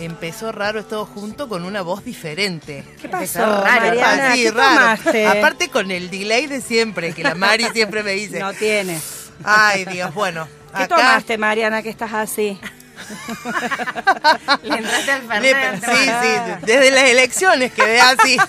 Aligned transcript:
Empezó 0.00 0.50
raro 0.52 0.84
todo 0.84 1.04
junto 1.06 1.48
con 1.48 1.64
una 1.64 1.82
voz 1.82 2.04
diferente. 2.04 2.84
¿Qué 3.00 3.08
pasó, 3.08 3.40
Empezó 3.42 3.62
Mariana? 3.64 4.32
así, 4.32 4.42
¿Qué 4.44 4.50
raro. 4.50 4.74
tomaste? 4.74 5.26
Aparte 5.26 5.68
con 5.68 5.90
el 5.90 6.08
delay 6.10 6.46
de 6.46 6.60
siempre, 6.60 7.12
que 7.12 7.22
la 7.22 7.34
Mari 7.34 7.66
siempre 7.72 8.02
me 8.02 8.12
dice. 8.12 8.38
No 8.40 8.52
tiene. 8.54 8.98
Ay, 9.44 9.84
Dios, 9.84 10.12
bueno. 10.14 10.48
¿Qué 10.76 10.84
acá- 10.84 10.96
tomaste, 10.96 11.36
Mariana, 11.38 11.82
que 11.82 11.90
estás 11.90 12.12
así? 12.14 12.58
Le 14.62 14.74
entraste 14.76 15.10
al 15.10 15.42
Le- 15.42 15.54
Fernet. 15.54 15.84
sí, 15.84 15.96
sí, 16.22 16.66
desde 16.66 16.90
las 16.90 17.04
elecciones 17.04 17.72
quedé 17.72 18.00
así. 18.00 18.36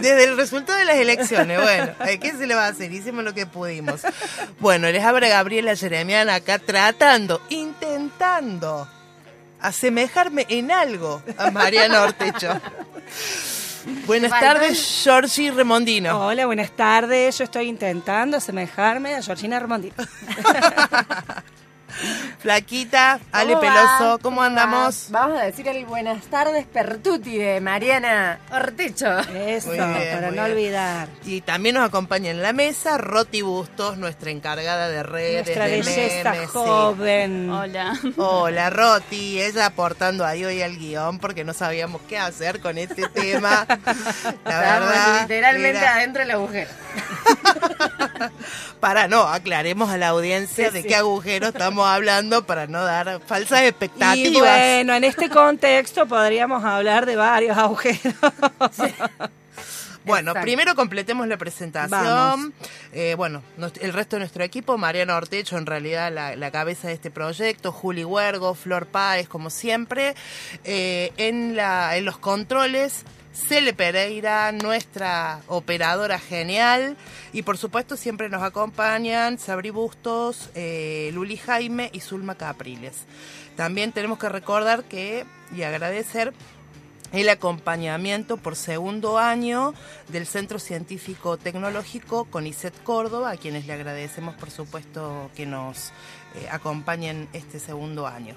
Desde 0.00 0.24
el 0.24 0.36
resultado 0.36 0.78
de 0.78 0.84
las 0.84 0.96
elecciones, 0.96 1.60
bueno, 1.60 1.92
¿eh? 2.06 2.18
¿qué 2.18 2.32
se 2.32 2.46
le 2.46 2.54
va 2.54 2.66
a 2.66 2.68
hacer? 2.68 2.92
Hicimos 2.92 3.24
lo 3.24 3.32
que 3.34 3.46
pudimos. 3.46 4.00
Bueno, 4.60 4.88
les 4.90 5.02
habla 5.04 5.28
Gabriela 5.28 5.74
Jeremian 5.76 6.28
acá 6.28 6.58
tratando, 6.58 7.40
intentando 7.48 8.88
asemejarme 9.66 10.46
en 10.48 10.70
algo 10.70 11.22
a 11.36 11.50
Mariana 11.50 12.02
Ortecho. 12.02 12.48
Buenas 14.06 14.30
tardes, 14.30 15.02
Georgie 15.04 15.50
Remondino. 15.50 16.26
Hola, 16.26 16.46
buenas 16.46 16.70
tardes. 16.72 17.38
Yo 17.38 17.44
estoy 17.44 17.68
intentando 17.68 18.36
asemejarme 18.36 19.14
a 19.14 19.22
Georgina 19.22 19.56
Armandino. 19.56 19.94
Flaquita, 22.40 23.18
Ale. 23.32 23.56
Peloso, 23.56 24.18
¿cómo 24.22 24.42
andamos? 24.42 25.08
va? 25.14 25.20
Vamos 25.20 25.40
a 25.40 25.44
decir 25.44 25.66
el 25.68 25.84
buenas 25.86 26.24
tardes 26.26 26.66
pertuti 26.66 27.38
de 27.38 27.60
Mariana 27.60 28.38
Ortecho. 28.52 29.18
Eso, 29.34 29.70
bien, 29.72 29.82
para 30.14 30.26
no 30.28 30.32
bien. 30.32 30.44
olvidar. 30.44 31.08
Y 31.24 31.40
también 31.40 31.76
nos 31.76 31.86
acompaña 31.88 32.30
en 32.30 32.42
la 32.42 32.52
mesa 32.52 32.98
Roti 32.98 33.42
Bustos, 33.42 33.96
nuestra 33.96 34.30
encargada 34.30 34.88
de 34.88 35.02
redes, 35.02 35.44
Nuestra 35.46 35.64
de 35.66 35.70
belleza 35.82 36.30
memes, 36.32 36.50
sí. 36.50 36.54
joven. 36.54 37.50
Hola. 37.50 37.98
Hola 38.16 38.70
Roti, 38.70 39.40
ella 39.40 39.66
aportando 39.66 40.24
ahí 40.24 40.44
hoy 40.44 40.62
al 40.62 40.76
guion 40.76 41.18
porque 41.18 41.44
no 41.44 41.52
sabíamos 41.54 42.00
qué 42.08 42.18
hacer 42.18 42.60
con 42.60 42.78
este 42.78 43.08
tema. 43.08 43.66
La 44.44 44.52
Estábamos 44.52 44.88
verdad. 44.90 45.20
literalmente 45.22 45.78
era- 45.78 45.94
adentro 45.96 46.22
del 46.22 46.30
agujero. 46.32 46.70
Para 48.80 49.08
no, 49.08 49.22
aclaremos 49.22 49.90
a 49.90 49.96
la 49.96 50.08
audiencia 50.08 50.68
Sí, 50.68 50.74
de 50.74 50.82
sí. 50.82 50.88
qué 50.88 50.96
agujero 50.96 51.48
estamos 51.48 51.85
hablando 51.86 52.46
para 52.46 52.66
no 52.66 52.84
dar 52.84 53.20
falsas 53.26 53.62
Y 53.62 53.66
expectativas. 53.66 54.40
bueno, 54.42 54.94
en 54.94 55.04
este 55.04 55.28
contexto 55.30 56.06
podríamos 56.06 56.64
hablar 56.64 57.06
de 57.06 57.16
varios 57.16 57.56
agujeros. 57.56 58.14
Bueno, 60.04 60.30
Exacto. 60.30 60.44
primero 60.44 60.74
completemos 60.76 61.26
la 61.26 61.36
presentación. 61.36 62.54
Eh, 62.92 63.14
bueno, 63.16 63.42
el 63.80 63.92
resto 63.92 64.14
de 64.14 64.20
nuestro 64.20 64.44
equipo, 64.44 64.78
Mariana 64.78 65.16
Ortecho, 65.16 65.58
en 65.58 65.66
realidad 65.66 66.12
la, 66.12 66.36
la 66.36 66.52
cabeza 66.52 66.86
de 66.86 66.94
este 66.94 67.10
proyecto, 67.10 67.72
Juli 67.72 68.04
Huergo, 68.04 68.54
Flor 68.54 68.86
Páez, 68.86 69.26
como 69.28 69.50
siempre. 69.50 70.14
Eh, 70.62 71.12
en, 71.16 71.56
la, 71.56 71.96
en 71.96 72.04
los 72.04 72.18
controles, 72.18 73.02
Cele 73.36 73.74
Pereira, 73.74 74.50
nuestra 74.50 75.40
operadora 75.46 76.18
genial. 76.18 76.96
Y 77.32 77.42
por 77.42 77.58
supuesto 77.58 77.96
siempre 77.96 78.28
nos 78.28 78.42
acompañan 78.42 79.38
Sabri 79.38 79.70
Bustos, 79.70 80.50
eh, 80.54 81.10
Luli 81.12 81.36
Jaime 81.36 81.90
y 81.92 82.00
Zulma 82.00 82.34
Capriles. 82.34 83.04
También 83.56 83.92
tenemos 83.92 84.18
que 84.18 84.28
recordar 84.28 84.84
que 84.84 85.26
y 85.54 85.62
agradecer 85.62 86.32
el 87.12 87.28
acompañamiento 87.28 88.36
por 88.36 88.56
segundo 88.56 89.18
año 89.18 89.74
del 90.08 90.26
Centro 90.26 90.58
Científico 90.58 91.36
Tecnológico 91.36 92.24
CONICET 92.24 92.82
Córdoba, 92.82 93.30
a 93.30 93.36
quienes 93.36 93.66
le 93.66 93.74
agradecemos 93.74 94.34
por 94.34 94.50
supuesto 94.50 95.30
que 95.36 95.46
nos 95.46 95.90
eh, 96.34 96.48
acompañen 96.50 97.28
este 97.32 97.60
segundo 97.60 98.06
año. 98.06 98.34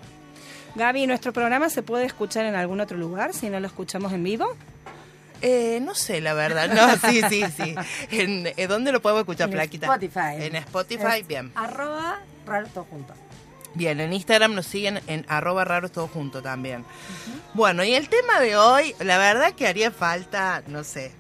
Gaby, 0.75 1.07
¿nuestro 1.07 1.33
programa 1.33 1.69
se 1.69 1.81
puede 1.81 2.05
escuchar 2.05 2.45
en 2.45 2.53
algún 2.53 2.79
otro 2.79 2.95
lugar 2.97 3.33
si 3.33 3.49
no 3.49 3.59
lo 3.59 3.65
escuchamos 3.65 4.13
en 4.13 4.23
vivo? 4.23 4.55
Eh, 5.41 5.79
no 5.81 5.95
sé, 5.95 6.21
la 6.21 6.33
verdad. 6.33 6.69
No, 6.69 6.95
sí, 7.09 7.21
sí, 7.29 7.43
sí. 7.55 7.75
¿En, 8.11 8.47
eh, 8.55 8.67
¿Dónde 8.67 8.91
lo 8.91 9.01
podemos 9.01 9.21
escuchar, 9.21 9.47
En 9.49 9.53
Plaquita? 9.53 9.85
Spotify. 9.87 10.43
En 10.43 10.55
Spotify, 10.57 11.19
Es 11.19 11.27
bien. 11.27 11.51
Arroba 11.55 12.19
raro 12.45 12.67
todo 12.73 12.85
junto. 12.85 13.13
Bien, 13.75 13.99
en 13.99 14.11
Instagram 14.13 14.55
nos 14.55 14.65
siguen 14.65 14.99
en 15.07 15.25
arroba 15.29 15.63
raros 15.63 15.91
todo 15.91 16.07
junto 16.07 16.41
también. 16.41 16.83
Bueno, 17.53 17.83
y 17.83 17.93
el 17.93 18.09
tema 18.09 18.39
de 18.39 18.57
hoy, 18.57 18.95
la 18.99 19.17
verdad 19.19 19.53
que 19.53 19.67
haría 19.67 19.91
falta, 19.91 20.63
no 20.67 20.83
sé, 20.83 21.11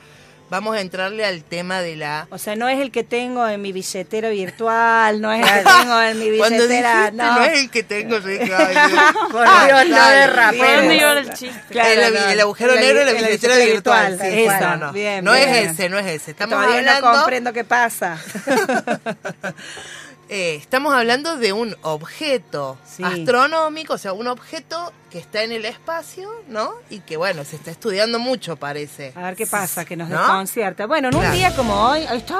vamos 0.51 0.75
a 0.75 0.81
entrarle 0.81 1.25
al 1.25 1.45
tema 1.45 1.79
de 1.79 1.95
la... 1.95 2.27
O 2.29 2.37
sea, 2.37 2.57
no 2.57 2.67
es 2.67 2.77
el 2.81 2.91
que 2.91 3.05
tengo 3.05 3.47
en 3.47 3.61
mi 3.61 3.71
billetera 3.71 4.29
virtual, 4.29 5.21
no 5.21 5.31
es 5.31 5.49
el 5.49 5.63
que 5.63 5.63
tengo 5.63 6.01
en 6.01 6.19
mi 6.19 6.29
billetera, 6.29 6.67
dijiste, 6.67 7.11
no. 7.13 7.35
no. 7.35 7.43
es 7.43 7.59
el 7.59 7.69
que 7.69 7.83
tengo, 7.83 8.17
ay, 8.17 8.21
Dios. 8.45 9.01
Por 9.31 9.47
Dios, 9.47 9.87
no 9.87 10.09
derrapemos. 10.09 10.89
bien. 10.89 11.53
Claro, 11.69 11.89
el, 11.89 12.13
no. 12.13 12.29
el 12.31 12.39
agujero 12.41 12.75
negro 12.75 13.01
y 13.01 13.05
la 13.05 13.13
la 13.13 13.19
billetera 13.21 13.55
billetera 13.55 13.73
virtual. 13.73 14.11
virtual, 14.11 14.29
sí, 14.29 14.43
esa, 14.43 14.75
no, 14.75 14.87
no. 14.87 14.91
bien, 14.91 15.23
no 15.23 15.31
bien. 15.31 15.49
es 15.49 15.71
ese, 15.71 15.87
no 15.87 15.97
es 15.97 16.05
ese. 16.07 16.31
Estamos 16.31 16.55
Todavía 16.55 16.79
hablando, 16.79 17.07
no 17.07 17.17
comprendo 17.17 17.53
qué 17.53 17.63
pasa. 17.63 18.19
eh, 20.33 20.55
estamos 20.55 20.93
hablando 20.93 21.35
de 21.35 21.51
un 21.51 21.75
objeto 21.81 22.77
Sí. 22.85 23.03
astronómico, 23.03 23.95
o 23.95 23.97
sea, 23.97 24.13
un 24.13 24.27
objeto 24.27 24.93
que 25.09 25.19
está 25.19 25.43
en 25.43 25.51
el 25.51 25.65
espacio, 25.65 26.31
¿no? 26.47 26.71
Y 26.89 27.01
que, 27.01 27.17
bueno, 27.17 27.43
se 27.43 27.57
está 27.57 27.69
estudiando 27.69 28.17
mucho, 28.17 28.55
parece. 28.55 29.11
A 29.15 29.23
ver 29.23 29.35
qué 29.35 29.45
pasa, 29.45 29.83
que 29.83 29.97
nos 29.97 30.07
¿No? 30.07 30.17
desconcierta. 30.17 30.85
Bueno, 30.87 31.09
en 31.09 31.15
un 31.15 31.21
Claro. 31.21 31.35
día 31.35 31.53
como 31.55 31.73
hoy, 31.89 32.05
ahí 32.07 32.17
está. 32.19 32.39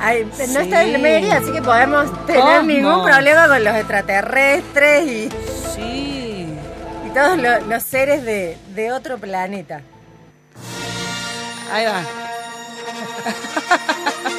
ay, 0.00 0.24
no 0.24 0.34
Sí. 0.34 0.42
está 0.56 0.82
en 0.82 1.00
Mérida, 1.00 1.36
así 1.36 1.52
que 1.52 1.62
podemos 1.62 2.26
tener 2.26 2.64
ningún 2.64 3.04
problema 3.04 3.46
con 3.46 3.62
los 3.62 3.74
extraterrestres 3.76 5.06
y, 5.06 5.28
Sí. 5.76 6.48
y 7.06 7.10
todos 7.14 7.38
lo- 7.38 7.60
los 7.60 7.82
seres 7.84 8.24
de, 8.24 8.58
de 8.74 8.90
otro 8.92 9.18
planeta. 9.18 9.82
Ahí 11.72 11.84
va. 11.86 12.02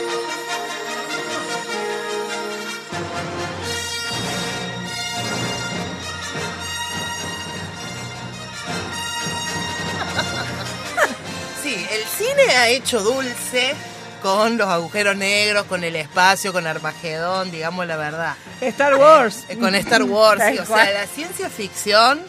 Sí, 11.71 11.88
el 11.89 12.03
cine 12.03 12.53
ha 12.57 12.68
hecho 12.68 13.01
dulce 13.01 13.73
con 14.21 14.57
los 14.57 14.68
agujeros 14.68 15.15
negros, 15.15 15.63
con 15.68 15.85
el 15.85 15.95
espacio, 15.95 16.51
con 16.51 16.68
Armagedón, 16.68 17.50
digamos 17.50 17.88
la 17.88 17.95
verdad. 17.95 18.35
Star 18.59 18.95
Wars. 18.95 19.45
Eh, 19.47 19.57
Con 19.57 19.73
Star 19.75 20.03
Wars, 20.03 20.41
sí, 20.51 20.59
o 20.59 20.65
sea, 20.65 20.91
la 20.91 21.07
ciencia 21.07 21.50
ficción. 21.50 22.19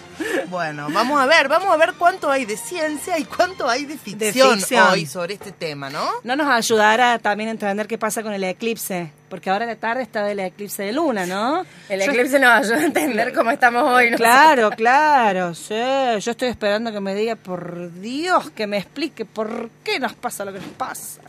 Bueno, 0.48 0.88
vamos 0.92 1.20
a 1.20 1.26
ver, 1.26 1.48
vamos 1.48 1.68
a 1.72 1.76
ver 1.76 1.94
cuánto 1.98 2.30
hay 2.30 2.44
de 2.44 2.56
ciencia 2.56 3.18
y 3.18 3.24
cuánto 3.24 3.68
hay 3.68 3.84
de 3.86 3.96
ficción, 3.96 4.58
ficción. 4.58 4.88
hoy 4.90 5.06
sobre 5.06 5.34
este 5.34 5.52
tema, 5.52 5.88
¿no? 5.90 6.06
No 6.24 6.36
nos 6.36 6.46
ayudará 6.48 7.18
también 7.18 7.48
a 7.48 7.52
entender 7.52 7.86
qué 7.86 7.96
pasa 7.98 8.22
con 8.22 8.32
el 8.32 8.44
eclipse, 8.44 9.10
porque 9.30 9.48
ahora 9.50 9.64
la 9.66 9.76
tarde 9.76 10.02
está 10.02 10.30
el 10.30 10.40
eclipse 10.40 10.82
de 10.82 10.92
luna, 10.92 11.24
¿no? 11.26 11.64
El 11.88 12.00
Yo- 12.00 12.10
eclipse 12.12 12.38
nos 12.38 12.50
ayuda 12.50 12.76
a 12.76 12.84
entender 12.84 13.32
cómo 13.32 13.50
estamos 13.50 13.82
hoy. 13.84 14.10
¿no? 14.10 14.16
Claro, 14.18 14.70
claro, 14.70 15.54
sí. 15.54 15.74
Yo 15.74 16.30
estoy 16.30 16.48
esperando 16.48 16.92
que 16.92 17.00
me 17.00 17.14
diga, 17.14 17.36
por 17.36 17.92
Dios, 18.00 18.50
que 18.50 18.66
me 18.66 18.76
explique 18.78 19.24
por 19.24 19.70
qué 19.82 19.98
nos 19.98 20.12
pasa 20.14 20.44
lo 20.44 20.52
que 20.52 20.58
nos 20.60 20.68
pasa. 20.68 21.20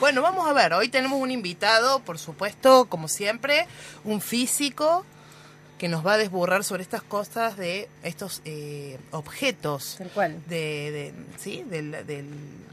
Bueno, 0.00 0.22
vamos 0.22 0.48
a 0.48 0.52
ver, 0.52 0.72
hoy 0.74 0.88
tenemos 0.88 1.20
un 1.20 1.30
invitado, 1.30 2.00
por 2.00 2.18
supuesto, 2.18 2.86
como 2.86 3.06
siempre, 3.08 3.66
un 4.04 4.20
físico 4.20 5.06
que 5.78 5.88
nos 5.88 6.06
va 6.06 6.14
a 6.14 6.16
desburrar 6.18 6.62
sobre 6.64 6.82
estas 6.82 7.02
cosas 7.02 7.56
de 7.56 7.88
estos 8.02 8.40
eh, 8.44 8.98
objetos 9.10 9.96
Tal 9.98 10.08
cual. 10.10 10.40
de, 10.46 10.90
de- 10.90 11.14
sí 11.38 11.64
del, 11.68 12.06
del 12.06 12.26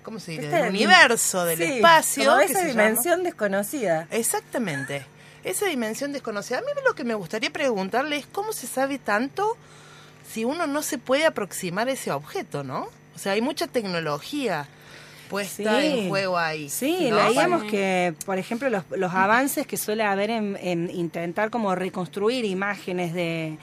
cómo 0.04 0.20
se 0.20 0.32
dice 0.32 0.46
Este 0.46 0.58
del 0.58 0.70
universo 0.70 1.44
del 1.46 1.58
sí, 1.58 1.64
espacio 1.64 2.26
como 2.26 2.40
esa 2.40 2.54
llama. 2.60 2.68
dimensión 2.70 3.24
desconocida. 3.24 4.08
exactamente 4.12 5.06
esa 5.44 5.66
dimensión 5.66 6.12
desconocida 6.14 6.60
a 6.60 6.62
mí 6.62 6.68
lo 6.86 6.94
que 6.94 7.04
me 7.04 7.16
gustaría 7.16 7.50
preguntarle 7.50 8.18
es 8.18 8.28
cómo 8.28 8.54
se 8.54 8.68
sabe 8.68 9.00
tanto 9.00 9.58
si 10.32 10.46
uno 10.46 10.68
no 10.68 10.84
se 10.84 10.98
puede 11.00 11.26
aproximar 11.26 11.88
a 11.88 11.92
ese 11.94 12.12
objeto 12.12 12.64
no 12.64 12.88
o 13.16 13.20
sea 13.20 13.32
hay 13.34 13.42
mucha 13.42 13.66
tecnología 13.68 14.68
puesta 15.32 15.84
en 15.84 16.10
juego 16.10 16.38
ahí 16.38 16.70
Sí, 16.70 17.10
¿no? 17.10 17.30
leíamos 17.30 17.64
que, 17.64 18.14
por 18.26 18.38
ejemplo, 18.38 18.70
los, 18.70 18.84
los 18.92 19.14
avances 19.14 19.66
que 19.66 19.78
suele 19.78 20.04
haber 20.04 20.30
en, 20.30 20.58
en 20.62 20.90
intentar 20.92 21.50
como 21.50 21.74
reconstruir 21.74 22.46
imágenes 22.46 23.14
de, 23.14 23.58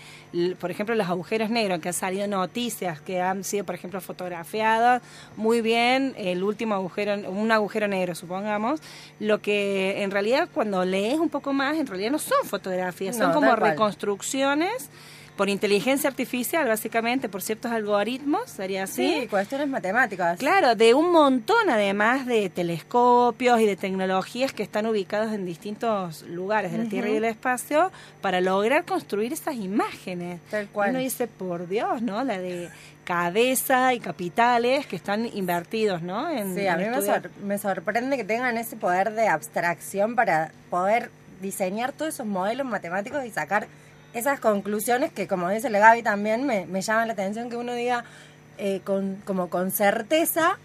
por 0.59 0.71
ejemplo, 0.71 0.95
los 0.95 1.09
agujeros 1.09 1.51
negros, 1.51 1.81
que 1.81 1.89
han 1.89 1.95
salido 1.95 2.27
noticias 2.27 3.01
que 3.01 3.21
han 3.21 3.45
sido, 3.45 3.65
por 3.65 3.75
ejemplo, 3.75 4.01
fotografiadas 4.01 5.03
muy 5.37 5.61
bien, 5.61 6.15
el 6.17 6.43
último 6.43 6.75
agujero, 6.75 7.15
un 7.31 7.53
agujero 7.53 7.89
negro, 7.89 8.15
supongamos, 8.15 8.81
lo 9.21 9.41
que 9.41 10.03
en 10.03 10.11
realidad 10.11 10.49
cuando 10.53 10.85
lees 10.85 11.19
un 11.19 11.29
poco 11.29 11.53
más, 11.53 11.77
en 11.77 11.87
realidad 11.87 12.11
no 12.11 12.19
son 12.19 12.39
fotografías, 12.45 13.17
son 13.17 13.33
como 13.33 13.55
cual. 13.57 14.79
Por 15.39 15.49
inteligencia 15.49 16.11
artificial, 16.11 16.67
básicamente, 16.69 17.29
por 17.31 17.41
ciertos 17.41 17.73
algoritmos, 17.73 18.51
sería 18.51 18.83
así. 18.83 19.21
Sí, 19.23 19.27
cuestiones 19.29 19.69
matemáticas. 19.69 20.39
Claro, 20.39 20.75
de 20.75 20.93
un 20.93 21.11
montón 21.13 21.71
además 21.71 22.27
de 22.27 22.51
telescopios 22.51 23.61
y 23.61 23.65
de 23.67 23.77
tecnologías 23.77 24.53
que 24.53 24.63
están 24.65 24.85
ubicados 24.87 25.33
en 25.33 25.47
distintos 25.47 26.23
lugares 26.25 26.73
de 26.73 26.79
la 26.79 26.85
Tierra 26.91 27.09
y 27.09 27.13
del 27.15 27.25
espacio 27.25 27.91
para 28.21 28.41
lograr 28.41 28.85
construir 28.85 29.33
esas 29.33 29.55
imágenes. 29.55 30.41
Tal 30.51 30.67
cual. 30.69 30.91
Uno 30.91 30.99
dice, 30.99 31.29
por 31.29 31.69
Dios, 31.69 32.03
¿no? 32.03 32.23
La 32.25 32.39
de 32.39 32.69
cabeza 33.05 33.95
y 33.95 34.01
capitales 34.01 34.87
que 34.87 34.97
están 34.97 35.25
invertidos, 35.35 36.03
¿no? 36.03 36.29
En, 36.29 36.55
Sí, 36.55 36.67
a 36.67 36.77
mí 36.77 36.85
me, 36.89 37.01
sor- 37.01 37.31
me 37.43 37.57
sorprende 37.59 38.17
que 38.17 38.25
tengan 38.25 38.59
ese 38.59 38.77
poder 38.77 39.13
de 39.13 39.29
abstracción 39.29 40.15
para 40.15 40.51
poder 40.69 41.11
diseñar 41.41 41.93
todos 41.93 42.13
esos 42.15 42.27
modelos 42.27 42.67
matemáticos 42.67 43.25
y 43.25 43.31
sacar 43.31 43.67
esas 44.19 44.41
conclusiones 44.41 45.13
que, 45.13 45.27
como 45.27 45.49
dice 45.49 45.71
la 45.71 45.79
Gaby 45.79 46.03
también, 46.03 46.47
me, 46.47 46.67
me 46.67 46.83
llama 46.83 47.07
la 47.07 47.13
atención 47.13 47.51
que 47.51 47.57
uno 47.57 47.73
diga 47.73 48.05
eh, 48.59 48.81
con, 48.85 49.17
como 49.25 49.49
con 49.49 49.71
certeza 49.71 50.59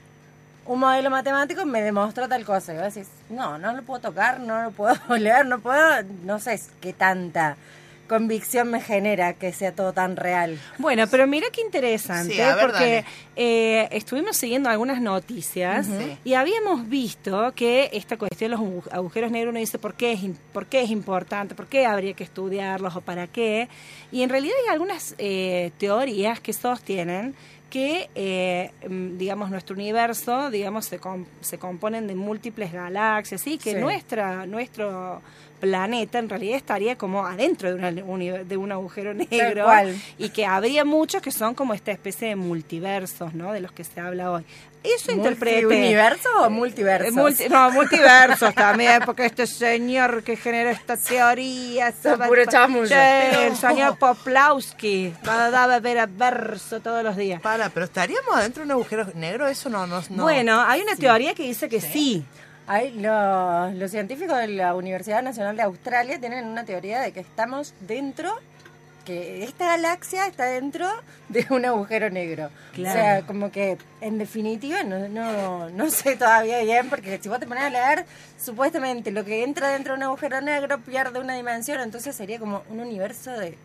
un 0.66 0.80
modelo 0.80 1.10
matemático 1.10 1.66
me 1.66 1.82
demostró 1.82 2.28
tal 2.28 2.46
cosa. 2.46 2.74
Y 2.74 2.78
vos 2.78 2.94
decís, 2.94 3.10
no, 3.30 3.58
no 3.58 3.74
lo 3.74 3.84
puedo 3.84 4.00
tocar, 4.00 4.40
no 4.40 4.64
lo 4.64 4.72
puedo 4.72 4.96
leer, 5.18 5.46
no 5.46 5.60
puedo, 5.60 6.04
no 6.24 6.40
sé 6.40 6.60
qué 6.82 6.94
tanta 6.94 7.58
convicción 8.08 8.70
me 8.70 8.82
genera 8.82 9.34
que 9.34 9.52
sea 9.54 9.74
todo 9.74 9.94
tan 9.94 10.16
real. 10.16 10.60
Bueno, 10.78 11.06
pero 11.10 11.26
mira 11.28 11.48
qué 11.52 11.62
interesante, 11.62 12.34
Sí, 12.34 12.40
ver, 12.40 12.58
porque 12.60 13.06
eh, 13.36 13.88
estuvimos 13.92 14.38
siguiendo 14.38 14.70
algunas 14.70 15.02
noticias 15.02 15.88
y 16.24 16.34
habíamos 16.34 16.88
visto 16.90 17.54
que 17.56 17.90
esta 17.94 18.18
cuestión 18.18 18.52
de 18.52 18.58
los 18.58 18.66
agu- 18.66 18.90
agujeros 18.92 19.32
negros 19.32 19.52
uno 19.52 19.60
dice 19.60 19.80
por 19.80 19.96
qué, 19.96 20.12
es, 20.14 20.24
in- 20.24 20.38
por 20.52 20.66
qué 20.66 20.82
es 20.82 20.90
importante, 20.90 21.56
por 21.56 21.68
qué 21.68 21.86
habría 21.86 22.14
que 22.14 22.24
estudiarlos 22.24 22.96
o 22.96 23.02
para 23.02 23.28
qué. 23.28 23.68
Y 24.12 24.22
en 24.22 24.30
realidad 24.30 24.56
hay 24.64 24.72
algunas 24.74 25.16
eh, 25.18 25.72
teorías 25.78 26.40
que 26.40 26.54
sostienen 26.54 27.34
que, 27.70 28.08
eh, 28.14 28.70
mm, 28.88 29.18
digamos, 29.18 29.50
nuestro 29.50 29.74
universo, 29.76 30.52
digamos, 30.52 30.86
se, 30.86 31.00
com- 31.00 31.26
se 31.42 31.58
componen 31.58 32.06
de 32.06 32.14
múltiples 32.14 32.72
galaxias, 32.72 33.48
y 33.48 33.58
que 33.58 33.72
Sí. 33.74 33.80
nuestra, 33.80 34.46
nuestro 34.46 35.22
planeta 35.64 36.20
en 36.20 36.28
realidad 36.28 36.58
estaría 36.58 36.98
como 36.98 37.26
adentro 37.26 37.74
de, 37.74 38.04
una 38.04 38.44
de 38.44 38.58
un 38.58 38.72
agujero 38.74 39.14
negro 39.14 39.64
cual. 39.64 39.96
y 40.18 40.30
que 40.30 40.46
habría 40.46 40.84
muchos 40.84 41.22
que 41.22 41.32
son 41.32 41.56
como 41.56 41.74
esta 41.74 41.92
especie 41.92 42.28
de 42.28 42.36
multiversos, 42.36 43.34
¿no? 43.34 43.54
De 43.54 43.62
los 43.62 43.72
que 43.72 43.86
se 43.86 44.00
habla 44.02 44.30
hoy. 44.32 44.44
Eso 44.84 45.14
interprete. 45.14 45.66
¿Universo 45.66 46.28
o 46.42 46.50
multiverso? 46.50 47.08
Eh, 47.08 47.12
multi- 47.14 47.48
no, 47.50 47.72
multiversos 47.72 48.54
también, 48.54 49.02
porque 49.06 49.26
este 49.26 49.48
señor 49.48 50.24
que 50.24 50.36
genera 50.36 50.72
esta 50.72 50.98
teoría... 50.98 51.94
Puro. 52.28 52.42
Sí, 52.90 52.94
el 53.46 53.56
señor 53.56 53.98
Poplawski, 53.98 55.14
daba 55.24 55.80
ver 55.80 56.00
a 56.00 56.06
verso 56.06 56.82
todos 56.82 57.02
los 57.02 57.16
días. 57.16 57.40
Para, 57.42 57.70
pero 57.70 57.86
estaríamos 57.86 58.36
adentro 58.36 58.62
de 58.64 58.66
un 58.66 58.72
agujero 58.72 59.08
negro, 59.16 59.48
eso 59.48 59.70
no, 59.70 59.88
no, 59.88 60.02
no. 60.10 60.24
Bueno, 60.24 60.62
hay 60.62 60.82
una 60.82 60.98
teoría 60.98 61.34
que 61.34 61.44
dice 61.44 61.70
que 61.70 61.80
sí. 61.80 62.26
Hay 62.68 62.92
los, 62.94 63.74
los 63.76 63.92
científicos 63.92 64.38
de 64.38 64.48
la 64.48 64.76
Universidad 64.76 65.22
Nacional 65.22 65.58
de 65.58 65.64
Australia 65.64 66.20
tienen 66.20 66.48
una 66.48 66.64
teoría 66.64 67.02
de 67.02 67.12
que 67.12 67.20
estamos 67.20 67.74
dentro, 67.82 68.34
que 69.06 69.44
esta 69.44 69.68
galaxia 69.68 70.28
está 70.28 70.46
dentro 70.46 70.88
de 71.30 71.46
un 71.50 71.66
agujero 71.66 72.10
negro. 72.10 72.50
Claro. 72.74 72.90
O 72.90 72.94
sea, 73.04 73.22
como 73.28 73.52
que 73.52 73.78
en 74.00 74.18
definitiva 74.18 74.84
no, 74.84 75.10
no, 75.10 75.70
no 75.70 75.90
sé 75.90 76.16
todavía 76.16 76.62
bien, 76.64 76.90
porque 76.90 77.20
si 77.22 77.28
vos 77.28 77.40
te 77.40 77.48
pones 77.48 77.64
a 77.64 77.70
leer, 77.70 78.06
supuestamente 78.42 79.12
lo 79.12 79.26
que 79.26 79.44
entra 79.44 79.70
dentro 79.70 79.94
de 79.94 79.98
un 79.98 80.04
agujero 80.04 80.40
negro 80.40 80.80
pierde 80.80 81.20
una 81.20 81.36
dimensión, 81.36 81.82
entonces 81.82 82.16
sería 82.16 82.40
como 82.40 82.64
un 82.70 82.80
universo 82.80 83.32
de 83.32 83.58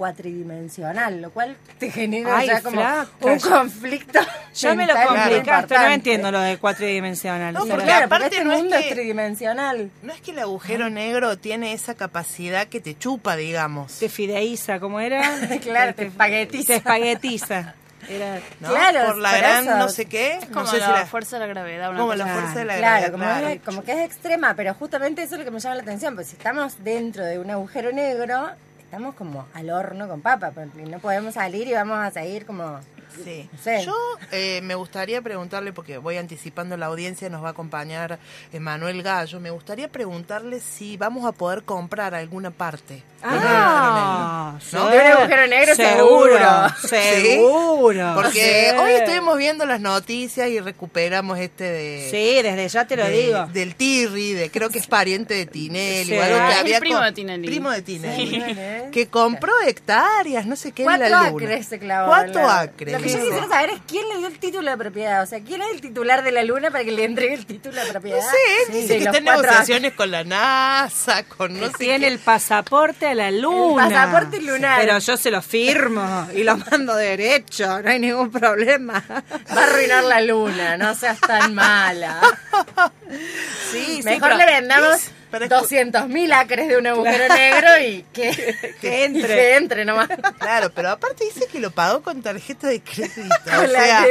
cuatridimensional, 0.00 1.20
lo 1.20 1.30
cual 1.30 1.56
te 1.78 1.90
genera 1.90 2.38
Ay, 2.38 2.46
ya 2.48 2.60
como 2.62 2.76
flaca, 2.80 3.06
un 3.20 3.38
conflicto. 3.40 4.18
Ya 4.54 4.74
me 4.74 4.86
lo 4.86 4.94
complicaste, 4.94 5.74
no 5.78 5.86
entiendo 5.86 6.32
lo 6.32 6.40
de 6.40 6.58
cuatridimensional. 6.58 7.54
No, 7.54 7.66
porque 7.66 7.84
Claro, 7.84 8.06
aparte 8.06 8.24
porque 8.24 8.36
este 8.36 8.44
no 8.44 8.52
es 8.54 8.74
que- 8.82 8.88
es 8.88 8.94
tridimensional. 8.94 9.90
No 10.02 10.12
es 10.12 10.20
que 10.20 10.30
el 10.32 10.38
agujero 10.40 10.90
negro 10.90 11.38
tiene 11.38 11.72
esa 11.72 11.94
capacidad 11.94 12.66
que 12.66 12.80
te 12.80 12.96
chupa, 12.98 13.36
digamos. 13.36 13.98
Te 13.98 14.08
fideiza, 14.08 14.80
¿cómo 14.80 15.00
era? 15.00 15.20
Claro, 15.62 15.94
te 15.94 16.06
espaguetiza. 16.06 16.66
Te 16.66 16.76
espaguetiza. 16.76 17.74
Era, 18.08 18.40
¿no? 18.60 18.70
Claro, 18.70 19.06
Por 19.08 19.16
la 19.18 19.30
por 19.30 19.38
gran 19.38 19.64
eso. 19.68 19.76
no 19.76 19.88
sé 19.90 20.06
qué. 20.06 20.36
Es 20.38 20.48
no 20.48 20.54
como 20.54 20.66
sé 20.66 20.78
la, 20.78 20.86
si 20.86 20.92
la 20.92 21.06
fuerza 21.06 21.36
de 21.38 21.46
la 21.46 21.52
gravedad. 21.52 21.90
Una 21.90 21.98
como 21.98 22.12
cosa 22.12 22.24
la 22.24 22.32
fuerza 22.32 22.58
de 22.58 22.64
la 22.64 22.76
Claro, 22.78 22.90
gravedad, 22.90 23.12
como, 23.12 23.24
claro. 23.24 23.48
Es, 23.48 23.60
como 23.62 23.82
que 23.84 23.92
es 23.92 23.98
extrema, 24.00 24.54
pero 24.54 24.74
justamente 24.74 25.22
eso 25.22 25.34
es 25.34 25.38
lo 25.40 25.44
que 25.44 25.50
me 25.50 25.60
llama 25.60 25.74
la 25.76 25.82
atención, 25.82 26.14
pues 26.14 26.28
si 26.28 26.36
estamos 26.36 26.82
dentro 26.82 27.24
de 27.24 27.38
un 27.38 27.50
agujero 27.50 27.92
negro, 27.92 28.50
estamos 28.90 29.14
como 29.14 29.46
al 29.54 29.70
horno 29.70 30.08
con 30.08 30.20
papa, 30.20 30.50
porque 30.50 30.82
no 30.82 30.98
podemos 30.98 31.34
salir 31.34 31.68
y 31.68 31.72
vamos 31.72 31.98
a 31.98 32.10
seguir 32.10 32.44
como... 32.44 32.80
Sí. 33.24 33.48
Yo 33.84 33.94
eh, 34.32 34.60
me 34.62 34.74
gustaría 34.74 35.20
preguntarle, 35.22 35.72
porque 35.72 35.98
voy 35.98 36.16
anticipando 36.16 36.76
la 36.76 36.86
audiencia, 36.86 37.28
nos 37.28 37.42
va 37.42 37.48
a 37.48 37.50
acompañar 37.52 38.18
Manuel 38.58 39.02
Gallo, 39.02 39.40
me 39.40 39.50
gustaría 39.50 39.88
preguntarle 39.88 40.60
si 40.60 40.96
vamos 40.96 41.24
a 41.26 41.32
poder 41.32 41.62
comprar 41.64 42.14
alguna 42.14 42.50
parte. 42.50 43.02
Ah, 43.22 44.58
¿No? 44.72 44.88
De 44.88 44.96
un 44.98 45.06
agujero 45.06 45.46
negro, 45.46 45.74
seguro. 45.74 46.38
Seguro. 46.88 48.12
Porque 48.14 48.70
Sí. 48.70 48.76
hoy 48.78 48.92
estuvimos 48.92 49.36
viendo 49.38 49.66
las 49.66 49.80
noticias 49.80 50.48
y 50.48 50.58
recuperamos 50.60 51.38
este 51.38 51.64
de... 51.64 52.08
Sí, 52.10 52.42
desde 52.42 52.68
ya 52.68 52.86
te 52.86 52.96
lo 52.96 53.04
de- 53.04 53.10
digo. 53.10 53.46
Del 53.52 53.74
Tirri, 53.74 54.32
de, 54.32 54.50
creo 54.50 54.70
que 54.70 54.78
es 54.78 54.86
pariente 54.86 55.34
de 55.34 55.46
Tinelli. 55.46 56.04
Sí. 56.12 56.18
o 56.18 56.22
algo 56.22 56.36
Ah, 56.38 56.46
que 56.46 56.48
es 56.52 56.54
el 56.54 56.60
había 56.60 56.80
primo 56.80 57.00
de 57.00 57.12
Tinelli. 57.12 57.46
Primo 57.46 57.70
de 57.70 57.82
Tinelli. 57.82 58.40
Sí. 58.40 58.90
Que 58.92 59.08
compró 59.08 59.52
hectáreas, 59.66 60.46
no 60.46 60.56
sé 60.56 60.72
qué, 60.72 60.82
en 60.82 60.86
Cuatro 60.88 61.08
la 61.08 61.30
luna. 61.30 61.44
acres 61.44 61.66
se 61.66 61.78
clavó. 61.78 62.08
Cuatro 62.08 62.40
la- 62.42 62.60
acres. 62.60 62.92
Que 63.02 63.08
yo 63.10 63.18
quisiera 63.20 63.48
saber 63.48 63.70
es 63.70 63.80
quién 63.86 64.08
le 64.08 64.18
dio 64.18 64.26
el 64.26 64.38
título 64.38 64.70
de 64.70 64.76
propiedad. 64.76 65.22
O 65.22 65.26
sea, 65.26 65.40
quién 65.40 65.62
es 65.62 65.68
el 65.72 65.80
titular 65.80 66.22
de 66.22 66.32
la 66.32 66.42
luna 66.44 66.70
para 66.70 66.84
que 66.84 66.92
le 66.92 67.04
entregue 67.04 67.34
el 67.34 67.46
título 67.46 67.82
de 67.82 67.90
propiedad. 67.90 68.18
No 68.18 68.24
sé, 68.30 68.36
Sí, 68.66 68.72
dice 68.82 68.98
que 68.98 69.04
está 69.04 69.18
en 69.18 69.24
negociaciones 69.24 69.92
con 69.94 70.10
la 70.10 70.24
NASA, 70.24 71.24
con 71.24 71.54
no 71.54 71.60
Que 71.60 71.66
sé 71.72 71.78
tiene 71.78 72.06
qué. 72.06 72.12
el 72.12 72.18
pasaporte 72.18 73.06
a 73.06 73.14
la 73.14 73.30
luna. 73.30 73.88
pasaporte 73.88 74.40
lunar. 74.40 74.80
Pero 74.80 74.98
yo 74.98 75.16
se 75.16 75.30
lo 75.30 75.42
firmo 75.42 76.28
y 76.34 76.42
lo 76.44 76.56
mando 76.56 76.94
derecho, 76.96 77.80
no 77.82 77.90
hay 77.90 77.98
ningún 77.98 78.30
problema. 78.30 79.02
Va 79.56 79.60
a 79.62 79.64
arruinar 79.64 80.04
la 80.04 80.20
luna, 80.20 80.76
no 80.76 80.94
seas 80.94 81.20
tan 81.20 81.54
mala. 81.54 82.20
Sí, 83.72 83.96
sí, 83.98 84.02
Mejor 84.04 84.36
le 84.36 84.46
vendamos. 84.46 85.10
Pero 85.30 85.46
escu- 85.46 85.90
200.000 85.92 86.32
acres 86.32 86.68
de 86.68 86.76
un 86.76 86.86
agujero 86.86 87.34
negro 87.34 87.68
y 87.86 88.04
que, 88.12 88.74
Que 88.80 89.04
entre. 89.04 89.20
y 89.22 89.24
que 89.26 89.56
entre 89.56 89.84
nomás. 89.84 90.08
Claro, 90.38 90.70
pero 90.74 90.90
aparte 90.90 91.24
dice 91.24 91.46
que 91.46 91.60
lo 91.60 91.70
pagó 91.70 92.02
con 92.02 92.20
tarjeta 92.22 92.66
de 92.68 92.80
crédito. 92.82 93.34
O 93.62 93.66
sea, 93.68 94.04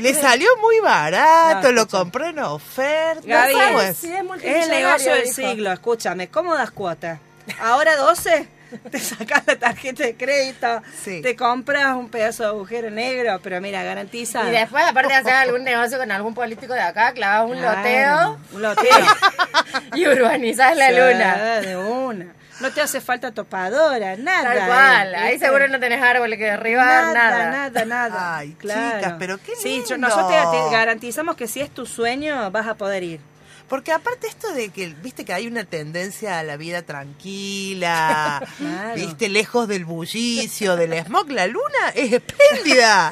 le 0.00 0.14
salió 0.14 0.48
muy 0.60 0.80
barato, 0.80 1.68
No, 1.68 1.72
lo 1.72 1.88
compró 1.88 2.26
en 2.26 2.38
oferta. 2.38 3.20
Gaby, 3.26 3.52
¿Cómo 3.52 3.80
es? 3.82 3.96
Sí, 3.98 4.12
es 4.12 4.44
Es 4.44 4.64
el 4.64 4.70
negocio 4.70 5.12
del 5.14 5.24
dijo. 5.24 5.34
siglo, 5.34 5.72
escúchame, 5.72 6.28
cómodas 6.28 6.70
cuotas. 6.70 7.18
Ahora 7.60 7.96
12, 7.96 8.48
te 8.90 8.98
sacas 8.98 9.42
la 9.46 9.56
tarjeta 9.56 10.04
de 10.04 10.16
crédito, 10.16 10.82
Sí. 11.02 11.20
te 11.22 11.36
compras 11.36 11.94
un 11.96 12.08
pedazo 12.08 12.42
de 12.42 12.48
agujero 12.50 12.90
negro, 12.90 13.40
pero 13.42 13.60
mira, 13.60 13.82
garantiza. 13.82 14.44
Y 14.48 14.50
después, 14.52 14.84
aparte 14.84 15.12
de 15.12 15.18
hacer 15.18 15.32
algún 15.34 15.64
negocio 15.64 15.98
con 15.98 16.10
algún 16.12 16.34
político 16.34 16.72
de 16.74 16.80
acá, 16.80 17.12
clavas 17.12 17.50
un 17.50 17.58
Claro, 17.58 17.76
loteo 17.78 18.38
Un 18.52 18.62
loteo. 18.62 18.84
y 19.94 20.06
urbanizás 20.06 20.76
la 20.76 20.88
Sí, 20.88 20.94
luna. 20.94 21.36
De 21.60 21.76
una. 21.76 22.26
No 22.60 22.70
te 22.70 22.80
hace 22.80 23.00
falta 23.00 23.32
topadora, 23.32 24.14
nada. 24.16 24.54
Tal 24.54 24.66
cual. 24.68 25.14
eh, 25.14 25.16
Ahí 25.16 25.30
¿viste? 25.32 25.46
seguro 25.46 25.66
no 25.66 25.80
tenés 25.80 26.00
árboles 26.00 26.38
que 26.38 26.44
derribar, 26.44 27.12
Nada, 27.12 27.12
nada. 27.12 27.50
nada, 27.50 27.84
nada. 27.84 28.36
Ay, 28.38 28.52
Claro. 28.58 28.96
chicas, 28.98 29.14
pero 29.18 29.38
qué 29.38 29.56
Sí, 29.56 29.82
yo- 29.88 29.96
lindo. 29.96 30.08
nosotros 30.08 30.30
te, 30.52 30.58
te 30.70 30.76
garantizamos 30.76 31.34
que 31.34 31.48
si 31.48 31.60
es 31.60 31.70
tu 31.70 31.84
sueño, 31.84 32.50
vas 32.52 32.68
a 32.68 32.74
poder 32.74 33.02
ir. 33.02 33.20
Porque 33.68 33.92
aparte 33.92 34.26
esto 34.26 34.52
de 34.52 34.68
que, 34.68 34.88
viste 35.02 35.24
que 35.24 35.32
hay 35.32 35.46
una 35.46 35.64
tendencia 35.64 36.38
a 36.38 36.42
la 36.42 36.56
vida 36.56 36.82
tranquila, 36.82 38.46
Claro. 38.58 38.94
viste, 38.94 39.28
lejos 39.28 39.66
del 39.68 39.84
bullicio, 39.84 40.76
del 40.76 40.92
smog, 41.04 41.30
la 41.30 41.46
luna 41.46 41.88
es 41.94 42.12
espléndida 42.12 43.10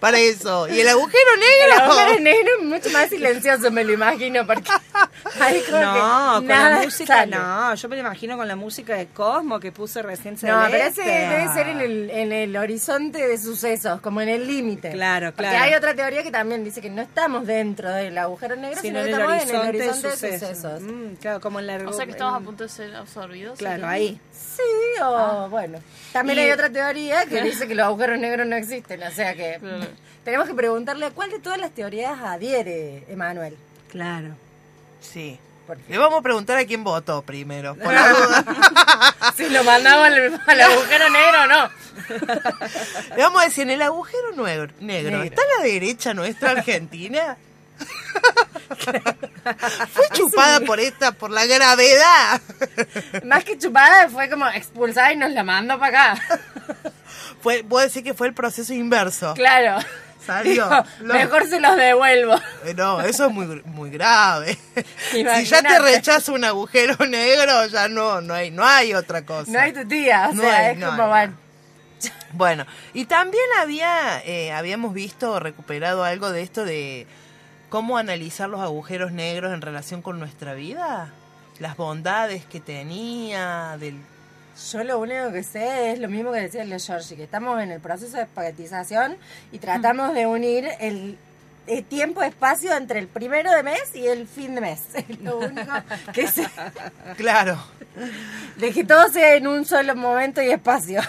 para 0.00 0.18
eso. 0.18 0.68
Y 0.68 0.80
el 0.80 0.88
agujero 0.88 1.18
El 1.34 1.40
negro... 1.40 1.84
agujero 1.84 2.20
negro 2.20 2.50
es 2.60 2.64
mucho 2.66 2.90
más 2.90 3.08
silencioso, 3.08 3.70
me 3.70 3.84
lo 3.84 3.92
imagino, 3.92 4.46
porque 4.46 4.70
ahí 5.40 5.62
como 5.68 5.80
No, 5.82 6.40
que 6.40 6.46
con 6.46 6.48
la 6.48 6.80
música 6.82 7.14
sale. 7.18 7.36
no. 7.36 7.74
Yo 7.74 7.88
me 7.88 7.96
lo 7.96 8.00
imagino 8.00 8.36
con 8.36 8.48
la 8.48 8.56
música 8.56 8.94
de 8.96 9.06
Cosmo 9.08 9.60
que 9.60 9.72
puse 9.72 10.02
recién 10.02 10.36
No, 10.42 10.64
pero 10.70 10.84
ese 10.84 11.02
debe 11.02 11.48
ser 11.52 11.68
en 11.68 11.80
el, 11.80 12.10
en 12.10 12.32
el 12.32 12.56
horizonte 12.56 13.26
de 13.26 13.38
sucesos, 13.38 14.00
como 14.00 14.20
en 14.20 14.28
el 14.28 14.46
límite. 14.46 14.90
Claro, 14.90 15.32
Porque 15.34 15.48
claro. 15.50 15.64
hay 15.64 15.74
otra 15.74 15.94
teoría 15.94 16.22
que 16.22 16.30
también 16.30 16.64
dice 16.64 16.80
que 16.80 16.90
no 16.90 17.02
estamos 17.02 17.46
dentro 17.46 17.90
del 17.90 18.16
agujero 18.18 18.56
negro, 18.56 18.80
Sino 18.80 19.00
sino, 19.00 19.00
en 19.00 19.04
que 19.04 19.10
el 19.10 19.18
estamos 19.20 19.36
horizonte, 19.42 19.68
en 19.68 19.74
el 19.74 19.90
horizonte 19.90 20.08
de 20.08 20.30
de 20.30 20.38
sucesos. 20.38 20.82
Mm, 20.82 21.14
claro, 21.20 21.40
como 21.40 21.60
en 21.60 21.66
la 21.66 21.76
O 21.88 21.92
sea 21.92 22.04
que 22.04 22.12
estamos 22.12 22.34
a 22.34 22.44
punto 22.44 22.64
de 22.64 22.68
ser 22.70 22.94
absorbidos. 22.96 23.58
Claro, 23.58 23.86
ahí. 23.86 24.20
Sí, 24.32 24.62
o 25.02 25.48
bueno. 25.48 25.78
También 26.12 26.38
Y- 26.38 26.42
hay 26.42 26.50
otra 26.52 26.70
teoría 26.70 27.26
que 27.26 27.42
dice 27.42 27.66
que 27.68 27.74
los 27.74 27.86
agujeros 27.86 28.18
negros 28.18 28.46
no 28.46 28.56
existen, 28.56 29.02
o 29.02 29.10
sea 29.10 29.34
que 29.34 29.58
Claro. 29.60 29.86
tenemos 30.24 30.46
que 30.48 30.54
preguntarle 30.54 31.06
a 31.06 31.10
cuál 31.10 31.30
de 31.30 31.38
todas 31.38 31.58
las 31.58 31.70
teorías 31.72 32.18
adhiere 32.20 33.04
Emanuel. 33.08 33.56
Claro. 33.90 34.36
Sí. 35.00 35.38
Le 35.88 35.98
vamos 35.98 36.20
a 36.20 36.22
preguntar 36.22 36.56
a 36.58 36.64
quién 36.64 36.84
votó 36.84 37.22
primero, 37.22 37.74
por 37.74 37.92
la 37.92 38.08
duda. 38.12 38.44
Si 39.36 39.48
lo 39.48 39.64
mandamos 39.64 40.06
al, 40.06 40.40
al 40.46 40.60
agujero 40.60 41.10
negro 41.10 41.42
o 41.42 41.46
no. 41.48 41.70
Le 43.16 43.22
vamos 43.22 43.42
a 43.42 43.44
decir, 43.46 43.64
en 43.64 43.70
el 43.70 43.82
agujero 43.82 44.30
negro, 44.30 44.72
negro, 44.78 45.10
Negro. 45.10 45.22
¿está 45.24 45.42
a 45.42 45.58
la 45.60 45.64
derecha 45.66 46.14
nuestra 46.14 46.52
Argentina? 46.52 47.36
Fue 49.92 50.08
chupada 50.12 50.60
por 50.60 50.80
esta, 50.80 51.12
por 51.12 51.30
la 51.30 51.46
gravedad. 51.46 52.40
Más 53.24 53.44
que 53.44 53.56
chupada, 53.58 54.08
fue 54.08 54.28
como 54.28 54.46
expulsada 54.48 55.12
y 55.12 55.16
nos 55.16 55.30
la 55.30 55.44
mandó 55.44 55.78
para 55.78 56.12
acá. 56.12 56.22
Fue, 57.42 57.62
puedo 57.62 57.84
decir 57.86 58.02
que 58.02 58.12
fue 58.14 58.26
el 58.26 58.34
proceso 58.34 58.72
inverso. 58.72 59.34
Claro. 59.34 59.78
Salió. 60.26 60.68
Lo- 61.00 61.14
mejor 61.14 61.46
se 61.48 61.60
los 61.60 61.76
devuelvo. 61.76 62.34
Eh, 62.64 62.74
No, 62.76 63.00
eso 63.00 63.26
es 63.26 63.32
muy, 63.32 63.62
muy 63.66 63.90
grave. 63.90 64.58
Si 65.12 65.22
ya 65.44 65.62
te 65.62 65.78
rechaza 65.78 66.32
un 66.32 66.42
agujero 66.44 66.96
negro, 67.06 67.66
ya 67.66 67.86
no, 67.88 68.20
no 68.20 68.34
hay, 68.34 68.50
no 68.50 68.66
hay 68.66 68.94
otra 68.94 69.24
cosa. 69.24 69.48
No 69.52 69.60
hay 69.60 69.72
tu 69.72 69.86
tía, 69.86 70.28
o 70.30 70.34
No 70.34 70.42
sea, 70.42 70.56
hay, 70.58 70.72
es 70.72 70.78
no 70.78 70.88
como 70.90 71.08
van. 71.08 71.36
Bueno, 72.32 72.66
y 72.94 73.04
también 73.04 73.44
había, 73.60 74.20
eh, 74.24 74.50
habíamos 74.52 74.92
visto, 74.92 75.38
recuperado 75.38 76.02
algo 76.02 76.32
de 76.32 76.42
esto 76.42 76.64
de 76.64 77.06
cómo 77.68 77.98
analizar 77.98 78.48
los 78.48 78.60
agujeros 78.60 79.12
negros 79.12 79.52
en 79.52 79.60
relación 79.60 80.02
con 80.02 80.18
nuestra 80.18 80.54
vida, 80.54 81.12
las 81.58 81.76
bondades 81.76 82.44
que 82.44 82.60
tenía, 82.60 83.76
del 83.78 83.96
Yo 84.72 84.84
lo 84.84 84.98
único 84.98 85.32
que 85.32 85.42
sé 85.42 85.92
es 85.92 85.98
lo 85.98 86.08
mismo 86.08 86.32
que 86.32 86.40
decía 86.40 86.64
Leo 86.64 86.78
Giorgi, 86.78 87.16
que 87.16 87.24
estamos 87.24 87.60
en 87.62 87.70
el 87.70 87.80
proceso 87.80 88.16
de 88.16 88.24
espaguetización 88.24 89.16
y 89.52 89.58
tratamos 89.58 90.14
de 90.14 90.26
unir 90.26 90.68
el, 90.80 91.18
el 91.66 91.84
tiempo-espacio 91.84 92.76
entre 92.76 93.00
el 93.00 93.08
primero 93.08 93.50
de 93.50 93.62
mes 93.62 93.94
y 93.94 94.06
el 94.06 94.26
fin 94.26 94.54
de 94.54 94.60
mes. 94.60 94.82
Es 94.94 95.20
lo 95.20 95.38
único 95.38 95.72
que 96.12 96.28
sé. 96.28 96.46
Claro. 97.16 97.58
De 98.56 98.72
que 98.72 98.84
todo 98.84 99.08
sea 99.08 99.34
en 99.34 99.46
un 99.46 99.64
solo 99.64 99.94
momento 99.96 100.42
y 100.42 100.50
espacio. 100.50 101.00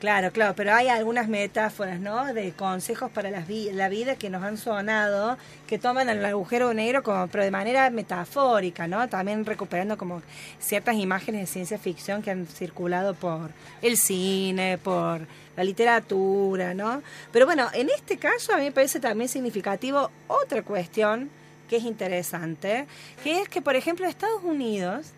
Claro, 0.00 0.32
claro, 0.32 0.54
pero 0.56 0.72
hay 0.74 0.88
algunas 0.88 1.28
metáforas, 1.28 2.00
¿no? 2.00 2.32
De 2.32 2.52
consejos 2.52 3.10
para 3.10 3.30
las 3.30 3.46
vi- 3.46 3.70
la 3.70 3.90
vida 3.90 4.16
que 4.16 4.30
nos 4.30 4.42
han 4.42 4.56
sonado, 4.56 5.36
que 5.66 5.78
toman 5.78 6.08
el 6.08 6.24
agujero 6.24 6.72
negro 6.72 7.02
como, 7.02 7.26
pero 7.28 7.44
de 7.44 7.50
manera 7.50 7.90
metafórica, 7.90 8.88
¿no? 8.88 9.06
También 9.10 9.44
recuperando 9.44 9.98
como 9.98 10.22
ciertas 10.58 10.96
imágenes 10.96 11.42
de 11.42 11.46
ciencia 11.46 11.78
ficción 11.78 12.22
que 12.22 12.30
han 12.30 12.46
circulado 12.46 13.12
por 13.12 13.50
el 13.82 13.98
cine, 13.98 14.78
por 14.78 15.20
la 15.54 15.64
literatura, 15.64 16.72
¿no? 16.72 17.02
Pero 17.30 17.44
bueno, 17.44 17.68
en 17.74 17.90
este 17.90 18.16
caso 18.16 18.54
a 18.54 18.56
mí 18.56 18.64
me 18.64 18.72
parece 18.72 19.00
también 19.00 19.28
significativo 19.28 20.10
otra 20.28 20.62
cuestión 20.62 21.28
que 21.68 21.76
es 21.76 21.84
interesante, 21.84 22.86
que 23.22 23.42
es 23.42 23.50
que, 23.50 23.60
por 23.60 23.76
ejemplo, 23.76 24.06
Estados 24.06 24.42
Unidos 24.44 25.08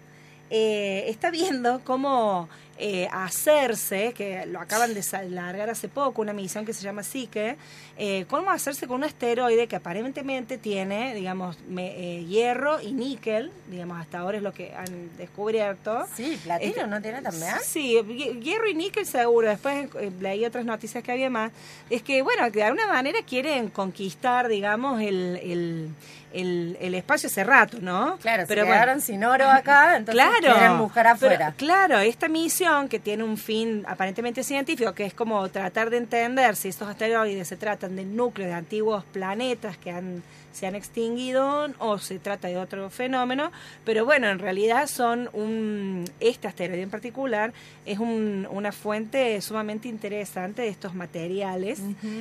eh, 0.50 1.04
está 1.08 1.30
viendo 1.30 1.80
cómo 1.84 2.48
eh, 2.78 3.08
hacerse, 3.12 4.12
que 4.16 4.46
lo 4.46 4.60
acaban 4.60 4.94
de 4.94 5.02
largar 5.30 5.70
hace 5.70 5.88
poco, 5.88 6.22
una 6.22 6.32
misión 6.32 6.64
que 6.64 6.72
se 6.72 6.82
llama 6.82 7.02
Psyche, 7.02 7.56
eh, 7.98 8.24
cómo 8.28 8.50
hacerse 8.50 8.86
con 8.86 8.96
un 8.96 9.04
asteroide 9.04 9.66
que 9.68 9.76
aparentemente 9.76 10.58
tiene, 10.58 11.14
digamos, 11.14 11.58
me- 11.68 11.92
eh, 12.18 12.24
hierro 12.24 12.80
y 12.80 12.92
níquel, 12.92 13.52
digamos, 13.68 14.00
hasta 14.00 14.18
ahora 14.20 14.38
es 14.38 14.42
lo 14.42 14.52
que 14.52 14.72
han 14.74 15.16
descubierto. 15.16 16.06
Sí, 16.16 16.38
platino, 16.42 16.70
Este- 16.70 16.86
¿no 16.86 17.02
tiene 17.02 17.22
también? 17.22 17.52
Sí, 17.62 17.98
hi- 17.98 18.40
hierro 18.40 18.68
y 18.68 18.74
níquel 18.74 19.06
seguro. 19.06 19.48
Después 19.48 19.88
eh, 20.00 20.10
leí 20.20 20.44
otras 20.44 20.64
noticias 20.64 21.02
que 21.04 21.12
había 21.12 21.30
más. 21.30 21.52
Es 21.90 22.02
que, 22.02 22.22
bueno, 22.22 22.50
de 22.50 22.62
alguna 22.62 22.86
manera 22.86 23.18
quieren 23.26 23.68
conquistar, 23.68 24.48
digamos, 24.48 25.00
el, 25.02 25.38
el, 25.42 25.88
el, 26.32 26.78
el 26.80 26.94
espacio 26.94 27.26
hace 27.28 27.44
rato, 27.44 27.78
¿no? 27.80 28.16
Claro, 28.22 28.44
Pero 28.48 28.62
se 28.62 28.66
bueno, 28.66 28.72
quedaron 28.82 29.00
sin 29.02 29.22
oro 29.24 29.48
acá, 29.50 29.96
entonces 29.98 30.24
Claro. 30.24 30.54
quieren 30.58 30.78
buscar 30.78 31.04
Pero, 31.04 31.14
afuera. 31.34 31.54
claro, 31.58 31.98
esta 31.98 32.28
misión 32.28 32.61
que 32.88 33.00
tiene 33.00 33.24
un 33.24 33.38
fin 33.38 33.84
aparentemente 33.88 34.44
científico, 34.44 34.94
que 34.94 35.04
es 35.04 35.14
como 35.14 35.48
tratar 35.48 35.90
de 35.90 35.96
entender 35.96 36.54
si 36.54 36.68
estos 36.68 36.88
asteroides 36.88 37.48
se 37.48 37.56
tratan 37.56 37.96
del 37.96 38.14
núcleo 38.14 38.46
de 38.46 38.54
antiguos 38.54 39.02
planetas 39.12 39.76
que 39.78 39.90
han, 39.90 40.22
se 40.52 40.66
han 40.66 40.74
extinguido 40.74 41.68
o 41.78 41.98
se 41.98 42.18
trata 42.18 42.48
de 42.48 42.56
otro 42.56 42.88
fenómeno, 42.90 43.50
pero 43.84 44.04
bueno, 44.04 44.28
en 44.28 44.38
realidad 44.38 44.86
son 44.86 45.28
un, 45.32 46.04
este 46.20 46.46
asteroide 46.48 46.82
en 46.82 46.90
particular 46.90 47.52
es 47.86 47.98
un- 47.98 48.46
una 48.50 48.70
fuente 48.72 49.40
sumamente 49.40 49.88
interesante 49.88 50.62
de 50.62 50.68
estos 50.68 50.94
materiales, 50.94 51.80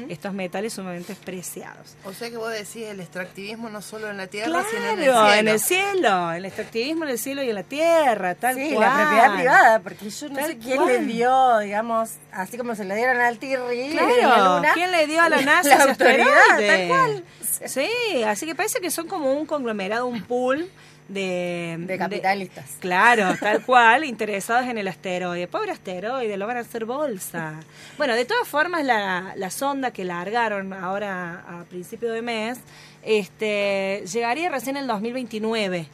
estos 0.09 0.33
metales 0.33 0.73
sumamente 0.73 1.15
preciados. 1.15 1.95
O 2.05 2.13
sea 2.13 2.29
que 2.29 2.37
vos 2.37 2.51
decís 2.51 2.87
el 2.87 2.99
extractivismo 2.99 3.69
no 3.69 3.81
solo 3.81 4.09
en 4.09 4.17
la 4.17 4.27
Tierra, 4.27 4.63
sino 4.69 4.85
en 4.91 4.99
el 4.99 5.05
Claro, 5.05 5.27
cielo. 5.27 5.39
en 5.39 5.47
el 5.47 5.59
cielo, 5.59 6.31
el 6.31 6.45
extractivismo 6.45 7.03
en 7.03 7.09
el 7.11 7.19
cielo 7.19 7.43
y 7.43 7.49
en 7.49 7.55
la 7.55 7.63
tierra, 7.63 8.35
tal 8.35 8.55
Sí, 8.55 8.71
cual. 8.73 8.87
la 8.89 9.01
propiedad 9.01 9.35
privada, 9.35 9.79
porque 9.79 10.09
yo 10.09 10.29
no 10.29 10.35
Tal 10.35 10.45
sé 10.47 10.57
quién 10.57 10.77
cual. 10.77 10.87
le 10.87 10.99
dio, 11.05 11.59
digamos, 11.59 12.11
así 12.31 12.57
como 12.57 12.75
se 12.75 12.85
le 12.85 12.95
dieron 12.95 13.19
al 13.19 13.37
Tirri 13.37 13.81
en 13.81 13.95
la 13.95 14.01
Claro, 14.07 14.55
luna. 14.57 14.71
¿quién 14.73 14.91
le 14.91 15.05
dio 15.07 15.21
a 15.21 15.29
la 15.29 15.41
NASA 15.41 15.77
La 15.77 15.83
autoridad, 15.83 16.57
tal 16.57 16.87
cual. 16.87 17.23
Sí, 17.65 18.20
así 18.23 18.45
que 18.45 18.55
parece 18.55 18.79
que 18.79 18.91
son 18.91 19.07
como 19.07 19.33
un 19.33 19.45
conglomerado, 19.45 20.05
un 20.05 20.21
pool 20.23 20.69
de... 21.07 21.77
De 21.79 21.97
capitalistas. 21.97 22.77
claro, 22.79 23.35
tal 23.39 23.63
cual, 23.65 24.03
interesados 24.03 24.67
en 24.67 24.77
el 24.77 24.87
asteroide. 24.87 25.47
Pobre 25.47 25.71
asteroide, 25.71 26.37
lo 26.37 26.47
van 26.47 26.57
a 26.57 26.59
hacer 26.61 26.85
bolsa. 26.85 27.59
Bueno, 27.97 28.15
de 28.15 28.25
todas 28.25 28.47
formas, 28.47 28.85
la, 28.85 29.33
la 29.35 29.49
sonda 29.49 29.91
que 29.91 30.05
largaron 30.05 30.73
ahora 30.73 31.43
a 31.47 31.63
principio 31.65 32.11
de 32.11 32.21
mes, 32.21 32.59
este 33.03 34.03
llegaría 34.11 34.49
recién 34.49 34.77
en 34.77 34.83
el 34.83 34.87
2029. 34.87 35.87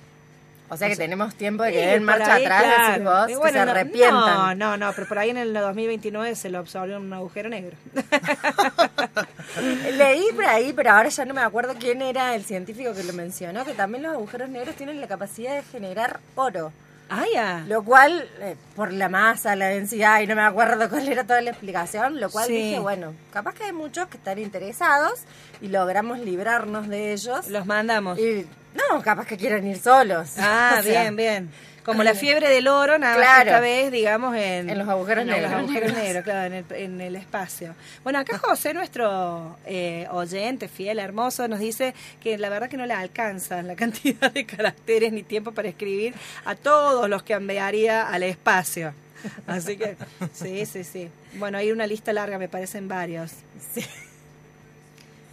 O 0.69 0.75
sea 0.75 0.87
que 0.87 0.93
O 0.93 0.97
sea, 0.97 1.05
tenemos 1.05 1.33
tiempo 1.35 1.63
de 1.63 1.71
que 1.71 1.79
Sí, 1.79 1.85
den 1.85 2.03
marcha 2.03 2.33
ahí, 2.35 2.43
atrás, 2.45 2.63
claro. 2.63 2.87
decís 2.91 3.03
vos, 3.05 3.27
que 3.27 3.35
bueno, 3.37 3.59
se 3.59 3.65
no- 3.65 3.71
arrepientan. 3.71 4.35
No, 4.35 4.55
no, 4.55 4.77
no, 4.77 4.93
pero 4.93 5.07
por 5.07 5.17
ahí 5.19 5.29
en 5.29 5.37
el 5.37 5.53
2029 5.53 6.35
se 6.35 6.49
lo 6.49 6.57
absorbió 6.59 6.97
un 6.97 7.13
agujero 7.13 7.47
negro. 7.49 7.77
Leí 9.93 10.25
por 10.35 10.45
ahí, 10.45 10.73
pero 10.73 10.91
ahora 10.91 11.09
ya 11.09 11.25
no 11.25 11.33
me 11.33 11.41
acuerdo 11.41 11.73
quién 11.79 12.01
era 12.01 12.35
el 12.35 12.43
científico 12.43 12.93
que 12.93 13.03
lo 13.03 13.13
mencionó, 13.13 13.65
que 13.65 13.73
también 13.73 14.03
los 14.03 14.13
agujeros 14.13 14.49
negros 14.49 14.75
tienen 14.75 14.99
la 15.01 15.07
capacidad 15.07 15.55
de 15.55 15.63
generar 15.63 16.19
oro. 16.35 16.71
Ah, 17.09 17.23
ya. 17.33 17.63
Lo 17.69 17.83
cual, 17.83 18.27
eh, 18.41 18.57
por 18.75 18.91
la 18.91 19.07
masa, 19.07 19.55
la 19.55 19.67
densidad, 19.67 20.19
y 20.19 20.27
no 20.27 20.35
me 20.35 20.41
acuerdo 20.41 20.89
cuál 20.89 21.07
era 21.07 21.23
toda 21.23 21.39
la 21.39 21.51
explicación, 21.51 22.19
lo 22.19 22.29
cual 22.29 22.47
Sí. 22.47 22.53
dije, 22.53 22.79
bueno, 22.79 23.13
capaz 23.31 23.53
que 23.55 23.63
hay 23.63 23.71
muchos 23.71 24.07
que 24.09 24.17
están 24.17 24.37
interesados 24.39 25.21
y 25.61 25.69
logramos 25.69 26.19
librarnos 26.19 26.89
de 26.89 27.13
ellos. 27.13 27.47
Los 27.47 27.65
mandamos. 27.65 28.19
Y, 28.19 28.45
no, 28.89 29.01
capaz 29.01 29.25
que 29.25 29.37
quieran 29.37 29.65
ir 29.67 29.79
solos. 29.79 30.33
Ah, 30.37 30.75
O 30.79 30.83
sea, 30.83 31.01
bien, 31.03 31.15
bien. 31.15 31.49
Como 31.83 32.03
la 32.03 32.13
fiebre 32.15 32.49
del 32.49 32.67
oro, 32.67 32.97
nada 32.97 33.15
Claro. 33.15 33.49
esta 33.49 33.59
vez, 33.61 33.91
digamos, 33.93 34.35
en, 34.35 34.69
En 34.69 34.77
los 34.77 34.89
agujeros 34.89 35.21
en 35.21 35.29
negros. 35.29 35.51
los 35.51 35.59
agujeros 35.61 35.93
negros, 35.97 36.23
claro, 36.25 36.47
en 36.47 36.53
el, 36.53 36.65
en 36.75 36.99
el 37.01 37.15
espacio. 37.15 37.75
Bueno, 38.03 38.19
acá 38.19 38.37
José, 38.39 38.73
nuestro 38.73 39.57
eh, 39.65 40.05
oyente 40.11 40.67
fiel, 40.67 40.99
hermoso, 40.99 41.47
nos 41.47 41.59
dice 41.59 41.93
que 42.21 42.37
la 42.37 42.49
verdad 42.49 42.67
que 42.69 42.75
no 42.75 42.85
le 42.85 42.93
alcanza 42.93 43.61
la 43.61 43.75
cantidad 43.77 44.33
de 44.33 44.45
caracteres 44.45 45.13
ni 45.13 45.23
tiempo 45.23 45.53
para 45.53 45.69
escribir 45.69 46.13
a 46.43 46.55
todos 46.55 47.09
los 47.09 47.23
que 47.23 47.31
enviaría 47.33 48.09
al 48.09 48.23
espacio. 48.23 48.93
Así 49.47 49.77
que, 49.77 49.95
sí, 50.33 50.65
sí, 50.65 50.83
sí. 50.83 51.09
Bueno, 51.35 51.57
hay 51.57 51.71
una 51.71 51.87
lista 51.87 52.11
larga, 52.11 52.37
me 52.37 52.49
parecen 52.49 52.89
varios. 52.89 53.31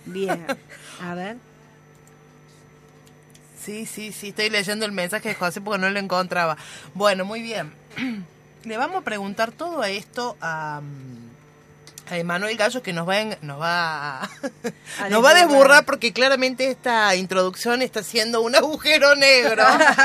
Bien. 0.07 0.47
A 1.03 1.15
ver. 1.17 1.37
Sí, 3.65 3.87
sí, 3.87 4.13
sí, 4.13 4.29
estoy 4.29 4.51
leyendo 4.51 4.85
el 4.87 4.93
mensaje 4.93 5.31
de 5.31 5.35
José 5.35 5.61
porque 5.61 5.79
no 5.81 5.89
lo 5.91 5.99
encontraba. 5.99 6.57
Bueno, 6.95 7.25
muy 7.25 7.41
bien. 7.43 7.73
Le 8.65 8.77
vamos 8.77 8.99
a 8.99 9.01
preguntar 9.03 9.53
todo 9.53 9.85
esto 9.85 10.37
a, 10.41 10.81
mm, 10.83 12.11
a 12.13 12.17
Emanuel 12.19 12.57
Gallo 12.57 12.83
que 12.83 12.93
nos 12.95 13.07
va, 13.09 13.21
en- 13.21 13.37
nos 13.43 13.61
va, 13.61 14.23
a, 14.23 14.31
A 15.01 15.09
nos 15.11 15.23
va 15.25 15.31
a 15.31 15.35
desburrar. 15.35 15.85
porque 15.85 16.13
claramente 16.13 16.71
esta 16.71 17.15
introducción 17.15 17.83
está 17.83 18.03
siendo 18.03 18.41
un 18.43 18.55
agujero 18.55 19.15
negro, 19.17 19.65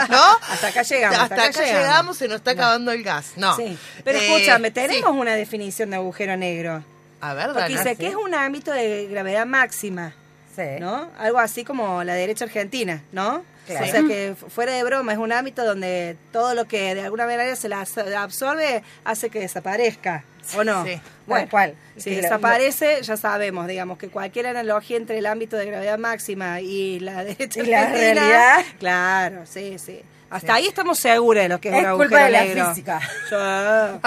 ¿no? 0.09 0.23
Hasta 0.49 0.67
acá 0.67 0.83
llegamos. 0.83 1.19
Hasta, 1.19 1.35
acá 1.45 1.63
llegamos. 1.63 2.17
se 2.17 2.27
nos 2.27 2.37
está 2.37 2.51
acabando 2.51 2.91
el 2.91 3.03
gas. 3.03 3.33
No. 3.37 3.55
Sí. 3.55 3.77
Pero 4.03 4.19
Eh, 4.19 4.25
escúchame, 4.27 4.69
sí. 4.69 4.73
tenemos 4.73 5.11
una 5.11 5.35
definición 5.35 5.89
de 5.89 5.95
agujero 5.97 6.35
negro. 6.37 6.83
A 7.21 7.33
ver, 7.33 7.51
Porque 7.53 7.69
dice 7.69 7.95
que 7.97 8.07
es 8.07 8.15
un 8.15 8.33
ámbito 8.33 8.71
de 8.71 9.07
gravedad 9.09 9.45
máxima, 9.45 10.13
Sí. 10.59 10.79
¿no? 10.79 11.09
Algo 11.17 11.39
así 11.39 11.63
como 11.63 12.03
la 12.03 12.13
derecha 12.13 12.45
argentina, 12.45 13.01
¿no? 13.11 13.43
Claro. 13.65 13.85
O 13.85 13.89
sea 13.89 14.01
que 14.01 14.35
fu- 14.39 14.49
fuera 14.49 14.73
de 14.73 14.83
broma, 14.83 15.11
es 15.13 15.17
un 15.19 15.31
ámbito 15.31 15.63
donde 15.63 16.17
todo 16.31 16.55
lo 16.55 16.65
que 16.65 16.95
de 16.95 17.01
alguna 17.01 17.25
manera 17.25 17.55
se 17.55 17.69
la 17.69 17.81
absor- 17.83 18.13
absorbe 18.15 18.81
hace 19.05 19.29
que 19.29 19.39
desaparezca, 19.41 20.23
¿o 20.57 20.63
no? 20.63 20.83
Sí. 20.85 20.99
Bueno, 21.27 21.47
cual. 21.51 21.75
Si 21.95 22.09
desaparece, 22.15 23.01
ya 23.03 23.15
sabemos, 23.17 23.67
digamos, 23.67 23.99
que 23.99 24.09
cualquier 24.09 24.47
analogía 24.47 24.97
entre 24.97 25.19
el 25.19 25.27
ámbito 25.27 25.55
de 25.55 25.67
gravedad 25.67 25.99
máxima 25.99 26.61
y 26.61 26.99
la 26.99 27.23
derecha 27.23 27.61
Y 27.61 27.67
la 27.67 27.89
realidad. 27.89 28.65
Claro, 28.79 29.45
sí, 29.45 29.77
sí. 29.77 30.01
Hasta 30.31 30.55
ahí 30.55 30.67
estamos 30.67 30.99
seguros 30.99 31.41
de 31.43 31.49
lo 31.49 31.59
que 31.61 31.69
es, 31.69 31.75
Es 31.75 31.85
un 31.85 31.97
culpa 31.97 32.17
agujero 32.21 32.25
de 32.25 32.31
la 32.31 32.43
negro. 32.43 32.69
física. 32.69 32.99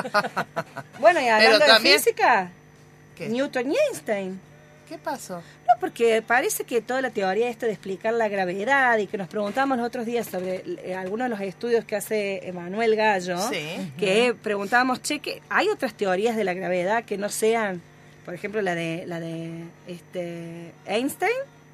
Bueno, 0.98 1.20
y 1.20 1.28
hablando 1.28 1.58
de 1.60 1.66
también- 1.66 1.98
física, 1.98 2.50
¿Qué? 3.16 3.28
Newton 3.28 3.72
y 3.72 3.76
Einstein. 3.88 4.40
¿Qué 4.92 4.98
pasó? 4.98 5.36
No, 5.36 5.74
porque 5.80 6.20
parece 6.20 6.64
que 6.64 6.82
toda 6.82 7.00
la 7.00 7.08
teoría 7.08 7.48
esta 7.48 7.64
de 7.64 7.72
explicar 7.72 8.12
la 8.12 8.28
gravedad 8.28 8.98
y 8.98 9.06
que 9.06 9.16
nos 9.16 9.26
preguntamos 9.26 9.78
los 9.78 9.86
otros 9.86 10.04
días 10.04 10.26
sobre 10.26 10.62
eh, 10.84 10.94
algunos 10.94 11.24
de 11.24 11.28
los 11.30 11.40
estudios 11.40 11.86
que 11.86 11.96
hace 11.96 12.46
Emanuel 12.46 12.94
Gallo, 12.94 13.38
Sí. 13.50 13.90
que 13.98 14.34
preguntábamos, 14.42 15.00
che, 15.00 15.20
que 15.20 15.40
¿hay 15.48 15.70
otras 15.70 15.94
teorías 15.94 16.36
de 16.36 16.44
la 16.44 16.52
gravedad 16.52 17.04
que 17.06 17.16
no 17.16 17.30
sean, 17.30 17.80
por 18.26 18.34
ejemplo, 18.34 18.60
la 18.60 18.74
de 18.74 19.04
la 19.06 19.18
de 19.18 19.64
este 19.88 20.72
Einstein? 20.84 21.32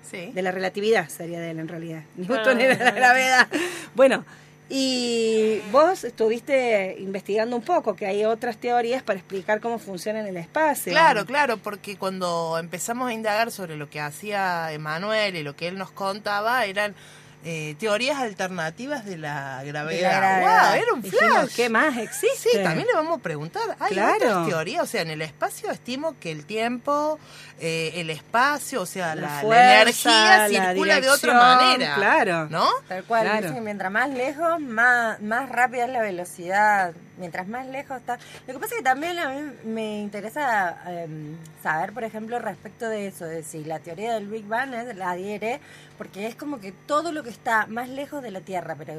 Sí. 0.09 0.31
De 0.33 0.41
la 0.41 0.53
relatividad 0.53 1.09
sería 1.09 1.41
de 1.41 1.51
él 1.51 1.59
en 1.59 1.67
realidad. 1.67 2.03
Newton 2.15 2.61
era 2.61 2.77
de 2.77 2.85
la 2.85 2.93
gravedad. 2.93 3.49
Bueno, 3.97 4.25
y 4.71 5.61
vos 5.73 6.05
estuviste 6.05 6.97
investigando 6.99 7.57
un 7.57 7.63
poco 7.63 7.97
que 7.97 8.07
hay 8.07 8.25
otras 8.25 8.59
teorías 8.59 9.03
para 9.03 9.19
explicar 9.19 9.61
cómo 9.61 9.79
funciona 9.79 10.21
en 10.21 10.27
el 10.27 10.37
espacio. 10.37 10.93
Claro, 10.93 11.25
claro, 11.25 11.57
porque 11.57 11.97
cuando 11.97 12.59
empezamos 12.59 13.09
a 13.09 13.15
indagar 13.15 13.51
sobre 13.51 13.77
lo 13.77 13.89
que 13.89 14.01
hacía 14.01 14.71
Emanuel 14.73 15.37
y 15.37 15.43
lo 15.43 15.57
que 15.57 15.69
él 15.69 15.79
nos 15.79 15.91
contaba, 15.91 16.67
eran 16.67 16.95
eh, 17.45 17.77
teorías 17.79 18.19
alternativas 18.19 19.05
de 19.05 19.17
la 19.17 19.63
gravedad. 19.65 19.97
De 19.97 20.03
la 20.03 20.17
gravedad. 20.21 20.71
¡Wow! 20.73 20.83
Era 20.83 20.93
un 20.93 21.03
Dijimos, 21.03 21.31
flash. 21.31 21.55
¿qué 21.57 21.69
más 21.69 21.97
existe? 21.97 22.51
Sí, 22.51 22.59
también 22.63 22.87
le 22.89 22.95
vamos 22.95 23.19
a 23.19 23.23
preguntar. 23.23 23.63
Hay 23.79 23.93
Claro. 23.93 24.17
otras 24.17 24.47
teorías, 24.49 24.83
o 24.83 24.87
sea, 24.87 25.03
en 25.03 25.11
el 25.11 25.23
espacio 25.23 25.71
estimo 25.71 26.17
que 26.19 26.33
el 26.33 26.45
tiempo, 26.45 27.19
eh, 27.61 27.93
el 27.97 28.11
espacio, 28.11 28.83
o 28.83 28.87
sea, 28.87 29.15
la, 29.15 29.23
la 29.23 29.41
fuerza, 29.41 29.83
energía 29.83 30.49
la 30.61 30.69
circula 30.69 31.01
de 31.01 31.11
otra 31.11 31.35
manera. 31.35 31.95
claro. 31.95 32.49
¿No? 32.51 32.69
Tal 32.89 33.05
cual, 33.05 33.23
Claro. 33.23 33.41
dicen 33.41 33.55
que 33.55 33.61
mientras 33.61 33.93
más 33.93 34.11
lejos, 34.11 34.61
más, 34.61 35.21
más 35.21 35.49
rápida 35.49 35.85
es 35.85 35.91
la 35.91 36.03
velocidad. 36.03 36.93
Mientras 37.19 37.49
más 37.49 37.67
lejos 37.67 37.97
está. 37.99 38.17
Lo 38.47 38.55
que 38.55 38.61
pasa 38.61 38.75
es 38.75 38.79
que 38.79 38.85
también 38.85 39.19
a 39.19 39.29
mí 39.31 39.53
me 39.65 39.99
interesa 40.03 40.77
em, 40.87 41.37
saber, 41.65 41.93
por 41.93 42.05
ejemplo, 42.05 42.39
respecto 42.39 42.89
de 42.89 43.09
eso, 43.09 43.25
de 43.25 43.43
si 43.43 43.65
la 43.65 43.81
teoría 43.81 44.15
del 44.15 44.29
Big 44.29 44.47
Bang 44.47 44.73
es, 44.73 44.95
la 44.97 45.11
adhiere, 45.11 45.59
porque 45.99 46.27
es 46.27 46.35
como 46.37 46.61
que 46.61 46.73
todo 46.73 47.13
lo 47.13 47.23
que 47.23 47.31
está 47.31 47.67
más 47.67 47.89
lejos 47.89 48.23
de 48.23 48.31
la 48.31 48.41
Tierra, 48.41 48.75
pero 48.79 48.95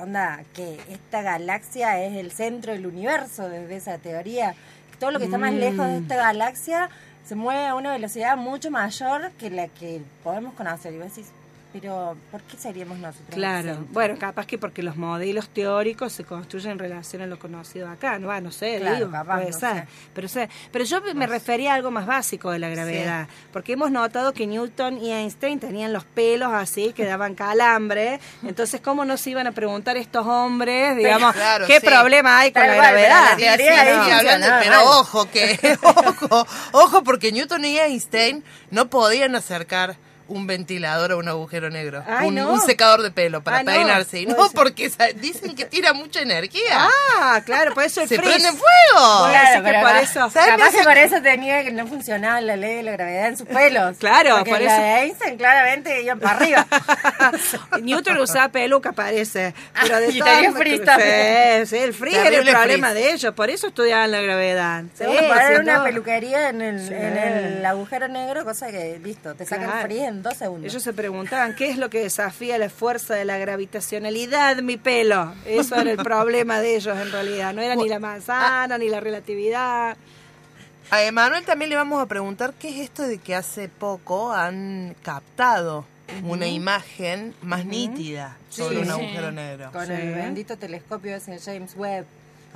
onda, 0.00 0.42
que 0.54 0.80
esta 0.90 1.22
galaxia 1.22 2.04
es 2.04 2.14
el 2.16 2.32
centro 2.32 2.72
del 2.72 2.86
universo 2.86 3.48
desde 3.48 3.76
esa 3.76 3.98
teoría. 3.98 4.54
Todo 4.98 5.12
lo 5.12 5.18
que 5.18 5.26
está 5.26 5.38
más 5.38 5.52
Mm. 5.52 5.58
lejos 5.58 5.86
de 5.86 5.98
esta 5.98 6.16
galaxia 6.16 6.88
se 7.26 7.34
mueve 7.36 7.66
a 7.66 7.74
una 7.74 7.92
velocidad 7.92 8.36
mucho 8.36 8.70
mayor 8.70 9.30
que 9.38 9.50
la 9.50 9.68
que 9.68 10.02
podemos 10.22 10.54
conocer. 10.54 10.92
Y 10.92 10.98
vos 10.98 11.14
decís, 11.14 11.30
pero 11.74 12.16
¿por 12.30 12.40
qué 12.42 12.56
seríamos 12.56 12.98
nosotros? 12.98 13.34
Claro, 13.34 13.84
bueno, 13.90 14.14
capaz 14.16 14.46
que 14.46 14.58
porque 14.58 14.80
los 14.80 14.96
modelos 14.96 15.48
teóricos 15.48 16.12
se 16.12 16.22
construyen 16.22 16.70
en 16.70 16.78
relación 16.78 17.20
a 17.22 17.26
lo 17.26 17.36
conocido 17.36 17.88
acá, 17.88 18.16
no, 18.20 18.28
va, 18.28 18.40
no 18.40 18.52
sé, 18.52 18.78
Claro, 18.78 18.96
digo, 18.96 19.10
capaz, 19.10 19.34
puede 19.38 19.50
no 19.50 19.58
ser. 19.58 19.74
sé. 19.82 19.86
Pero, 20.14 20.28
sé, 20.28 20.48
pero 20.70 20.84
yo 20.84 21.00
me 21.14 21.26
refería 21.26 21.72
a 21.72 21.74
algo 21.74 21.90
más 21.90 22.06
básico 22.06 22.52
de 22.52 22.60
la 22.60 22.68
gravedad, 22.68 23.26
porque 23.52 23.72
hemos 23.72 23.90
notado 23.90 24.32
que 24.32 24.46
Newton 24.46 24.98
y 24.98 25.10
Einstein 25.12 25.58
tenían 25.58 25.92
los 25.92 26.04
pelos 26.04 26.52
así, 26.52 26.92
que 26.92 27.04
daban 27.04 27.34
calambre, 27.34 28.20
entonces 28.44 28.80
cómo 28.80 29.04
nos 29.04 29.26
iban 29.26 29.48
a 29.48 29.52
preguntar 29.52 29.96
estos 29.96 30.24
hombres, 30.24 30.96
digamos, 30.96 31.34
Claro, 31.34 31.66
qué 31.66 31.80
sí. 31.80 31.86
problema 31.86 32.38
hay 32.38 32.52
con 32.52 32.62
la 32.62 32.74
gravedad. 32.76 33.30
la 33.32 33.36
teoría 33.36 33.56
Sí, 33.56 33.62
ahí 33.80 34.04
sí, 34.04 34.10
hablando- 34.12 34.46
funcionaba 34.46 34.62
pero 34.62 34.90
ojo 35.00 35.28
que 35.28 35.78
ojo, 35.82 36.46
ojo 36.70 37.02
porque 37.02 37.32
Newton 37.32 37.64
y 37.64 37.78
Einstein 37.78 38.44
no 38.70 38.88
podían 38.88 39.34
acercar 39.34 39.96
un 40.28 40.46
ventilador 40.46 41.12
a 41.12 41.16
un 41.16 41.28
agujero 41.28 41.68
negro, 41.70 42.02
Ay, 42.06 42.28
un, 42.28 42.34
no. 42.36 42.50
un 42.52 42.60
secador 42.60 43.02
de 43.02 43.10
pelo 43.10 43.42
para 43.42 43.58
Ah, 43.58 43.62
no. 43.62 43.72
peinarse, 43.72 44.20
y 44.20 44.26
no 44.26 44.34
ser. 44.48 44.54
porque 44.54 44.90
dicen 45.16 45.54
que 45.54 45.64
tira 45.66 45.92
mucha 45.92 46.20
energía. 46.22 46.88
Ah, 47.18 47.40
claro, 47.44 47.74
por 47.74 47.84
eso 47.84 48.00
el 48.02 48.08
se 48.08 48.16
frizz. 48.16 48.28
prende 48.30 48.48
fuego. 48.50 49.28
Claro, 49.28 49.60
pero 49.64 49.80
por 49.82 49.96
eso. 49.96 50.30
¿sabes? 50.30 50.48
Capaz 50.56 50.70
que 50.72 50.82
por 50.82 50.96
eso 50.96 51.22
tenía 51.22 51.62
que 51.64 51.72
no 51.72 51.86
funcionaba 51.86 52.40
la 52.40 52.56
ley 52.56 52.76
de 52.76 52.82
la 52.84 52.92
gravedad 52.92 53.28
en 53.28 53.36
sus 53.36 53.46
pelos. 53.46 53.96
Claro, 54.04 54.36
Porque 54.36 54.50
por 54.50 54.60
la 54.60 54.72
eso- 54.74 54.82
de 54.82 54.94
Einstein 55.04 55.36
claramente 55.36 56.02
iban 56.02 56.18
para 56.20 56.36
arriba. 56.36 56.66
Newton 57.82 58.18
usaba 58.18 58.48
peluca, 58.48 58.92
parece. 58.92 59.54
Pero 59.82 59.98
de 60.00 60.08
Y 60.14 60.20
tenía 60.20 60.52
frizz 60.52 60.80
Sí, 61.68 61.76
el 61.76 61.94
frizz 61.94 62.14
era 62.16 62.36
el 62.38 62.48
problema 62.48 62.90
frizz. 62.90 63.02
de 63.02 63.12
ellos. 63.12 63.34
Por 63.34 63.50
eso 63.50 63.66
estudiaban 63.68 64.10
la 64.10 64.20
gravedad. 64.20 64.84
Se 64.94 65.04
Sí, 65.04 65.10
poner 65.28 65.60
una 65.60 65.84
peluquería 65.84 66.48
en 66.50 66.60
el, 66.62 66.80
Sí. 66.88 66.94
en 66.94 67.16
el 67.16 67.66
agujero 67.66 68.08
negro, 68.08 68.44
cosa 68.44 68.68
que, 68.70 68.98
listo, 69.02 69.34
te 69.34 69.44
sacan 69.46 69.66
Claro. 69.70 69.86
frizz 69.86 70.02
en 70.14 70.22
dos 70.22 70.36
segundos. 70.36 70.70
Ellos 70.70 70.82
se 70.82 70.92
preguntaban, 70.92 71.54
¿qué 71.54 71.68
es 71.70 71.76
lo 71.78 71.90
que 71.90 72.00
desafía 72.00 72.56
la 72.58 72.70
fuerza 72.70 73.14
de 73.14 73.24
la 73.24 73.38
gravitacionalidad, 73.38 74.56
mi 74.62 74.76
pelo? 74.76 75.34
Eso 75.46 75.76
era 75.76 75.90
el 75.90 75.96
problema 76.04 76.60
de 76.60 76.76
ellos 76.76 76.96
en 76.98 77.12
realidad. 77.12 77.52
No 77.54 77.60
era 77.62 77.74
ni 77.76 77.88
la 77.88 77.98
manzana, 77.98 78.78
ni 78.78 78.88
la 78.88 79.00
relatividad. 79.00 79.96
A 80.90 81.02
Emanuel 81.02 81.44
también 81.44 81.70
le 81.70 81.76
vamos 81.76 82.00
a 82.02 82.06
preguntar 82.06 82.54
qué 82.58 82.68
es 82.68 82.76
esto 82.76 83.02
de 83.02 83.18
que 83.18 83.34
hace 83.34 83.68
poco 83.68 84.32
han 84.32 84.94
captado 85.02 85.86
una 86.24 86.46
imagen 86.46 87.34
más 87.42 87.64
nítida 87.64 88.36
sobre 88.50 88.76
Sí. 88.76 88.80
un 88.82 88.84
Sí. 88.86 88.90
agujero 88.90 89.32
negro. 89.32 89.72
Con 89.72 89.86
Sí. 89.86 89.92
el 89.92 90.14
bendito 90.14 90.56
telescopio 90.58 91.16
ese 91.16 91.38
James 91.38 91.74
Webb. 91.76 92.04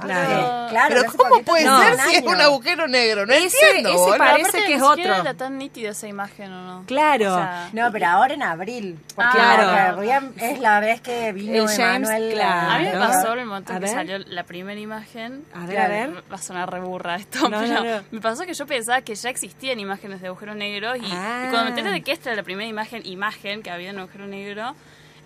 Claro. 0.01 0.67
Que, 0.67 0.71
claro, 0.71 0.95
Pero 0.97 1.13
¿cómo 1.17 1.43
puede 1.43 1.65
tuvo 1.65 1.79
ser 1.83 2.01
si 2.01 2.15
es 2.17 2.23
un 2.23 2.41
agujero 2.41 2.87
negro? 2.87 3.27
No 3.27 3.33
Ese- 3.33 3.57
entiendo. 3.67 3.89
ese 3.91 3.99
boludo. 3.99 4.19
parece 4.19 4.49
Aparte, 4.49 4.67
que 4.67 4.75
es 4.75 4.83
otro. 4.83 5.03
era 5.15 5.35
tan 5.35 5.59
nítida 5.59 5.91
esa 5.91 6.07
imagen, 6.07 6.53
¿o 6.53 6.63
no? 6.63 6.85
Claro. 6.87 7.33
O 7.35 7.37
sea, 7.37 7.69
No, 7.73 7.91
pero 7.91 8.07
ahora 8.07 8.35
en 8.35 8.43
abril. 8.45 8.99
Porque 9.17 9.31
Ah, 9.41 9.57
la- 9.57 9.69
claro. 9.97 10.03
la- 10.03 10.23
es 10.47 10.61
la 10.61 10.81
vez 10.81 11.01
que 11.01 11.33
vino 11.33 11.53
El 11.65 11.69
James, 11.69 12.09
Emanuel. 12.09 12.33
claro. 12.33 12.71
a 12.71 12.79
mí 12.79 12.85
me 12.85 12.93
¿no? 12.93 12.99
pasó 13.01 13.33
el 13.35 13.45
momento 13.47 13.73
A 13.73 13.77
que 13.77 13.81
ver. 13.81 13.91
salió 13.91 14.19
la 14.19 14.43
primera 14.45 14.79
imagen. 14.81 15.45
A 15.53 15.67
ver, 15.67 15.79
a 15.79 15.89
ver. 15.89 16.23
Va 16.31 16.37
a 16.37 16.39
sonar 16.39 16.71
reburra 16.71 17.17
esto, 17.17 17.49
No, 17.49 17.59
pero 17.61 17.75
no, 17.75 17.85
no. 17.85 18.03
me 18.11 18.21
pasó 18.21 18.45
que 18.47 18.55
yo 18.55 18.67
pensaba 18.67 19.01
que 19.03 19.15
ya 19.17 19.31
existían 19.31 19.81
imágenes 19.81 20.21
de 20.21 20.29
agujeros 20.29 20.55
negros 20.55 20.97
y, 20.99 21.11
Ah. 21.13 21.45
y 21.47 21.51
cuando 21.51 21.65
me 21.65 21.69
enteré 21.71 21.91
de 21.91 22.03
que 22.03 22.13
esta 22.13 22.31
era 22.31 22.37
la 22.37 22.43
primera 22.45 22.69
imagen, 22.69 23.03
imagen 23.05 23.63
que 23.63 23.71
había 23.71 23.91
en 23.91 23.99
agujero 23.99 24.27
negro, 24.27 24.75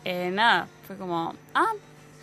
eh, 0.05 0.31
nada, 0.33 0.67
fue 0.87 0.97
como, 0.97 1.35
ah, 1.55 1.67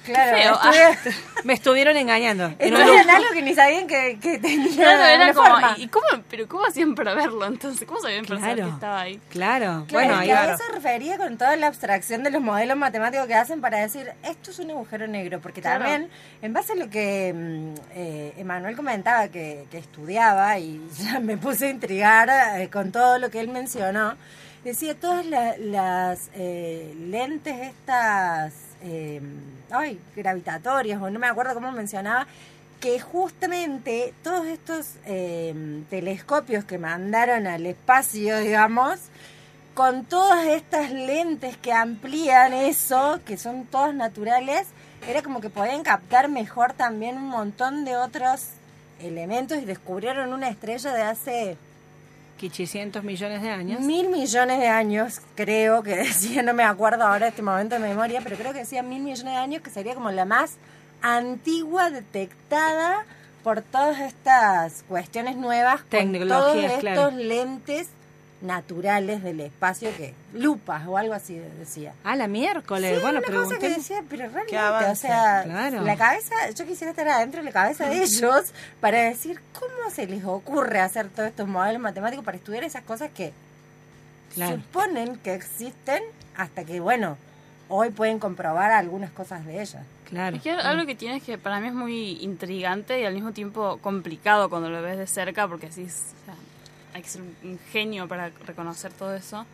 Claro, 0.06 0.38
feo. 0.38 0.54
estuve- 0.94 1.16
Me 1.44 1.54
estuvieron 1.54 1.96
engañando. 1.96 2.50
Grupo. 2.60 2.78
algo 2.78 3.30
que 3.34 3.42
ni 3.42 3.54
sabían 3.54 3.88
que, 3.88 4.18
que 4.22 4.40
tenía 4.40 4.76
claro, 4.76 5.04
era 5.06 5.24
una 5.26 5.34
como, 5.34 5.48
forma. 5.50 5.76
¿y 5.78 5.88
cómo, 5.88 6.06
pero 6.30 6.48
cómo 6.48 6.66
hacían 6.66 6.96
para 6.96 7.14
verlo 7.14 7.46
entonces? 7.46 7.88
¿Cómo 7.88 8.00
sabían 8.02 8.26
pensar 8.26 8.56
Claro. 8.56 8.70
que 8.70 8.74
estaba 8.76 9.02
ahí? 9.02 9.20
Claro. 9.30 9.86
Claro, 9.88 10.08
Bueno, 10.08 10.20
es 10.22 10.26
que 10.28 10.34
a 10.34 10.54
eso 10.54 10.64
refería 10.74 11.18
con 11.18 11.38
toda 11.38 11.56
la 11.56 11.68
abstracción 11.68 12.24
de 12.24 12.32
los 12.32 12.42
modelos 12.42 12.76
matemáticos 12.78 13.28
que 13.28 13.36
hacen 13.36 13.62
para 13.62 13.80
decir 13.80 14.12
esto 14.24 14.52
es 14.52 14.60
un 14.60 14.72
agujero 14.72 15.08
negro, 15.08 15.40
porque 15.40 15.62
Claro. 15.62 15.84
también 15.86 16.10
en 16.42 16.54
base 16.54 16.74
a 16.74 16.76
lo 16.76 16.90
que 16.90 17.34
mm, 17.34 17.74
eh, 17.94 18.34
Emanuel 18.38 18.76
comentaba 18.76 19.28
que, 19.30 19.66
que 19.72 19.78
estudiaba 19.78 20.58
y 20.60 20.82
ya 20.98 21.20
me 21.20 21.38
puse 21.38 21.68
a 21.68 21.70
intrigar 21.70 22.30
eh, 22.60 22.70
con 22.70 22.92
todo 22.92 23.18
lo 23.20 23.30
que 23.30 23.40
él 23.40 23.48
mencionó, 23.50 24.16
decía 24.64 24.94
todas 25.00 25.26
la- 25.26 25.56
las 25.58 26.30
eh, 26.36 26.94
lentes 27.00 27.56
estas, 27.68 28.54
eh, 28.84 29.22
ay, 29.72 30.00
gravitatorias 30.16 31.02
o 31.02 31.10
no 31.10 31.20
me 31.20 31.28
acuerdo 31.28 31.54
cómo 31.54 31.72
mencionaba, 31.72 32.28
que 32.80 33.00
justamente 33.00 34.14
todos 34.24 34.46
estos 34.48 34.96
eh, 35.06 35.84
telescopios 35.90 36.64
que 36.64 36.78
mandaron 36.78 37.46
al 37.46 37.66
espacio, 37.66 38.40
digamos, 38.40 39.00
con 39.74 40.06
todas 40.06 40.46
estas 40.48 40.92
lentes 40.92 41.58
que 41.58 41.74
amplían 41.74 42.54
eso, 42.54 43.20
que 43.26 43.38
son 43.38 43.66
todas 43.66 43.94
naturales, 43.94 44.68
era 45.08 45.22
como 45.22 45.42
que 45.42 45.50
podían 45.50 45.84
captar 45.84 46.30
mejor 46.30 46.74
también 46.74 47.18
un 47.18 47.30
montón 47.30 47.86
de 47.86 47.96
otros 47.96 48.48
elementos 49.00 49.58
y 49.58 49.66
descubrieron 49.66 50.34
una 50.34 50.50
estrella 50.50 50.94
de 50.94 51.02
hace 51.02 51.58
Quichicientos 52.40 53.04
millones 53.04 53.42
de 53.42 53.50
años. 53.50 53.82
mil 53.82 54.08
millones 54.08 54.60
de 54.60 54.68
años, 54.68 55.22
creo 55.36 55.84
que 55.84 55.96
decía, 55.98 56.42
no 56.42 56.54
me 56.54 56.64
acuerdo 56.64 57.04
ahora 57.04 57.28
este 57.28 57.42
momento 57.42 57.76
de 57.76 57.82
memoria, 57.82 58.22
pero 58.24 58.38
creo 58.38 58.54
que 58.54 58.60
decía 58.60 58.82
mil 58.82 59.02
millones 59.02 59.34
de 59.34 59.40
años, 59.40 59.62
que 59.62 59.70
sería 59.70 59.94
como 59.94 60.10
la 60.10 60.24
más 60.24 60.56
antigua 61.02 61.90
detectada 61.90 63.06
por 63.44 63.62
todas 63.62 64.00
estas 64.00 64.84
cuestiones 64.88 65.36
nuevas, 65.36 65.82
con 65.84 66.14
todos 66.28 66.56
estos 66.56 66.80
claro. 66.80 67.12
lentes 67.12 67.90
naturales 68.42 69.22
del 69.24 69.42
espacio 69.42 69.90
que 69.98 70.14
lupas 70.34 70.88
o 70.88 70.98
algo 70.98 71.14
así 71.14 71.38
decía. 71.60 71.94
Ah, 72.04 72.16
la 72.16 72.28
miércoles. 72.28 72.96
Sí, 72.96 73.02
bueno, 73.02 73.20
una 73.28 73.38
cosa 73.44 73.58
que 73.60 73.70
decía, 73.70 74.02
pero 74.10 74.24
realmente, 74.30 74.58
avance, 74.58 74.92
o 74.92 74.96
sea, 74.96 75.44
claro. 75.44 75.82
la 75.82 75.98
cabeza, 75.98 76.34
yo 76.56 76.66
quisiera 76.66 76.92
estar 76.92 77.08
adentro 77.08 77.42
de 77.42 77.46
la 77.46 77.52
cabeza 77.52 77.90
de 77.90 78.02
ellos 78.04 78.54
para 78.80 79.02
decir 79.04 79.42
cómo 79.60 79.90
se 79.94 80.08
les 80.08 80.24
ocurre 80.24 80.80
hacer 80.80 81.10
todos 81.10 81.30
estos 81.30 81.48
modelos 81.48 81.82
matemáticos 81.82 82.24
para 82.24 82.38
estudiar 82.38 82.64
esas 82.64 82.84
cosas 82.84 83.10
que 83.14 83.34
Claro. 84.36 84.58
suponen 84.58 85.18
que 85.18 85.34
existen 85.34 86.04
hasta 86.38 86.64
que, 86.64 86.80
bueno, 86.80 87.18
hoy 87.68 87.90
pueden 87.90 88.20
comprobar 88.20 88.72
algunas 88.72 89.12
cosas 89.12 89.46
de 89.46 89.62
ellas. 89.62 89.84
Claro. 90.08 90.38
Es 90.38 90.44
que 90.44 90.52
algo 90.52 90.86
que 90.86 90.96
tiene 90.96 91.18
es 91.18 91.24
que 91.24 91.38
para 91.38 91.60
mí 91.60 91.68
es 91.68 91.74
muy 91.74 92.24
intrigante 92.24 93.02
y 93.02 93.06
al 93.06 93.14
mismo 93.14 93.32
tiempo 93.32 93.80
complicado 93.82 94.50
cuando 94.50 94.70
lo 94.70 94.82
ves 94.82 94.98
de 94.98 95.08
cerca, 95.08 95.48
porque 95.48 95.68
así 95.68 95.84
es, 95.84 96.14
o 96.22 96.26
sea, 96.26 96.36
hay 96.94 97.02
que 97.02 97.10
ser 97.10 97.22
un, 97.22 97.36
un 97.44 97.60
genio 97.72 98.08
para 98.08 98.30
reconocer 98.46 98.92
todo 98.94 99.14
eso. 99.16 99.46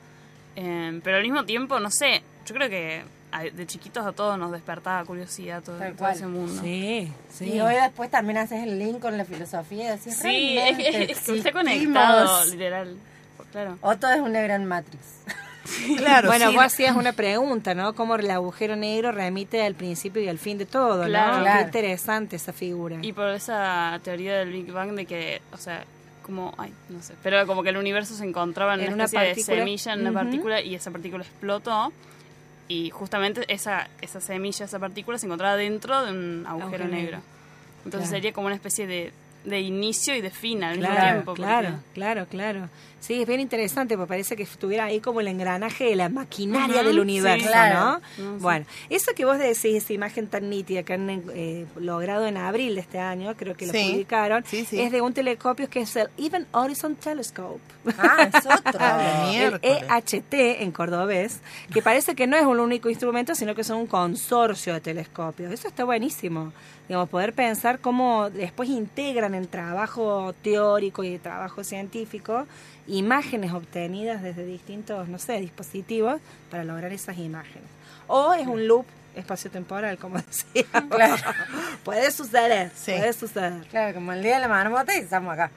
Eh, 0.55 0.99
pero 1.03 1.17
al 1.17 1.23
mismo 1.23 1.43
tiempo, 1.45 1.79
no 1.79 1.89
sé, 1.91 2.21
yo 2.45 2.55
creo 2.55 2.69
que 2.69 3.03
a- 3.31 3.43
de 3.43 3.67
chiquitos 3.67 4.05
a 4.05 4.13
todos 4.13 4.37
nos 4.39 4.51
despertaba 4.53 5.03
curiosidad 5.03 5.61
todo, 5.61 5.77
ese 5.83 6.27
mundo. 6.27 6.61
Sí, 6.61 7.11
sí. 7.29 7.51
Y 7.53 7.59
hoy 7.59 7.75
después 7.75 8.09
también 8.09 8.37
haces 8.37 8.63
el 8.63 8.79
link 8.79 8.99
con 8.99 9.17
la 9.17 9.25
filosofía 9.25 9.91
decís, 9.95 10.15
Sí, 10.17 10.57
es, 10.57 10.77
realmente 10.77 11.11
es- 11.11 11.17
es 11.19 11.25
que 11.25 11.37
está 11.39 11.51
conectado, 11.51 12.45
literal. 12.45 12.95
Claro. 13.51 13.77
O 13.81 13.95
todo 13.97 14.11
es 14.11 14.19
una 14.21 14.41
gran 14.41 14.65
Matrix. 14.65 15.03
Claro, 15.97 16.27
bueno, 16.27 16.49
sí. 16.51 16.55
vos 16.55 16.63
hacías 16.65 16.95
una 16.95 17.11
pregunta, 17.13 17.73
¿no? 17.73 17.95
Cómo 17.95 18.15
el 18.15 18.29
agujero 18.29 18.75
negro 18.75 19.11
remite 19.11 19.63
al 19.65 19.73
principio 19.73 20.21
y 20.21 20.29
al 20.29 20.37
fin 20.37 20.59
de 20.59 20.67
todo, 20.67 21.05
Claro. 21.05 21.37
¿no? 21.37 21.41
Claro. 21.41 21.59
Qué 21.59 21.65
interesante 21.65 22.35
esa 22.35 22.53
figura. 22.53 22.97
Y 23.01 23.13
por 23.13 23.29
esa 23.29 23.99
teoría 24.03 24.37
del 24.37 24.51
Big 24.51 24.71
Bang 24.71 24.91
de 24.91 25.07
que, 25.07 25.41
o 25.51 25.57
sea, 25.57 25.83
como, 26.25 26.53
ay, 26.57 26.73
no 26.89 27.01
sé, 27.01 27.13
pero 27.23 27.45
como 27.47 27.61
que 27.63 27.69
el 27.69 27.77
universo 27.77 28.15
se 28.15 28.25
encontraba 28.25 28.73
en, 28.73 28.81
En 28.81 28.93
una 28.93 29.05
especie 29.05 29.35
de 29.55 29.59
semilla, 29.59 29.93
en 29.93 30.01
una 30.01 30.11
partícula, 30.13 30.61
y 30.61 30.75
esa 30.75 30.91
partícula 30.91 31.23
explotó. 31.23 31.93
Y 32.67 32.89
justamente 32.89 33.45
esa, 33.47 33.87
esa 34.01 34.19
semilla, 34.19 34.65
esa 34.65 34.79
partícula 34.79 35.19
se 35.19 35.27
encontraba 35.27 35.55
dentro 35.55 36.03
de 36.03 36.11
un 36.11 36.45
agujero 36.47 36.63
Agujero 36.83 36.85
negro. 36.85 37.17
negro. 37.17 37.21
Entonces 37.85 38.09
Claro. 38.09 38.17
sería 38.17 38.33
como 38.33 38.47
una 38.47 38.55
especie 38.55 38.87
de 38.87 39.13
de 39.45 39.59
inicio 39.61 40.15
y 40.15 40.21
de 40.21 40.29
fin 40.31 40.63
al 40.63 40.77
mismo 40.77 40.91
Claro, 40.93 41.05
tiempo. 41.11 41.25
porque- 41.25 41.41
claro, 41.43 41.69
claro, 41.93 42.25
claro. 42.29 42.69
Sí, 42.99 43.21
es 43.21 43.27
bien 43.27 43.39
interesante, 43.39 43.95
porque 43.97 44.07
parece 44.09 44.35
que 44.35 44.41
estuviera 44.41 44.85
ahí 44.85 44.99
como 44.99 45.19
el 45.21 45.27
engranaje 45.27 45.83
de 45.83 45.95
la 45.95 46.09
maquinaria 46.09 46.81
del 46.81 46.95
sí. 46.95 46.99
universo, 46.99 47.47
Claro. 47.47 47.79
¿no? 47.79 47.91
No, 48.31 48.37
sí. 48.37 48.41
Bueno, 48.41 48.65
eso 48.89 49.11
que 49.15 49.25
vos 49.25 49.37
decís, 49.37 49.63
esa 49.75 49.93
imagen 49.93 50.25
tan 50.27 50.49
nítida 50.49 50.81
que 50.81 50.93
han 50.93 51.07
eh, 51.35 51.67
logrado 51.75 52.25
en 52.25 52.37
abril 52.37 52.73
de 52.73 52.81
este 52.81 52.97
año, 52.97 53.35
creo 53.37 53.55
que 53.55 53.67
lo 53.67 53.73
Sí. 53.73 53.89
publicaron, 53.91 54.43
Sí, 54.47 54.65
sí. 54.65 54.81
es 54.81 54.91
de 54.91 55.01
un 55.01 55.13
telescopio 55.13 55.69
que 55.69 55.81
es 55.81 55.95
el 55.97 56.09
Even 56.17 56.47
Horizon 56.51 56.95
Telescope. 56.95 57.59
Ah, 57.99 58.27
es 58.33 58.43
otro. 58.43 58.79
El. 59.35 59.59
EHT 59.61 60.63
en 60.63 60.71
cordobés, 60.71 61.41
que 61.71 61.83
parece 61.83 62.15
que 62.15 62.25
no 62.25 62.35
es 62.37 62.45
un 62.45 62.59
único 62.59 62.89
instrumento, 62.89 63.35
sino 63.35 63.53
que 63.53 63.63
son 63.63 63.77
un 63.77 63.87
consorcio 63.87 64.73
de 64.73 64.81
telescopios. 64.81 65.51
Eso 65.53 65.67
está 65.67 65.83
buenísimo. 65.83 66.53
Digamos, 66.87 67.09
poder 67.09 67.33
pensar 67.33 67.79
cómo 67.79 68.29
después 68.31 68.69
integran 68.69 69.34
trabajo 69.43 70.33
teórico 70.41 71.03
y 71.03 71.17
trabajo 71.17 71.63
científico 71.63 72.47
imágenes 72.87 73.51
obtenidas 73.53 74.21
desde 74.21 74.45
distintos, 74.45 75.07
no 75.09 75.19
sé, 75.19 75.39
dispositivos 75.39 76.21
para 76.51 76.63
lograr 76.63 76.91
esas 76.93 77.17
imágenes. 77.17 77.67
O 78.07 78.33
es 78.33 78.47
un 78.47 78.67
loop 78.67 78.85
espaciotemporal, 79.15 79.97
como 79.97 80.17
decía. 80.53 80.65
Claro. 80.89 81.15
puede 81.83 82.11
suceder, 82.11 82.71
Sí. 82.75 82.91
puede 82.91 83.13
suceder. 83.13 83.65
Claro, 83.69 83.95
como 83.95 84.11
el 84.13 84.21
día 84.21 84.35
de 84.35 84.41
la 84.41 84.47
marmota 84.47 84.95
y 84.95 84.99
estamos 84.99 85.33
acá. 85.33 85.51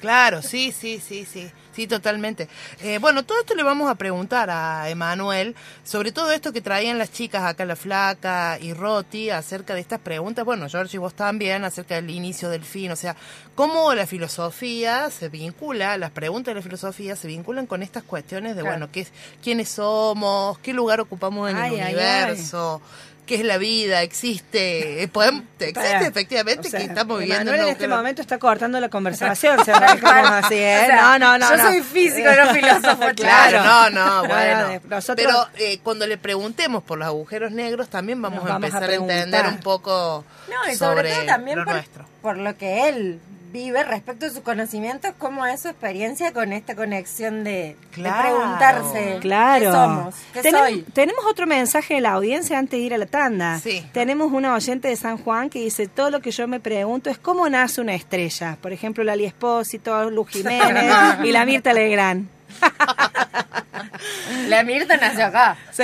Claro, 0.00 0.42
sí, 0.42 0.72
sí, 0.72 1.00
sí, 1.00 1.24
sí, 1.24 1.50
sí, 1.74 1.86
totalmente. 1.86 2.48
Eh, 2.80 2.98
bueno, 2.98 3.24
todo 3.24 3.40
esto 3.40 3.54
le 3.54 3.62
vamos 3.62 3.90
a 3.90 3.94
preguntar 3.94 4.50
a 4.50 4.88
Emanuel, 4.90 5.54
sobre 5.84 6.12
todo 6.12 6.30
esto 6.32 6.52
que 6.52 6.60
traían 6.60 6.98
las 6.98 7.10
chicas 7.12 7.42
acá, 7.44 7.64
la 7.64 7.76
flaca 7.76 8.58
y 8.60 8.74
Roti, 8.74 9.30
acerca 9.30 9.74
de 9.74 9.80
estas 9.80 9.98
preguntas, 10.00 10.44
bueno, 10.44 10.68
George 10.68 10.96
y 10.96 11.00
vos 11.00 11.14
también, 11.14 11.64
acerca 11.64 11.94
del 11.96 12.10
inicio 12.10 12.50
del 12.50 12.62
fin, 12.64 12.90
o 12.92 12.96
sea, 12.96 13.16
cómo 13.54 13.94
la 13.94 14.06
filosofía 14.06 15.10
se 15.10 15.28
vincula, 15.30 15.96
las 15.96 16.10
preguntas 16.10 16.52
de 16.52 16.60
la 16.60 16.62
filosofía 16.62 17.16
se 17.16 17.26
vinculan 17.26 17.66
con 17.66 17.82
estas 17.82 18.02
cuestiones 18.02 18.54
de, 18.54 18.62
Claro. 18.62 18.76
bueno, 18.76 18.92
qué, 18.92 19.00
es- 19.00 19.12
quiénes 19.42 19.70
somos, 19.70 20.58
qué 20.58 20.72
lugar 20.74 21.00
ocupamos 21.00 21.50
en 21.50 21.56
Ay, 21.56 21.74
el 21.74 21.80
ay, 21.80 21.92
universo. 21.94 22.82
¿Qué 23.26 23.34
es 23.34 23.44
la 23.44 23.58
vida? 23.58 24.02
¿Existe? 24.02 25.02
Eh, 25.02 25.08
podemos- 25.08 25.42
¿Existe 25.58 25.72
Para. 25.80 26.06
efectivamente 26.06 26.68
O 26.68 26.70
sea, 26.70 26.80
que 26.80 26.86
estamos 26.86 27.18
viviendo 27.18 27.42
Emanuel 27.50 27.68
en 27.68 27.72
este 27.72 27.88
momento 27.88 28.22
está 28.22 28.38
cortando 28.38 28.78
la 28.78 28.88
conversación, 28.88 29.64
se 29.64 29.72
así, 29.72 30.54
¿eh? 30.54 30.80
O 30.84 30.86
sea, 30.86 30.96
no, 31.02 31.18
no, 31.18 31.38
no. 31.38 31.50
yo 31.50 31.56
no. 31.56 31.62
soy 31.68 31.82
físico, 31.82 32.28
no 32.30 32.54
filósofo, 32.54 33.04
Claro, 33.16 33.58
no, 33.58 33.64
claro. 33.64 33.90
no, 33.90 34.22
No, 34.22 34.28
bueno. 34.28 34.80
nosotros- 34.88 35.26
Pero 35.26 35.48
eh, 35.58 35.80
cuando 35.82 36.06
le 36.06 36.18
preguntemos 36.18 36.82
por 36.84 36.98
los 36.98 37.06
agujeros 37.06 37.50
negros, 37.52 37.88
también 37.88 38.22
vamos, 38.22 38.44
a 38.44 38.48
vamos 38.48 38.62
a 38.62 38.66
empezar 38.78 38.90
a, 38.90 38.94
entender 38.94 39.46
un 39.46 39.58
poco 39.58 40.24
No, 40.48 40.70
y 40.70 40.76
sobre 40.76 41.10
sobre 41.10 41.14
todo 41.14 41.26
también 41.26 41.58
lo 41.58 41.64
por, 41.64 41.74
nuestro. 41.74 42.04
por 42.22 42.36
lo 42.38 42.56
que 42.56 42.88
él 42.88 43.20
vive 43.64 43.82
respecto 43.82 44.26
a 44.26 44.30
sus 44.30 44.40
conocimientos, 44.40 45.12
cómo 45.18 45.46
es 45.46 45.62
su 45.62 45.68
experiencia 45.68 46.32
con 46.32 46.52
esta 46.52 46.74
conexión 46.74 47.42
de, 47.44 47.76
preguntarse 47.92 49.18
Claro. 49.20 49.64
qué 49.66 49.72
somos, 49.72 50.14
qué 50.32 50.42
Tenem- 50.42 50.58
soy. 50.58 50.82
Tenemos 50.92 51.24
otro 51.26 51.46
mensaje 51.46 51.94
de 51.94 52.00
la 52.00 52.12
audiencia 52.12 52.58
antes 52.58 52.78
de 52.78 52.84
ir 52.84 52.94
a 52.94 52.98
la 52.98 53.06
tanda. 53.06 53.58
Sí. 53.58 53.84
Tenemos 53.92 54.32
una 54.32 54.54
oyente 54.54 54.88
de 54.88 54.96
San 54.96 55.18
Juan 55.18 55.48
que 55.50 55.60
dice, 55.60 55.86
todo 55.88 56.10
lo 56.10 56.20
que 56.20 56.30
yo 56.30 56.46
me 56.48 56.60
pregunto 56.60 57.10
es 57.10 57.18
cómo 57.18 57.48
nace 57.48 57.80
una 57.80 57.94
estrella. 57.94 58.56
Por 58.60 58.72
ejemplo, 58.72 59.02
Lali 59.04 59.24
Espósito, 59.24 60.10
Luz 60.10 60.28
Jiménez 60.30 60.92
y 61.24 61.32
la 61.32 61.44
Mirta 61.44 61.72
Legrand. 61.72 62.28
La 64.48 64.62
Mirta 64.62 64.96
nació 64.96 65.26
acá. 65.26 65.56
Sí. 65.72 65.82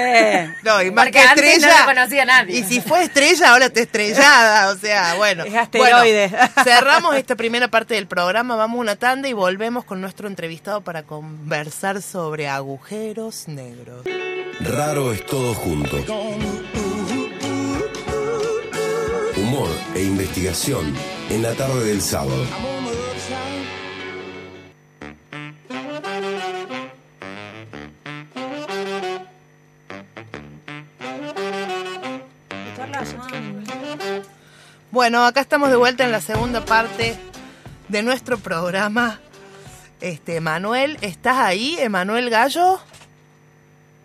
No, 0.62 0.82
y 0.82 0.90
más 0.90 1.06
Porque 1.06 1.18
que 1.20 1.26
antes 1.26 1.44
no 1.44 1.50
estrella. 1.50 1.78
la 1.80 1.84
conocía 1.84 2.24
nadie. 2.24 2.58
Y 2.58 2.64
si 2.64 2.80
fue 2.80 3.04
estrella, 3.04 3.50
ahora 3.52 3.66
está 3.66 3.80
estrellada. 3.80 4.70
O 4.70 4.76
sea, 4.76 5.14
bueno. 5.14 5.44
Es 5.44 5.54
asteroide. 5.54 6.28
Bueno, 6.28 6.48
cerramos 6.64 7.16
esta 7.16 7.36
primera 7.36 7.68
parte 7.68 7.94
del 7.94 8.06
programa, 8.06 8.56
vamos 8.56 8.78
a 8.78 8.80
una 8.80 8.96
tanda 8.96 9.28
y 9.28 9.32
volvemos 9.32 9.84
con 9.84 10.00
nuestro 10.00 10.28
entrevistado 10.28 10.80
para 10.80 11.02
conversar 11.02 12.02
sobre 12.02 12.48
agujeros 12.48 13.48
negros. 13.48 14.04
Raro 14.60 15.12
es 15.12 15.24
todo 15.26 15.54
junto. 15.54 15.96
Humor 19.36 19.68
e 19.94 20.02
investigación 20.02 20.94
en 21.30 21.42
la 21.42 21.52
tarde 21.54 21.84
del 21.84 22.00
sábado. 22.00 22.44
Bueno, 34.92 35.24
acá 35.26 35.40
estamos 35.40 35.70
de 35.70 35.76
vuelta 35.76 36.04
en 36.04 36.12
la 36.12 36.20
segunda 36.20 36.64
parte 36.64 37.16
de 37.88 38.02
nuestro 38.02 38.38
programa. 38.38 39.18
Este, 40.00 40.40
Manuel, 40.40 40.98
¿estás 41.00 41.38
ahí, 41.38 41.76
Emanuel 41.80 42.28
Gallo? 42.30 42.78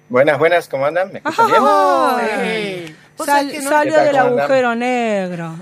Buenas, 0.09 0.39
buenas, 0.39 0.67
¿cómo 0.69 0.85
andan? 0.85 1.11
¿Me 1.11 1.19
escuchan 1.19 1.47
bien? 1.47 2.97
Sal- 3.17 3.63
no- 3.63 3.69
salió 3.69 3.93
¿Qué 3.93 3.99
tal, 3.99 4.05
del 4.05 4.15
andan? 4.17 4.39
agujero 4.39 4.75
negro. 4.75 5.55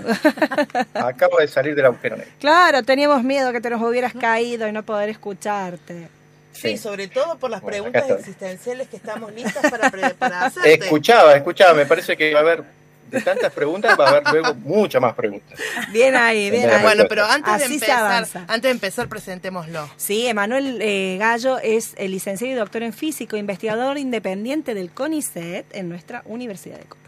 Acabo 0.94 1.38
de 1.38 1.48
salir 1.48 1.74
del 1.74 1.86
agujero 1.86 2.16
negro. 2.18 2.32
claro, 2.38 2.82
teníamos 2.84 3.24
miedo 3.24 3.50
que 3.50 3.60
te 3.60 3.70
nos 3.70 3.82
hubieras 3.82 4.12
caído 4.12 4.68
y 4.68 4.72
no 4.72 4.84
poder 4.84 5.08
escucharte. 5.08 6.08
Sí, 6.52 6.60
Sí. 6.70 6.78
sobre 6.78 7.08
todo 7.08 7.36
por 7.36 7.50
las 7.50 7.60
Bueno, 7.60 7.82
preguntas 7.92 8.08
existenciales 8.18 8.88
que 8.88 8.96
estamos 8.96 9.32
listas 9.32 9.68
para, 9.70 9.90
para 10.14 10.42
hacerte. 10.46 10.72
Escuchaba, 10.74 11.34
escuchaba, 11.34 11.74
me 11.74 11.84
parece 11.86 12.16
que 12.16 12.32
va 12.32 12.40
a 12.40 12.42
haber, 12.42 12.62
de 13.10 13.20
tantas 13.20 13.52
preguntas, 13.52 13.98
va 13.98 14.06
a 14.06 14.08
haber 14.10 14.22
luego 14.30 14.54
muchas 14.54 15.00
más 15.00 15.14
preguntas. 15.14 15.58
Bien 15.92 16.16
ahí, 16.16 16.50
bien 16.50 16.68
ahí. 16.70 16.82
Bueno, 16.82 17.04
pero 17.08 17.24
antes 17.24 17.58
de 17.58 17.64
Así 17.64 17.74
empezar, 17.74 18.26
antes 18.48 18.62
de 18.62 18.70
empezar, 18.70 19.08
presentémoslo. 19.08 19.88
Sí, 19.96 20.26
Emanuel 20.26 20.78
eh, 20.80 21.16
Gallo 21.18 21.58
es 21.58 21.94
el 21.96 22.10
licenciado 22.10 22.52
y 22.52 22.56
doctor 22.56 22.82
en 22.82 22.92
físico, 22.92 23.36
investigador 23.36 23.98
independiente 23.98 24.74
del 24.74 24.90
CONICET 24.90 25.66
en 25.74 25.88
nuestra 25.88 26.22
Universidad 26.26 26.78
de 26.78 26.84
Córdoba. 26.84 27.06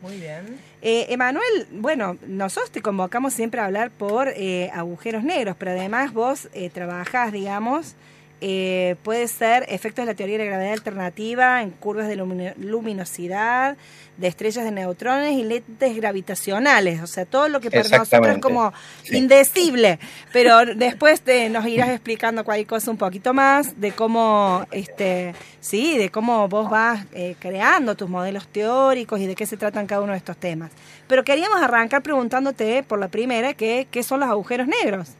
Muy 0.00 0.16
bien. 0.16 0.60
Eh, 0.80 1.06
Emanuel, 1.08 1.66
bueno, 1.72 2.16
nosotros 2.26 2.70
te 2.70 2.80
convocamos 2.80 3.34
siempre 3.34 3.60
a 3.60 3.64
hablar 3.64 3.90
por 3.90 4.28
eh, 4.28 4.70
agujeros 4.72 5.24
negros, 5.24 5.56
pero 5.58 5.72
además 5.72 6.12
vos 6.12 6.48
eh, 6.52 6.70
trabajás, 6.70 7.32
digamos, 7.32 7.94
eh, 8.40 8.96
puede 9.02 9.26
ser 9.28 9.64
efectos 9.68 10.04
de 10.04 10.12
la 10.12 10.16
teoría 10.16 10.38
de 10.38 10.44
la 10.44 10.50
gravedad 10.50 10.72
alternativa 10.72 11.62
en 11.62 11.70
curvas 11.70 12.06
de 12.08 12.16
lumino- 12.16 12.54
luminosidad, 12.56 13.76
de 14.16 14.26
estrellas 14.26 14.64
de 14.64 14.72
neutrones 14.72 15.32
y 15.32 15.44
lentes 15.44 15.94
gravitacionales, 15.96 17.00
o 17.02 17.06
sea, 17.06 17.24
todo 17.24 17.48
lo 17.48 17.60
que 17.60 17.70
para 17.70 17.82
nosotros 17.98 18.26
es 18.36 18.38
como 18.42 18.72
Sí. 19.04 19.16
indecible, 19.16 19.98
pero 20.32 20.64
después 20.66 21.20
te, 21.20 21.48
nos 21.50 21.66
irás 21.66 21.90
explicando 21.90 22.44
cualquier 22.44 22.66
cosa 22.66 22.90
un 22.90 22.96
poquito 22.96 23.32
más 23.32 23.80
de 23.80 23.92
cómo, 23.92 24.66
este, 24.72 25.34
sí, 25.60 25.96
de 25.98 26.10
cómo 26.10 26.48
vos 26.48 26.68
vas 26.68 27.06
eh, 27.12 27.36
creando 27.38 27.96
tus 27.96 28.08
modelos 28.08 28.48
teóricos 28.48 29.20
y 29.20 29.26
de 29.26 29.34
qué 29.36 29.46
se 29.46 29.56
tratan 29.56 29.86
cada 29.86 30.00
uno 30.02 30.12
de 30.12 30.18
estos 30.18 30.36
temas. 30.36 30.72
Pero 31.06 31.22
queríamos 31.22 31.62
arrancar 31.62 32.02
preguntándote 32.02 32.82
por 32.82 32.98
la 32.98 33.08
primera, 33.08 33.54
que, 33.54 33.86
¿qué 33.90 34.02
son 34.02 34.20
los 34.20 34.28
agujeros 34.28 34.66
negros? 34.66 35.10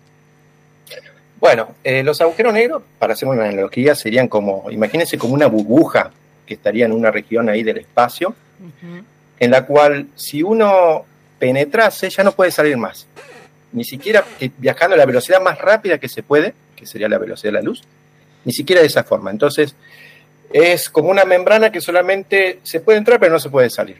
Bueno, 1.40 1.74
eh, 1.85 2.03
los 2.03 2.20
agujeros 2.20 2.53
negros, 2.53 2.83
para 2.98 3.12
hacer 3.12 3.29
una 3.29 3.44
analogía, 3.44 3.94
serían 3.94 4.29
como, 4.29 4.70
imagínense 4.70 5.18
como 5.18 5.35
una 5.35 5.46
burbuja 5.46 6.11
que 6.46 6.55
estaría 6.55 6.87
en 6.87 6.92
una 6.92 7.11
región 7.11 7.48
ahí 7.48 7.62
del 7.62 7.79
espacio, 7.79 8.35
en 9.38 9.51
la 9.51 9.64
cual 9.66 10.09
si 10.16 10.42
uno 10.42 11.05
penetrase 11.38 12.11
ya 12.11 12.24
no 12.24 12.33
puede 12.33 12.51
salir 12.51 12.77
más. 12.77 13.07
Ni 13.72 13.85
siquiera 13.85 14.24
viajando 14.57 14.94
a 14.94 14.98
la 14.98 15.07
velocidad 15.07 15.40
más 15.40 15.59
rápida 15.59 15.98
que 15.98 16.09
se 16.09 16.22
puede, 16.22 16.55
que 16.74 16.87
sería 16.87 17.09
la 17.09 17.18
velocidad 17.18 17.53
de 17.53 17.59
la 17.59 17.62
luz, 17.62 17.83
ni 18.44 18.53
siquiera 18.53 18.81
de 18.81 18.88
esa 18.88 19.05
forma. 19.05 19.31
Entonces, 19.31 19.77
es 20.51 20.88
como 20.88 21.11
una 21.11 21.24
membrana 21.24 21.70
que 21.70 21.81
solamente 21.81 22.61
se 22.62 22.81
puede 22.81 22.98
entrar 22.98 23.20
pero 23.20 23.33
no 23.33 23.38
se 23.38 23.51
puede 23.51 23.70
salir. 23.70 23.98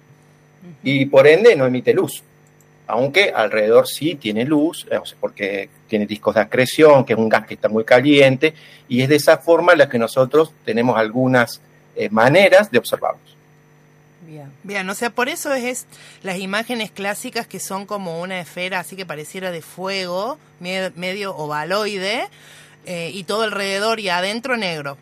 Y 0.83 1.07
por 1.07 1.27
ende 1.27 1.55
no 1.55 1.67
emite 1.67 1.93
luz. 1.93 2.23
Aunque 2.91 3.31
alrededor 3.35 3.87
sí 3.87 4.15
tiene 4.15 4.45
luz, 4.45 4.87
eh, 4.91 4.99
porque 5.21 5.69
tiene 5.89 6.07
discos 6.07 6.35
de 6.35 6.41
acreción, 6.41 7.05
que 7.05 7.13
es 7.13 7.19
un 7.19 7.29
gas 7.29 7.47
que 7.47 7.55
está 7.55 7.69
muy 7.69 7.85
caliente, 7.85 8.55
y 8.89 9.03
es 9.03 9.09
de 9.11 9.17
esa 9.17 9.37
forma 9.39 9.75
la 9.75 9.89
que 9.89 9.99
nosotros 9.99 10.53
tenemos 10.65 10.97
algunas 10.99 11.61
eh, 11.97 12.09
maneras 12.11 12.71
de 12.71 12.79
observarlos. 12.79 13.21
Bien. 14.27 14.51
Bien, 14.63 14.89
o 14.89 14.95
sea, 14.95 15.11
por 15.11 15.29
eso 15.29 15.53
es, 15.55 15.65
es 15.65 15.87
las 16.23 16.39
imágenes 16.39 16.91
clásicas 16.91 17.47
que 17.47 17.61
son 17.61 17.87
como 17.87 18.21
una 18.21 18.41
esfera 18.41 18.81
así 18.81 18.97
que 18.97 19.07
pareciera 19.07 19.51
de 19.51 19.63
fuego, 19.63 20.39
medio 20.61 21.37
ovaloide, 21.37 22.29
eh, 22.87 23.11
y 23.13 23.25
todo 23.25 23.43
alrededor 23.43 24.01
y 24.01 24.09
adentro 24.09 24.57
negro. 24.57 24.97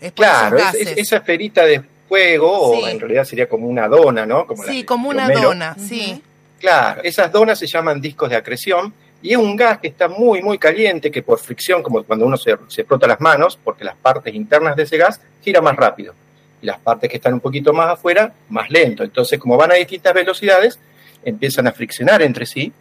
Es 0.00 0.12
por 0.12 0.24
Claro, 0.26 0.58
esos 0.58 0.74
es- 0.74 0.98
esa 0.98 1.16
esferita 1.16 1.64
de 1.64 1.82
fuego, 2.08 2.74
Sí. 2.76 2.80
o 2.84 2.88
en 2.88 3.00
realidad 3.00 3.24
sería 3.24 3.48
como 3.48 3.66
una 3.66 3.88
dona, 3.88 4.26
¿no? 4.26 4.46
Como 4.46 4.62
sí, 4.64 4.84
como 4.84 5.08
una 5.08 5.28
dona, 5.30 5.76
sí. 5.78 6.22
Claro, 6.58 7.02
esas 7.04 7.30
donas 7.30 7.58
se 7.58 7.66
llaman 7.66 8.00
discos 8.00 8.30
de 8.30 8.36
acreción 8.36 8.92
y 9.22 9.32
es 9.32 9.36
un 9.36 9.56
gas 9.56 9.78
que 9.78 9.88
está 9.88 10.08
muy, 10.08 10.42
muy 10.42 10.58
caliente, 10.58 11.10
que 11.10 11.22
por 11.22 11.38
fricción, 11.38 11.82
como 11.82 12.02
cuando 12.04 12.26
uno 12.26 12.36
se, 12.36 12.56
se 12.68 12.84
frota 12.84 13.06
las 13.06 13.20
manos, 13.20 13.58
porque 13.62 13.84
las 13.84 13.96
partes 13.96 14.34
internas 14.34 14.76
de 14.76 14.84
ese 14.84 14.96
gas 14.96 15.20
gira 15.42 15.60
más 15.60 15.76
rápido 15.76 16.14
y 16.62 16.66
las 16.66 16.78
partes 16.78 17.10
que 17.10 17.16
están 17.16 17.34
un 17.34 17.40
poquito 17.40 17.72
más 17.72 17.90
afuera, 17.90 18.32
más 18.48 18.70
lento. 18.70 19.04
Entonces, 19.04 19.38
como 19.38 19.56
van 19.56 19.72
a 19.72 19.74
distintas 19.74 20.14
velocidades, 20.14 20.78
empiezan 21.24 21.66
a 21.66 21.72
friccionar 21.72 22.22
entre 22.22 22.46
sí 22.46 22.72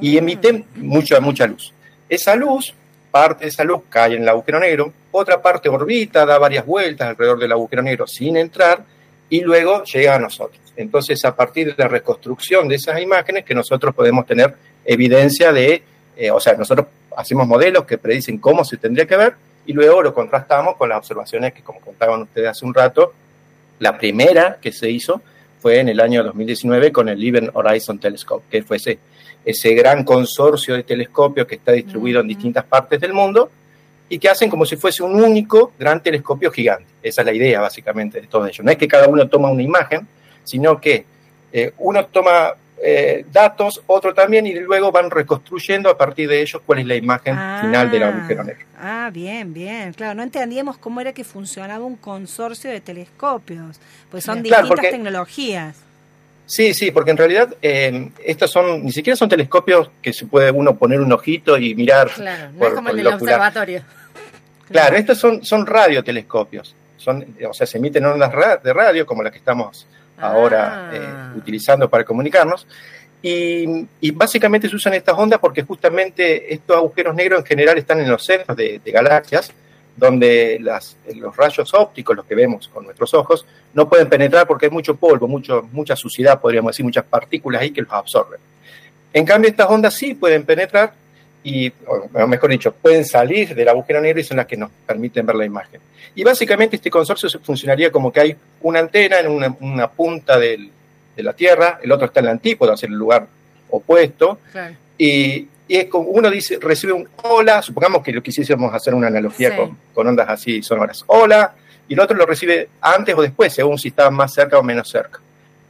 y 0.00 0.18
emiten 0.18 0.64
mucha, 0.76 1.20
mucha 1.20 1.46
luz. 1.46 1.72
Esa 2.08 2.34
luz, 2.34 2.74
parte 3.10 3.44
de 3.44 3.50
esa 3.50 3.64
luz 3.64 3.82
cae 3.88 4.16
en 4.16 4.22
el 4.22 4.28
agujero 4.28 4.58
negro, 4.58 4.92
otra 5.12 5.40
parte 5.40 5.68
orbita, 5.68 6.26
da 6.26 6.38
varias 6.38 6.66
vueltas 6.66 7.08
alrededor 7.08 7.38
del 7.38 7.52
agujero 7.52 7.82
negro 7.82 8.06
sin 8.06 8.36
entrar 8.36 8.84
y 9.28 9.40
luego 9.40 9.84
llega 9.84 10.16
a 10.16 10.18
nosotros. 10.18 10.60
Entonces, 10.76 11.24
a 11.24 11.34
partir 11.34 11.74
de 11.74 11.82
la 11.82 11.88
reconstrucción 11.88 12.68
de 12.68 12.76
esas 12.76 13.00
imágenes, 13.00 13.44
que 13.44 13.54
nosotros 13.54 13.94
podemos 13.94 14.26
tener 14.26 14.54
evidencia 14.84 15.52
de, 15.52 15.82
eh, 16.16 16.30
o 16.30 16.40
sea, 16.40 16.54
nosotros 16.54 16.88
hacemos 17.16 17.46
modelos 17.46 17.84
que 17.84 17.98
predicen 17.98 18.38
cómo 18.38 18.64
se 18.64 18.76
tendría 18.76 19.06
que 19.06 19.16
ver 19.16 19.34
y 19.66 19.72
luego 19.72 20.02
lo 20.02 20.12
contrastamos 20.12 20.76
con 20.76 20.88
las 20.88 20.98
observaciones 20.98 21.52
que, 21.52 21.62
como 21.62 21.80
contaban 21.80 22.22
ustedes 22.22 22.48
hace 22.48 22.66
un 22.66 22.74
rato, 22.74 23.12
la 23.78 23.96
primera 23.96 24.58
que 24.60 24.72
se 24.72 24.90
hizo 24.90 25.22
fue 25.60 25.78
en 25.80 25.88
el 25.88 26.00
año 26.00 26.22
2019 26.22 26.92
con 26.92 27.08
el 27.08 27.22
Event 27.22 27.50
Horizon 27.54 27.98
Telescope, 27.98 28.44
que 28.50 28.62
fue 28.62 28.76
ese, 28.76 28.98
ese 29.44 29.74
gran 29.74 30.04
consorcio 30.04 30.74
de 30.74 30.82
telescopios 30.82 31.46
que 31.46 31.54
está 31.54 31.72
distribuido 31.72 32.20
en 32.20 32.28
distintas 32.28 32.64
partes 32.64 33.00
del 33.00 33.14
mundo 33.14 33.50
y 34.08 34.18
que 34.18 34.28
hacen 34.28 34.50
como 34.50 34.66
si 34.66 34.76
fuese 34.76 35.02
un 35.02 35.20
único 35.22 35.72
gran 35.78 36.02
telescopio 36.02 36.50
gigante. 36.50 36.86
Esa 37.02 37.22
es 37.22 37.26
la 37.26 37.32
idea 37.32 37.60
básicamente 37.60 38.20
de 38.20 38.26
todo 38.26 38.46
ello. 38.46 38.62
No 38.62 38.70
es 38.70 38.76
que 38.76 38.88
cada 38.88 39.08
uno 39.08 39.28
toma 39.28 39.50
una 39.50 39.62
imagen, 39.62 40.06
sino 40.42 40.80
que 40.80 41.04
eh, 41.52 41.72
uno 41.78 42.04
toma 42.06 42.54
eh, 42.82 43.24
datos, 43.32 43.82
otro 43.86 44.12
también, 44.12 44.46
y 44.46 44.54
luego 44.54 44.92
van 44.92 45.10
reconstruyendo 45.10 45.88
a 45.88 45.96
partir 45.96 46.28
de 46.28 46.42
ellos 46.42 46.60
cuál 46.66 46.80
es 46.80 46.86
la 46.86 46.96
imagen 46.96 47.34
final 47.60 47.90
del 47.90 48.02
agujero 48.02 48.44
negro. 48.44 48.66
Ah, 48.78 49.10
bien, 49.12 49.54
bien. 49.54 49.92
Claro, 49.94 50.14
no 50.14 50.22
entendíamos 50.22 50.76
cómo 50.76 51.00
era 51.00 51.12
que 51.12 51.24
funcionaba 51.24 51.84
un 51.84 51.96
consorcio 51.96 52.70
de 52.70 52.80
telescopios, 52.80 53.80
pues 54.10 54.24
son 54.24 54.42
Claro, 54.42 54.64
distintas 54.64 54.90
tecnologías. 54.90 55.76
Sí, 56.46 56.74
sí, 56.74 56.90
porque 56.90 57.10
en 57.10 57.16
realidad 57.16 57.54
eh, 57.62 58.10
estos 58.24 58.50
son, 58.50 58.84
ni 58.84 58.92
siquiera 58.92 59.16
son 59.16 59.28
telescopios 59.28 59.90
que 60.02 60.12
se 60.12 60.26
puede 60.26 60.50
uno 60.50 60.76
poner 60.76 61.00
un 61.00 61.10
ojito 61.12 61.56
y 61.56 61.74
mirar. 61.74 62.10
Claro, 62.10 62.52
no 62.52 62.58
por- 62.58 62.68
es 62.68 62.74
como 62.74 62.88
el 62.90 62.96
del 62.96 63.06
observatorio. 63.06 63.82
Claro, 64.70 64.96
estos 64.96 65.18
son, 65.18 65.44
son 65.44 65.66
radiotelescopios. 65.66 66.74
Son, 66.96 67.24
o 67.48 67.52
sea, 67.54 67.66
se 67.66 67.78
emiten 67.78 68.04
ondas 68.06 68.32
de 68.62 68.72
radio 68.72 69.04
como 69.06 69.22
las 69.22 69.32
que 69.32 69.38
estamos 69.38 69.86
ahora 70.18 70.88
Ah. 70.90 70.94
eh, 70.94 71.38
utilizando 71.38 71.88
para 71.88 72.04
comunicarnos. 72.04 72.66
Y, 73.22 73.86
y 74.00 74.10
básicamente 74.10 74.68
se 74.68 74.76
usan 74.76 74.92
estas 74.94 75.16
ondas 75.16 75.38
porque 75.40 75.62
justamente 75.62 76.52
estos 76.52 76.76
agujeros 76.76 77.14
negros 77.14 77.40
en 77.40 77.46
general 77.46 77.78
están 77.78 78.00
en 78.00 78.10
los 78.10 78.22
centros 78.24 78.54
de, 78.56 78.80
de 78.84 78.90
galaxias, 78.92 79.50
donde 79.96 80.58
las, 80.60 80.96
los 81.14 81.36
rayos 81.36 81.72
ópticos, 81.74 82.16
los 82.16 82.26
que 82.26 82.34
vemos 82.34 82.68
con 82.68 82.84
nuestros 82.84 83.14
ojos, 83.14 83.46
no 83.72 83.88
pueden 83.88 84.08
penetrar 84.08 84.46
porque 84.46 84.66
hay 84.66 84.72
mucho 84.72 84.96
polvo, 84.96 85.28
mucho, 85.28 85.68
mucha 85.72 85.96
suciedad, 85.96 86.40
podríamos 86.40 86.72
decir, 86.72 86.84
muchas 86.84 87.04
partículas 87.04 87.62
ahí 87.62 87.70
que 87.70 87.82
los 87.82 87.92
absorben. 87.92 88.40
En 89.12 89.24
cambio, 89.24 89.50
estas 89.50 89.70
ondas 89.70 89.94
sí 89.94 90.14
pueden 90.14 90.44
penetrar 90.44 90.94
y, 91.44 91.72
o 91.86 92.26
mejor 92.26 92.50
dicho, 92.50 92.72
pueden 92.72 93.04
salir 93.04 93.54
del 93.54 93.68
agujero 93.68 94.00
negro 94.00 94.20
y 94.20 94.24
son 94.24 94.38
las 94.38 94.46
que 94.46 94.56
nos 94.56 94.70
permiten 94.86 95.26
ver 95.26 95.36
la 95.36 95.44
imagen. 95.44 95.80
Y 96.14 96.24
básicamente 96.24 96.76
este 96.76 96.90
consorcio 96.90 97.28
funcionaría 97.40 97.92
como 97.92 98.12
que 98.12 98.20
hay 98.20 98.36
una 98.62 98.80
antena 98.80 99.20
en 99.20 99.56
una, 99.60 99.90
punta 99.90 100.38
de 100.38 100.70
la 101.16 101.32
Tierra, 101.32 101.78
el 101.82 101.92
otro 101.92 102.06
está 102.06 102.20
en 102.20 102.26
la 102.26 102.32
antípoda, 102.32 102.74
en 102.80 102.92
el 102.92 102.98
lugar 102.98 103.26
opuesto. 103.70 104.38
Y, 104.98 105.48
y 105.68 105.76
es 105.76 105.86
como 105.86 106.08
uno 106.10 106.30
dice, 106.30 106.58
recibe 106.60 106.92
un 106.92 107.08
hola, 107.22 107.62
supongamos 107.62 108.02
que 108.02 108.12
lo 108.12 108.22
quisiésemos 108.22 108.72
hacer 108.74 108.94
una 108.94 109.06
analogía 109.08 109.50
Sí. 109.50 109.56
con, 109.56 109.78
con 109.92 110.06
ondas 110.06 110.28
así 110.28 110.62
sonoras, 110.62 111.04
hola, 111.06 111.54
y 111.88 111.94
el 111.94 112.00
otro 112.00 112.16
lo 112.16 112.26
recibe 112.26 112.68
antes 112.80 113.14
o 113.16 113.22
después, 113.22 113.52
según 113.52 113.78
si 113.78 113.88
está 113.88 114.10
más 114.10 114.32
cerca 114.32 114.58
o 114.58 114.62
menos 114.62 114.88
cerca. 114.88 115.20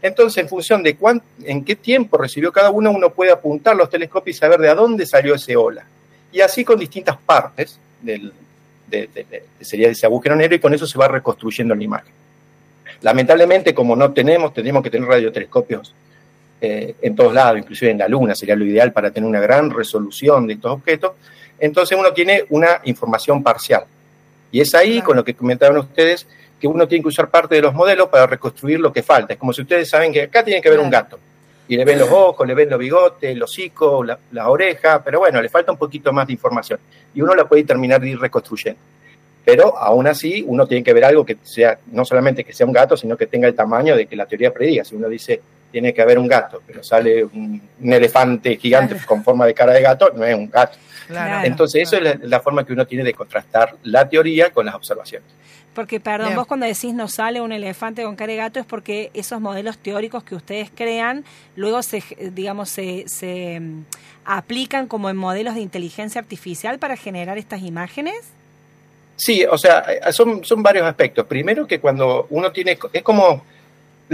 Entonces, 0.02 0.42
en 0.42 0.48
función 0.48 0.82
de 0.82 0.96
cuán, 0.96 1.22
en 1.44 1.64
qué 1.64 1.76
tiempo 1.76 2.18
recibió 2.18 2.52
cada 2.52 2.70
uno, 2.70 2.90
uno 2.90 3.10
puede 3.10 3.32
apuntar 3.32 3.74
los 3.74 3.88
telescopios 3.88 4.36
y 4.36 4.38
saber 4.38 4.60
de 4.60 4.68
a 4.68 4.74
dónde 4.74 5.06
salió 5.06 5.34
ese 5.34 5.56
hola. 5.56 5.84
Y 6.30 6.40
así 6.42 6.62
con 6.64 6.78
distintas 6.78 7.16
partes 7.16 7.78
del, 8.02 8.32
de, 8.86 9.08
de- 9.14 9.24
de- 9.24 9.44
sería 9.64 9.88
ese 9.88 10.04
agujero 10.04 10.36
negro 10.36 10.56
y 10.56 10.58
con 10.60 10.74
eso 10.74 10.86
se 10.86 10.98
va 10.98 11.08
reconstruyendo 11.08 11.74
la 11.74 11.82
imagen. 11.82 12.12
Lamentablemente, 13.00 13.74
como 13.74 13.96
no 13.96 14.12
tenemos, 14.12 14.52
tendríamos 14.52 14.82
que 14.82 14.90
tener 14.90 15.08
radiotelescopios 15.08 15.94
eh, 16.64 16.94
en 17.02 17.14
todos 17.14 17.34
lados, 17.34 17.58
inclusive 17.58 17.90
en 17.90 17.98
la 17.98 18.08
Luna, 18.08 18.34
sería 18.34 18.56
lo 18.56 18.64
ideal 18.64 18.92
para 18.92 19.10
tener 19.10 19.28
una 19.28 19.40
gran 19.40 19.70
resolución 19.70 20.46
de 20.46 20.54
estos 20.54 20.72
objetos. 20.72 21.12
Entonces 21.58 21.98
uno 21.98 22.12
tiene 22.12 22.44
una 22.50 22.80
información 22.84 23.42
parcial. 23.42 23.84
Y 24.50 24.60
es 24.60 24.74
ahí, 24.74 25.02
con 25.02 25.16
lo 25.16 25.24
que 25.24 25.34
comentaban 25.34 25.76
ustedes, 25.78 26.26
que 26.60 26.66
uno 26.66 26.88
tiene 26.88 27.02
que 27.02 27.08
usar 27.08 27.28
parte 27.28 27.56
de 27.56 27.62
los 27.62 27.74
modelos 27.74 28.08
para 28.08 28.26
reconstruir 28.26 28.80
lo 28.80 28.92
que 28.92 29.02
falta. 29.02 29.34
Es 29.34 29.38
como 29.38 29.52
si 29.52 29.62
ustedes 29.62 29.88
saben 29.88 30.12
que 30.12 30.22
acá 30.22 30.42
tiene 30.42 30.62
que 30.62 30.68
haber 30.68 30.80
un 30.80 30.90
gato. 30.90 31.18
Y 31.66 31.76
le 31.76 31.84
ven 31.84 31.98
los 31.98 32.10
ojos, 32.10 32.46
le 32.46 32.54
ven 32.54 32.68
los 32.70 32.78
bigotes, 32.78 33.30
el 33.30 33.42
hocico, 33.42 34.04
la, 34.04 34.18
la 34.32 34.48
oreja, 34.48 35.02
pero 35.02 35.20
bueno, 35.20 35.40
le 35.40 35.48
falta 35.48 35.72
un 35.72 35.78
poquito 35.78 36.12
más 36.12 36.26
de 36.26 36.34
información. 36.34 36.78
Y 37.14 37.22
uno 37.22 37.34
la 37.34 37.46
puede 37.46 37.64
terminar 37.64 38.00
de 38.00 38.10
ir 38.10 38.18
reconstruyendo. 38.18 38.80
Pero 39.44 39.76
aún 39.76 40.06
así, 40.06 40.42
uno 40.46 40.66
tiene 40.66 40.82
que 40.82 40.92
ver 40.92 41.04
algo 41.04 41.24
que 41.24 41.36
sea, 41.42 41.78
no 41.92 42.04
solamente 42.04 42.44
que 42.44 42.52
sea 42.52 42.66
un 42.66 42.72
gato, 42.72 42.96
sino 42.96 43.16
que 43.16 43.26
tenga 43.26 43.46
el 43.46 43.54
tamaño 43.54 43.94
de 43.94 44.06
que 44.06 44.16
la 44.16 44.26
teoría 44.26 44.52
prediga. 44.52 44.84
Si 44.84 44.94
uno 44.94 45.08
dice, 45.08 45.40
tiene 45.74 45.92
que 45.92 46.00
haber 46.00 46.20
un 46.20 46.28
gato, 46.28 46.62
pero 46.64 46.84
sale 46.84 47.24
un, 47.24 47.60
un 47.80 47.92
elefante 47.92 48.56
gigante 48.56 48.94
con 49.04 49.24
forma 49.24 49.44
de 49.44 49.54
cara 49.54 49.72
de 49.72 49.82
gato, 49.82 50.12
no 50.14 50.24
es 50.24 50.32
un 50.32 50.48
gato. 50.48 50.78
Claro. 51.08 51.44
Entonces, 51.44 51.82
eso 51.82 51.96
es 51.96 52.02
la, 52.04 52.16
la 52.22 52.40
forma 52.40 52.64
que 52.64 52.72
uno 52.72 52.86
tiene 52.86 53.02
de 53.02 53.12
contrastar 53.12 53.74
la 53.82 54.08
teoría 54.08 54.50
con 54.50 54.64
las 54.66 54.76
observaciones. 54.76 55.28
Porque, 55.74 55.98
perdón, 55.98 56.28
Bien. 56.28 56.36
vos 56.36 56.46
cuando 56.46 56.64
decís 56.64 56.94
no 56.94 57.08
sale 57.08 57.40
un 57.40 57.50
elefante 57.50 58.04
con 58.04 58.14
cara 58.14 58.30
de 58.30 58.38
gato 58.38 58.60
es 58.60 58.66
porque 58.66 59.10
esos 59.14 59.40
modelos 59.40 59.78
teóricos 59.78 60.22
que 60.22 60.36
ustedes 60.36 60.70
crean 60.72 61.24
luego 61.56 61.82
se, 61.82 62.04
digamos, 62.32 62.68
se, 62.68 63.08
se 63.08 63.58
mm, 63.58 63.84
aplican 64.24 64.86
como 64.86 65.10
en 65.10 65.16
modelos 65.16 65.56
de 65.56 65.60
inteligencia 65.60 66.20
artificial 66.20 66.78
para 66.78 66.96
generar 66.96 67.36
estas 67.36 67.62
imágenes. 67.62 68.14
Sí, 69.16 69.44
o 69.44 69.58
sea, 69.58 69.80
eh, 69.80 70.12
son, 70.12 70.44
son 70.44 70.62
varios 70.62 70.86
aspectos. 70.86 71.26
Primero 71.26 71.66
que 71.66 71.80
cuando 71.80 72.28
uno 72.30 72.52
tiene, 72.52 72.78
es 72.92 73.02
como, 73.02 73.42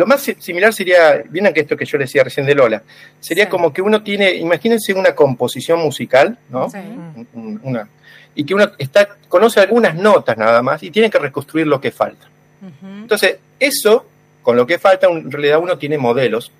lo 0.00 0.06
más 0.06 0.20
si- 0.22 0.34
similar 0.38 0.72
sería, 0.72 1.22
vienen 1.28 1.52
que 1.54 1.60
esto 1.60 1.76
que 1.76 1.84
yo 1.84 1.96
le 1.98 2.04
decía 2.04 2.24
recién 2.24 2.46
de 2.46 2.54
Lola, 2.54 2.82
sería 3.20 3.44
Sí. 3.44 3.50
como 3.50 3.72
que 3.72 3.82
uno 3.82 4.02
tiene, 4.02 4.32
imagínense 4.34 4.92
una 4.94 5.14
composición 5.14 5.78
musical, 5.80 6.36
¿no? 6.48 6.68
Sí. 6.70 6.78
Un- 6.78 7.28
un- 7.34 7.60
Una, 7.62 7.88
y 8.34 8.44
que 8.44 8.54
uno 8.54 8.70
está, 8.78 9.16
conoce 9.28 9.60
algunas 9.60 9.94
notas 9.94 10.36
nada 10.38 10.62
más 10.62 10.82
y 10.82 10.90
tiene 10.90 11.10
que 11.10 11.18
reconstruir 11.18 11.66
lo 11.66 11.80
que 11.80 11.90
falta. 11.92 12.26
Entonces, 12.82 13.38
eso, 13.58 14.06
con 14.42 14.56
lo 14.56 14.66
que 14.66 14.78
falta, 14.78 15.06
en 15.08 15.30
realidad 15.30 15.58
uno 15.60 15.78
tiene 15.78 15.96
modelos. 15.98 16.50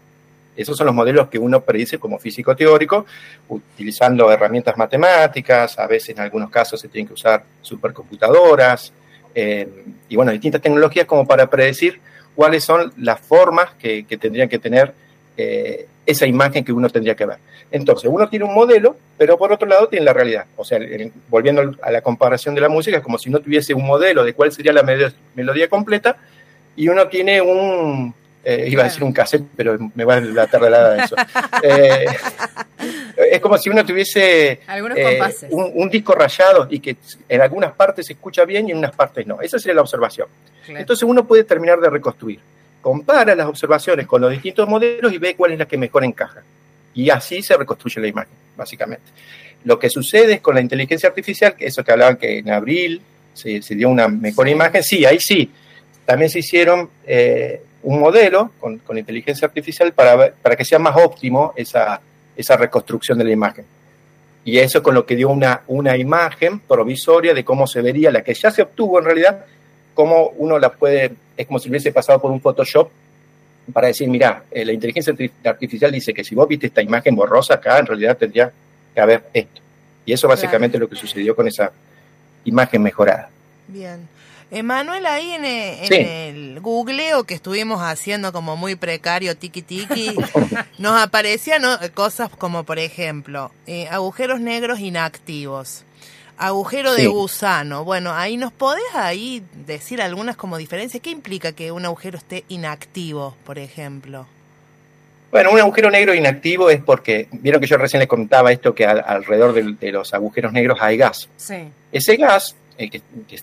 Esos 0.57 0.77
son 0.77 0.87
los 0.87 0.95
modelos 0.95 1.29
que 1.29 1.39
uno 1.39 1.61
predice 1.63 1.99
como 1.99 2.19
físico 2.19 2.55
teórico, 2.57 3.07
utilizando 3.49 4.31
herramientas 4.31 4.77
matemáticas, 4.77 5.79
a 5.79 5.87
veces 5.87 6.11
en 6.11 6.21
algunos 6.21 6.51
casos 6.51 6.81
se 6.81 6.89
tienen 6.89 7.07
que 7.09 7.15
usar 7.15 7.45
supercomputadoras, 7.63 8.93
eh, 9.35 9.69
y 10.09 10.17
bueno, 10.17 10.33
distintas 10.33 10.61
tecnologías 10.61 11.07
como 11.07 11.27
para 11.27 11.49
predecir 11.49 12.01
cuáles 12.35 12.65
son 12.65 12.93
las 12.97 13.21
formas 13.21 13.71
que, 13.79 14.05
tendrían 14.21 14.49
que 14.49 14.59
tener 14.59 14.93
eh, 15.37 15.87
esa 16.07 16.27
imagen 16.27 16.65
que 16.65 16.73
uno 16.73 16.89
tendría 16.89 17.15
que 17.15 17.27
ver. 17.27 17.39
Entonces, 17.71 18.11
uno 18.13 18.29
tiene 18.29 18.45
un 18.45 18.55
modelo, 18.55 18.97
pero 19.17 19.39
por 19.39 19.53
otro 19.53 19.69
lado 19.69 19.89
tiene 19.89 20.05
la 20.05 20.13
realidad. 20.13 20.47
O 20.57 20.65
sea, 20.65 20.79
volviendo 21.29 21.77
a 21.83 21.91
la 21.91 22.01
comparación 22.03 22.55
de 22.55 22.61
la 22.61 22.69
música, 22.69 22.97
es 22.97 23.03
como 23.03 23.19
si 23.19 23.31
no 23.31 23.39
tuviese 23.39 23.75
un 23.75 23.87
modelo 23.87 24.25
de 24.25 24.35
cuál 24.35 24.51
sería 24.53 24.73
la 24.73 24.83
melo- 24.83 25.13
melodía 25.35 25.69
completa, 25.69 26.17
y 26.77 26.89
uno 26.89 27.09
tiene 27.09 27.41
un, 27.41 28.15
eh, 28.45 28.67
iba 28.69 28.83
a 28.83 28.87
decir 28.87 29.05
un 29.05 29.13
cassette, 29.13 29.45
pero 29.57 29.77
me 29.95 30.05
va 30.05 30.21
la 30.21 30.47
tardelada 30.47 30.95
de 30.95 31.03
eso. 31.05 31.17
Eh, 31.63 32.07
es 33.33 33.41
como 33.41 33.59
si 33.59 33.69
uno 33.69 33.85
tuviese 33.85 34.53
eh, 34.97 35.21
un, 35.51 35.73
un 35.75 35.91
disco 35.91 36.15
rayado 36.15 36.67
y 36.71 36.81
que 36.81 36.97
en 37.29 37.41
algunas 37.43 37.73
partes 37.73 38.07
se 38.07 38.15
escucha 38.15 38.45
bien 38.47 38.69
y 38.69 38.73
en 38.73 38.79
unas 38.79 38.95
partes 38.95 39.27
no. 39.27 39.41
Esa 39.43 39.59
sería 39.59 39.75
la 39.75 39.83
observación. 39.83 40.27
Claro. 40.65 40.81
Entonces 40.81 41.03
uno 41.03 41.27
puede 41.27 41.45
terminar 41.45 41.79
de 41.81 41.91
reconstruir. 41.91 42.41
Compara 42.81 43.35
las 43.35 43.47
observaciones 43.47 44.07
con 44.07 44.23
los 44.23 44.31
distintos 44.31 44.67
modelos 44.67 45.13
y 45.13 45.19
ve 45.19 45.35
cuál 45.37 45.53
es 45.53 45.59
la 45.59 45.67
que 45.67 45.77
mejor 45.77 46.03
encaja. 46.05 46.43
Y 46.95 47.11
así 47.11 47.43
se 47.43 47.57
reconstruye 47.57 48.01
la 48.01 48.09
imagen, 48.09 48.33
básicamente. 48.57 49.05
Lo 49.65 49.79
que 49.79 49.91
sucede 49.91 50.35
es 50.35 50.41
con 50.41 50.55
la 50.55 50.63
inteligencia 50.63 51.09
artificial, 51.11 51.55
que 51.55 51.67
eso 51.67 51.85
que 51.85 51.93
hablaban 51.93 52.17
que 52.17 52.39
en 52.39 52.51
abril 52.51 53.03
se, 53.35 53.61
se 53.61 53.75
dio 53.75 53.91
una 53.91 54.09
mejor 54.09 54.47
Sí. 54.47 54.53
imagen, 54.53 54.83
sí, 54.83 55.05
ahí 55.05 55.21
sí. 55.21 55.51
También 56.07 56.31
se 56.31 56.39
hicieron 56.39 56.89
eh, 57.07 57.61
un 57.83 57.99
modelo 58.01 58.51
con, 58.61 58.79
con 58.79 58.99
inteligencia 58.99 59.47
artificial 59.47 59.93
para, 59.93 60.17
ver- 60.17 60.35
para 60.43 60.57
que 60.57 60.65
sea 60.65 60.79
más 60.79 60.97
óptimo 60.97 61.53
esa, 61.57 62.01
esa 62.37 62.57
reconstrucción 62.57 63.19
de 63.19 63.25
la 63.25 63.31
imagen. 63.31 63.65
Y 64.45 64.59
eso 64.59 64.79
es 64.79 64.85
con 64.85 64.95
lo 64.95 65.05
que 65.05 65.17
dio 65.17 65.29
una, 65.31 65.63
una 65.67 65.97
imagen 65.97 66.61
provisoria 66.61 67.35
de 67.35 67.45
cómo 67.45 67.67
se 67.67 67.83
vería 67.83 68.11
la 68.11 68.23
que 68.23 68.35
ya 68.35 68.51
se 68.51 68.63
obtuvo 68.63 68.99
en 68.99 69.05
realidad, 69.05 69.45
cómo 69.95 70.29
uno 70.39 70.59
la 70.59 70.71
puede, 70.73 71.13
es 71.37 71.47
como 71.47 71.59
si 71.59 71.69
hubiese 71.69 71.93
pasado 71.93 72.21
por 72.21 72.31
un 72.31 72.41
Photoshop 72.41 72.91
para 73.73 73.89
decir, 73.89 74.09
mira, 74.09 74.45
eh, 74.51 74.65
la 74.65 74.73
inteligencia 74.73 75.13
arti- 75.13 75.31
artificial 75.45 75.93
dice 75.93 76.13
que 76.15 76.25
si 76.25 76.35
vos 76.35 76.49
viste 76.49 76.67
esta 76.69 76.83
imagen 76.83 77.15
borrosa 77.15 77.55
acá, 77.55 77.79
en 77.79 77.87
realidad 77.87 78.17
tendría 78.17 78.51
que 78.95 79.01
haber 79.01 79.23
esto. 79.33 79.61
Y 80.07 80.13
eso 80.13 80.27
básicamente 80.27 80.77
es 80.77 80.81
lo 80.81 80.89
que 80.89 80.97
sucedió 80.97 81.37
con 81.37 81.47
esa 81.47 81.71
imagen 82.45 82.83
mejorada. 82.83 83.29
Bien. 83.69 84.09
Emanuel, 84.51 85.07
ahí 85.07 85.31
en 85.33 85.45
el, 85.45 85.79
en 85.79 85.87
Sí. 85.87 85.95
el 85.95 86.61
googleo 86.61 87.25
que 87.25 87.35
estuvimos 87.35 87.81
haciendo 87.83 88.33
como 88.33 88.57
muy 88.57 88.75
precario, 88.75 89.37
tiki 89.37 89.63
tiki, 89.63 90.15
nos 90.79 91.01
aparecían 91.01 91.63
¿no? 91.63 91.79
cosas 91.95 92.31
como, 92.31 92.65
por 92.65 92.79
ejemplo, 92.81 93.53
eh, 93.69 93.87
agujeros 93.89 94.41
negros 94.41 94.81
inactivos, 94.81 95.85
agujero 96.37 96.95
de 96.95 97.07
gusano. 97.07 97.85
Bueno, 97.85 98.13
ahí 98.13 98.37
nos 98.37 98.53
podés 98.53 98.83
ahí 98.95 99.45
decir 99.67 100.03
algunas 100.03 100.37
como 100.37 100.57
diferencias. 100.57 101.01
¿Qué 101.03 101.11
implica 101.11 101.53
que 101.53 101.71
un 101.71 101.85
agujero 101.85 102.19
esté 102.19 102.45
inactivo, 102.49 103.37
por 103.45 103.59
ejemplo? 103.59 104.27
Bueno, 105.31 105.53
un 105.53 105.61
agujero 105.61 105.93
negro 105.93 106.13
inactivo 106.13 106.71
es 106.71 106.83
porque, 106.83 107.29
vieron 107.31 107.61
que 107.61 107.69
yo 107.69 107.77
recién 107.77 108.01
les 108.01 108.09
contaba 108.09 108.51
esto, 108.51 108.75
que 108.75 108.85
al- 108.85 109.05
alrededor 109.07 109.53
del- 109.53 109.79
de, 109.79 109.93
los 109.93 110.13
agujeros 110.13 110.53
negros 110.53 110.79
hay 110.81 110.97
gas. 110.97 111.29
Sí. 111.37 111.69
Ese 111.93 112.17
gas, 112.17 112.57
eh, 112.81 112.89
que, 112.89 113.03
que 113.29 113.39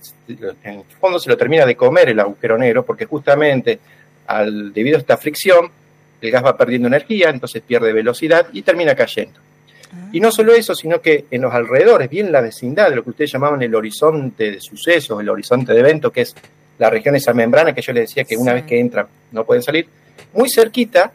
en 0.63 0.79
el 0.79 0.83
fondo 0.99 1.19
se 1.19 1.29
lo 1.29 1.37
termina 1.37 1.63
de 1.63 1.75
comer 1.75 2.09
el 2.09 2.19
agujero 2.19 2.57
negro, 2.57 2.83
porque 2.83 3.05
justamente 3.05 3.79
al, 4.25 4.73
debido 4.73 4.97
a 4.97 4.99
esta 4.99 5.15
fricción, 5.15 5.69
el 6.19 6.31
gas 6.31 6.43
va 6.43 6.57
perdiendo 6.57 6.87
energía, 6.87 7.29
entonces 7.29 7.61
pierde 7.61 7.93
velocidad 7.93 8.47
y 8.51 8.63
termina 8.63 8.95
cayendo. 8.95 9.39
Y 10.11 10.19
no 10.19 10.31
solo 10.31 10.55
eso, 10.55 10.73
sino 10.73 11.01
que 11.01 11.25
en 11.29 11.41
los 11.43 11.53
alrededores, 11.53 12.09
bien 12.09 12.25
en 12.25 12.31
la 12.31 12.41
vecindad 12.41 12.89
de 12.89 12.95
lo 12.95 13.03
que 13.03 13.11
ustedes 13.11 13.31
llamaban 13.31 13.61
el 13.61 13.75
horizonte 13.75 14.49
de 14.49 14.59
sucesos, 14.59 15.21
el 15.21 15.29
horizonte 15.29 15.71
de 15.71 15.79
eventos, 15.81 16.11
que 16.11 16.21
es 16.21 16.35
la 16.79 16.89
región 16.89 17.15
esa 17.15 17.33
membrana 17.33 17.75
que 17.75 17.81
yo 17.83 17.93
les 17.93 18.09
decía 18.09 18.23
que 18.23 18.37
una 18.37 18.53
vez 18.53 18.63
que 18.63 18.79
entran 18.79 19.05
no 19.31 19.45
pueden 19.45 19.61
salir, 19.61 19.87
muy 20.33 20.49
cerquita, 20.49 21.11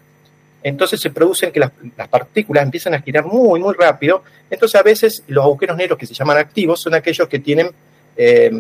entonces 0.63 1.01
se 1.01 1.11
producen 1.11 1.51
que 1.51 1.59
las, 1.59 1.73
las 1.97 2.07
partículas 2.07 2.63
empiezan 2.63 2.95
a 2.95 3.03
girar 3.03 3.25
muy, 3.25 3.59
muy 3.59 3.75
rápido. 3.75 4.23
Entonces 4.49 4.81
a 4.81 4.85
veces 4.85 5.25
los 5.27 5.45
agujeros 5.45 5.77
negros 5.77 5.99
que 5.99 6.07
se 6.07 6.15
llaman 6.15 6.39
activos 6.39 6.81
son 6.81 6.95
aquellos 6.95 7.29
que 7.29 7.41
tienen 7.41 7.69
eh, 8.17 8.51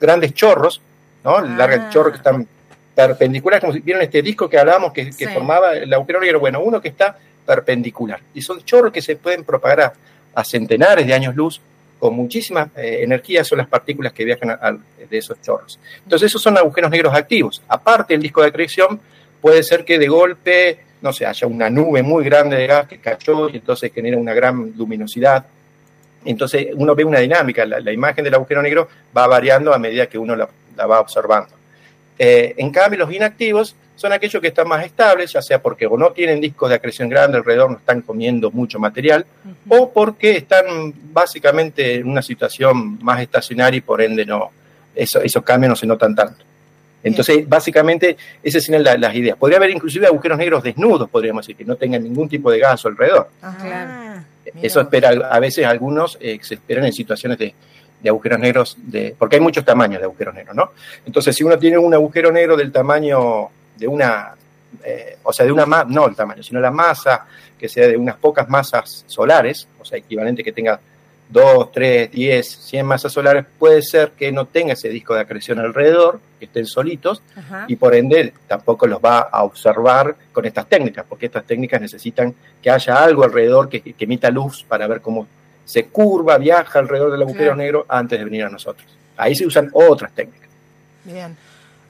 grandes 0.00 0.34
chorros, 0.34 0.80
¿no? 1.24 1.36
Ah. 1.38 1.88
chorros 1.90 2.12
que 2.12 2.18
están 2.18 2.46
perpendiculares, 2.94 3.60
como 3.60 3.72
si 3.72 3.80
vieron 3.80 4.02
este 4.02 4.20
disco 4.22 4.48
que 4.48 4.58
hablábamos 4.58 4.92
que, 4.92 5.06
que 5.06 5.12
Sí. 5.12 5.26
formaba 5.26 5.72
el 5.74 5.92
agujero 5.92 6.20
negro. 6.20 6.40
Bueno, 6.40 6.60
uno 6.60 6.80
que 6.80 6.88
está 6.88 7.16
perpendicular. 7.46 8.20
Y 8.34 8.42
son 8.42 8.62
chorros 8.64 8.92
que 8.92 9.02
se 9.02 9.16
pueden 9.16 9.44
propagar 9.44 9.80
a, 9.80 9.92
a 10.34 10.44
centenares 10.44 11.06
de 11.06 11.14
años 11.14 11.34
luz 11.34 11.60
con 11.98 12.14
muchísima 12.14 12.68
eh, 12.76 13.00
energía, 13.02 13.44
son 13.44 13.58
las 13.58 13.68
partículas 13.68 14.12
que 14.12 14.24
viajan 14.24 14.50
a- 14.50 14.54
a- 14.60 14.72
de 15.08 15.18
esos 15.18 15.40
chorros. 15.40 15.78
Entonces 16.02 16.26
esos 16.26 16.42
son 16.42 16.56
agujeros 16.58 16.90
negros 16.90 17.14
activos. 17.14 17.62
Aparte 17.68 18.14
del 18.14 18.22
disco 18.22 18.42
de 18.42 18.48
acreción, 18.48 19.00
puede 19.40 19.62
ser 19.62 19.84
que 19.84 19.98
de 19.98 20.08
golpe, 20.08 20.78
no 21.00 21.12
sé, 21.12 21.26
haya 21.26 21.46
una 21.46 21.70
nube 21.70 22.02
muy 22.02 22.24
grande 22.24 22.56
de 22.56 22.66
gas 22.66 22.88
que 22.88 22.98
cayó 22.98 23.48
y 23.48 23.56
entonces 23.56 23.92
genera 23.94 24.16
una 24.18 24.34
gran 24.34 24.72
luminosidad. 24.76 25.44
Entonces 26.24 26.68
uno 26.74 26.94
ve 26.94 27.04
una 27.04 27.18
dinámica, 27.20 27.64
la, 27.66 27.80
la 27.80 27.92
imagen 27.92 28.24
del 28.24 28.34
agujero 28.34 28.62
negro 28.62 28.88
va 29.16 29.26
variando 29.26 29.72
a 29.74 29.78
medida 29.78 30.06
que 30.06 30.18
uno 30.18 30.36
la, 30.36 30.48
la 30.76 30.86
va 30.86 31.00
observando. 31.00 31.50
Eh, 32.18 32.54
en 32.58 32.70
cambio, 32.70 33.00
los 33.00 33.12
inactivos 33.12 33.74
son 33.96 34.12
aquellos 34.12 34.40
que 34.40 34.48
están 34.48 34.66
más 34.68 34.84
estables, 34.84 35.32
ya 35.32 35.42
sea 35.42 35.60
porque 35.60 35.86
o 35.86 35.96
no 35.96 36.10
tienen 36.12 36.40
discos 36.40 36.68
de 36.68 36.76
acreción 36.76 37.08
grande 37.08 37.38
alrededor, 37.38 37.70
no 37.70 37.78
están 37.78 38.00
comiendo 38.02 38.50
mucho 38.50 38.78
material, 38.78 39.24
o 39.68 39.90
porque 39.92 40.36
están 40.36 40.92
básicamente 41.12 41.96
en 41.96 42.08
una 42.08 42.22
situación 42.22 42.98
más 43.02 43.20
estacionaria 43.20 43.78
y 43.78 43.80
por 43.80 44.00
ende 44.02 44.24
no, 44.24 44.50
eso- 44.94 45.20
esos 45.22 45.42
cambios 45.42 45.70
no 45.70 45.76
se 45.76 45.86
notan 45.86 46.14
tanto. 46.14 46.44
Entonces, 47.04 47.48
básicamente, 47.48 48.16
esas 48.42 48.62
serían 48.64 48.84
la- 48.84 48.96
las 48.96 49.14
ideas. 49.14 49.36
Podría 49.36 49.58
haber 49.58 49.70
inclusive 49.70 50.06
agujeros 50.06 50.38
negros 50.38 50.62
desnudos, 50.62 51.10
podríamos 51.10 51.44
decir, 51.44 51.56
que 51.56 51.64
no 51.64 51.74
tengan 51.76 52.02
ningún 52.02 52.28
tipo 52.28 52.50
de 52.50 52.60
gas 52.60 52.84
alrededor. 52.86 53.28
Claro. 53.40 54.11
Eso 54.60 54.80
espera 54.80 55.10
a 55.10 55.40
veces 55.40 55.64
algunos 55.64 56.18
eh, 56.20 56.38
se 56.42 56.54
esperan 56.54 56.84
en 56.84 56.92
situaciones 56.92 57.38
de, 57.38 57.54
de 58.02 58.08
agujeros 58.08 58.38
negros, 58.38 58.76
de, 58.78 59.14
porque 59.18 59.36
hay 59.36 59.42
muchos 59.42 59.64
tamaños 59.64 60.00
de 60.00 60.04
agujeros 60.04 60.34
negros, 60.34 60.56
¿no? 60.56 60.72
Entonces, 61.06 61.34
si 61.34 61.44
uno 61.44 61.58
tiene 61.58 61.78
un 61.78 61.94
agujero 61.94 62.32
negro 62.32 62.56
del 62.56 62.72
tamaño 62.72 63.48
de 63.76 63.86
una, 63.86 64.34
eh, 64.84 65.18
o 65.22 65.32
sea, 65.32 65.46
de 65.46 65.52
una 65.52 65.66
masa, 65.66 65.86
no 65.88 66.06
el 66.06 66.16
tamaño, 66.16 66.42
sino 66.42 66.60
la 66.60 66.70
masa 66.70 67.26
que 67.58 67.68
sea 67.68 67.86
de 67.86 67.96
unas 67.96 68.16
pocas 68.16 68.48
masas 68.48 69.04
solares, 69.06 69.68
o 69.80 69.84
sea, 69.84 69.98
equivalente 69.98 70.42
que 70.42 70.52
tenga 70.52 70.80
2, 71.32 71.72
3, 71.72 72.10
10, 72.10 72.46
100 72.46 72.86
masas 72.86 73.12
solares, 73.12 73.44
puede 73.58 73.82
ser 73.82 74.10
que 74.12 74.30
no 74.32 74.46
tenga 74.46 74.74
ese 74.74 74.88
disco 74.88 75.14
de 75.14 75.20
acreción 75.20 75.58
alrededor, 75.58 76.20
que 76.38 76.44
estén 76.44 76.66
solitos, 76.66 77.22
Ajá. 77.36 77.64
y 77.68 77.76
por 77.76 77.94
ende 77.94 78.32
tampoco 78.46 78.86
los 78.86 79.00
va 79.00 79.20
a 79.20 79.42
observar 79.44 80.14
con 80.32 80.44
estas 80.44 80.68
técnicas, 80.68 81.04
porque 81.08 81.26
estas 81.26 81.44
técnicas 81.44 81.80
necesitan 81.80 82.34
que 82.60 82.70
haya 82.70 83.02
algo 83.02 83.24
alrededor 83.24 83.68
que, 83.68 83.80
que 83.80 84.04
emita 84.04 84.30
luz 84.30 84.64
para 84.68 84.86
ver 84.86 85.00
cómo 85.00 85.26
se 85.64 85.86
curva, 85.86 86.38
viaja 86.38 86.78
alrededor 86.80 87.12
del 87.12 87.22
agujero 87.22 87.44
Claro. 87.44 87.56
negro 87.56 87.86
antes 87.88 88.18
de 88.18 88.24
venir 88.24 88.44
a 88.44 88.48
nosotros. 88.50 88.86
Ahí 89.16 89.34
se 89.34 89.46
usan 89.46 89.70
otras 89.72 90.12
técnicas. 90.12 90.48
Bien. 91.04 91.36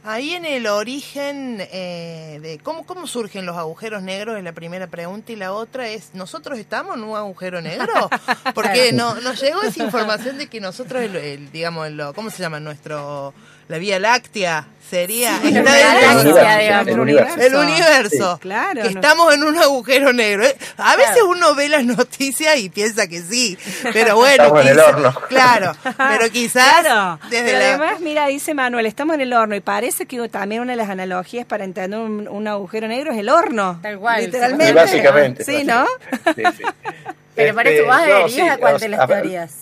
Ahí 0.04 0.34
en 0.34 0.44
el 0.44 0.66
origen 0.66 1.58
eh, 1.60 2.40
de 2.42 2.58
cómo, 2.58 2.84
cómo 2.84 3.06
surgen 3.06 3.46
los 3.46 3.56
agujeros 3.56 4.02
negros 4.02 4.36
es 4.36 4.42
la 4.42 4.52
primera 4.52 4.88
pregunta 4.88 5.30
y 5.30 5.36
la 5.36 5.52
otra 5.52 5.88
es, 5.88 6.12
¿nosotros 6.14 6.58
estamos 6.58 6.96
en 6.96 7.04
un 7.04 7.16
agujero 7.16 7.60
negro? 7.60 8.10
Porque 8.54 8.92
no, 8.92 9.14
nos 9.20 9.40
llegó 9.40 9.62
esa 9.62 9.84
información 9.84 10.38
de 10.38 10.48
que 10.48 10.60
nosotros, 10.60 11.02
el, 11.02 11.14
el, 11.14 11.52
digamos, 11.52 11.86
el, 11.86 12.02
¿cómo 12.16 12.30
se 12.30 12.42
llama? 12.42 12.58
Nuestro, 12.58 13.32
la 13.68 13.78
Vía 13.78 13.98
Láctea 13.98 14.66
sería... 14.90 15.38
Sí, 15.40 15.48
está 15.56 15.62
la 15.62 16.58
dentro- 16.58 16.92
El 16.92 17.00
universo. 17.00 17.40
el 17.40 17.54
universo. 17.54 18.38
Claro. 18.42 18.82
Que 18.82 18.90
no- 18.90 19.00
estamos 19.00 19.32
en 19.34 19.42
un 19.44 19.56
agujero 19.56 20.12
negro. 20.12 20.44
Eh, 20.44 20.54
A 20.76 20.96
veces 20.96 21.12
Claro. 21.12 21.30
uno 21.30 21.54
ve 21.54 21.70
las 21.70 21.84
noticias 21.84 22.58
y 22.58 22.68
piensa 22.68 23.06
que 23.06 23.22
sí, 23.22 23.56
pero 23.94 24.16
bueno, 24.16 24.44
Estamos 24.44 24.60
en 24.62 24.68
el 24.68 24.78
horno. 24.80 25.14
claro, 25.28 25.72
pero 25.96 26.30
quizás 26.32 26.80
Claro, 26.82 27.18
desde 27.30 27.44
pero 27.46 27.58
la- 27.58 27.68
además, 27.70 28.00
mira, 28.00 28.26
dice 28.26 28.52
Manuel, 28.52 28.84
estamos 28.84 29.14
en 29.14 29.22
el 29.22 29.32
horno 29.32 29.54
y 29.56 29.60
parece 29.60 30.04
que 30.04 30.28
también 30.28 30.60
una 30.60 30.72
de 30.74 30.76
las 30.76 30.90
analogías 30.90 31.46
para 31.46 31.64
entender 31.64 31.98
un, 31.98 32.28
un 32.28 32.46
agujero 32.48 32.86
negro 32.86 33.12
es 33.12 33.18
el 33.18 33.30
horno. 33.30 33.78
Tal 33.82 33.98
cual, 33.98 34.24
Literalmente. 34.26 34.66
Sí, 34.66 34.72
básicamente. 34.74 35.44
Sí, 35.44 35.64
¿no? 35.64 35.86
básicamente. 36.10 36.52
Sí, 36.58 36.64
sí. 36.64 36.70
Pero 37.34 37.54
para 37.54 37.70
Este, 37.70 37.80
eso 37.82 37.90
vos 37.90 37.96
no, 37.96 38.02
adherías 38.02 38.32
sí, 38.32 38.40
a 38.42 38.58
cuál 38.58 38.78
de 38.78 38.88
las 38.90 39.06
teorías. 39.08 39.54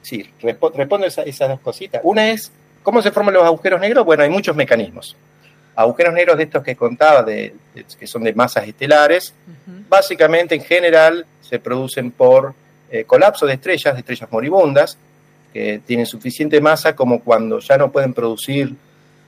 Sí, 0.00 0.30
respo- 0.40 0.72
respondo 0.74 1.06
esa- 1.06 1.22
esas 1.24 1.48
dos 1.50 1.60
cositas. 1.60 2.00
Una 2.04 2.30
es, 2.30 2.50
¿cómo 2.84 3.02
se 3.02 3.10
forman 3.10 3.34
los 3.34 3.42
agujeros 3.42 3.80
negros? 3.80 4.04
Bueno, 4.04 4.22
hay 4.22 4.30
muchos 4.30 4.54
mecanismos. 4.54 5.16
Agujeros 5.74 6.14
negros 6.14 6.36
de 6.36 6.44
estos 6.44 6.62
que 6.62 6.76
contaba, 6.76 7.24
de, 7.24 7.52
de- 7.74 7.84
que 7.98 8.06
son 8.06 8.22
de 8.22 8.32
masas 8.32 8.68
estelares, 8.68 9.34
básicamente 9.88 10.54
en 10.54 10.62
general 10.62 11.26
se 11.40 11.58
producen 11.58 12.12
por 12.12 12.54
eh, 12.90 13.02
colapso 13.04 13.44
de 13.46 13.54
estrellas, 13.54 13.92
de 13.94 14.00
estrellas 14.00 14.30
moribundas, 14.30 14.96
que 15.52 15.80
tienen 15.84 16.06
suficiente 16.06 16.60
masa 16.60 16.94
como 16.94 17.20
cuando 17.20 17.58
ya 17.58 17.76
no 17.76 17.90
pueden 17.90 18.14
producir 18.14 18.72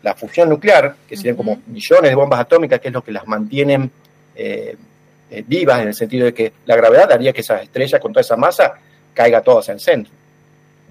la 0.03 0.15
fusión 0.15 0.49
nuclear, 0.49 0.95
que 1.09 1.17
serían 1.17 1.35
como 1.37 1.61
millones 1.67 2.11
de 2.11 2.15
bombas 2.15 2.39
atómicas, 2.41 2.79
que 2.81 2.89
es 2.89 2.95
lo 2.95 3.03
que 3.03 3.11
las 3.11 3.27
mantienen 3.27 3.91
eh, 4.37 4.77
eh, 5.31 5.45
vivas, 5.47 5.81
en 5.83 5.89
el 5.89 5.95
sentido 5.95 6.27
de 6.27 6.35
que 6.35 6.53
la 6.65 6.77
gravedad 6.77 7.11
haría 7.11 7.33
que 7.33 7.41
esas 7.41 7.63
estrellas 7.63 8.01
con 8.01 8.13
toda 8.13 8.21
esa 8.21 8.37
masa 8.37 8.75
caiga 9.15 9.41
todas 9.41 9.69
el 9.71 9.81
centro 9.81 10.13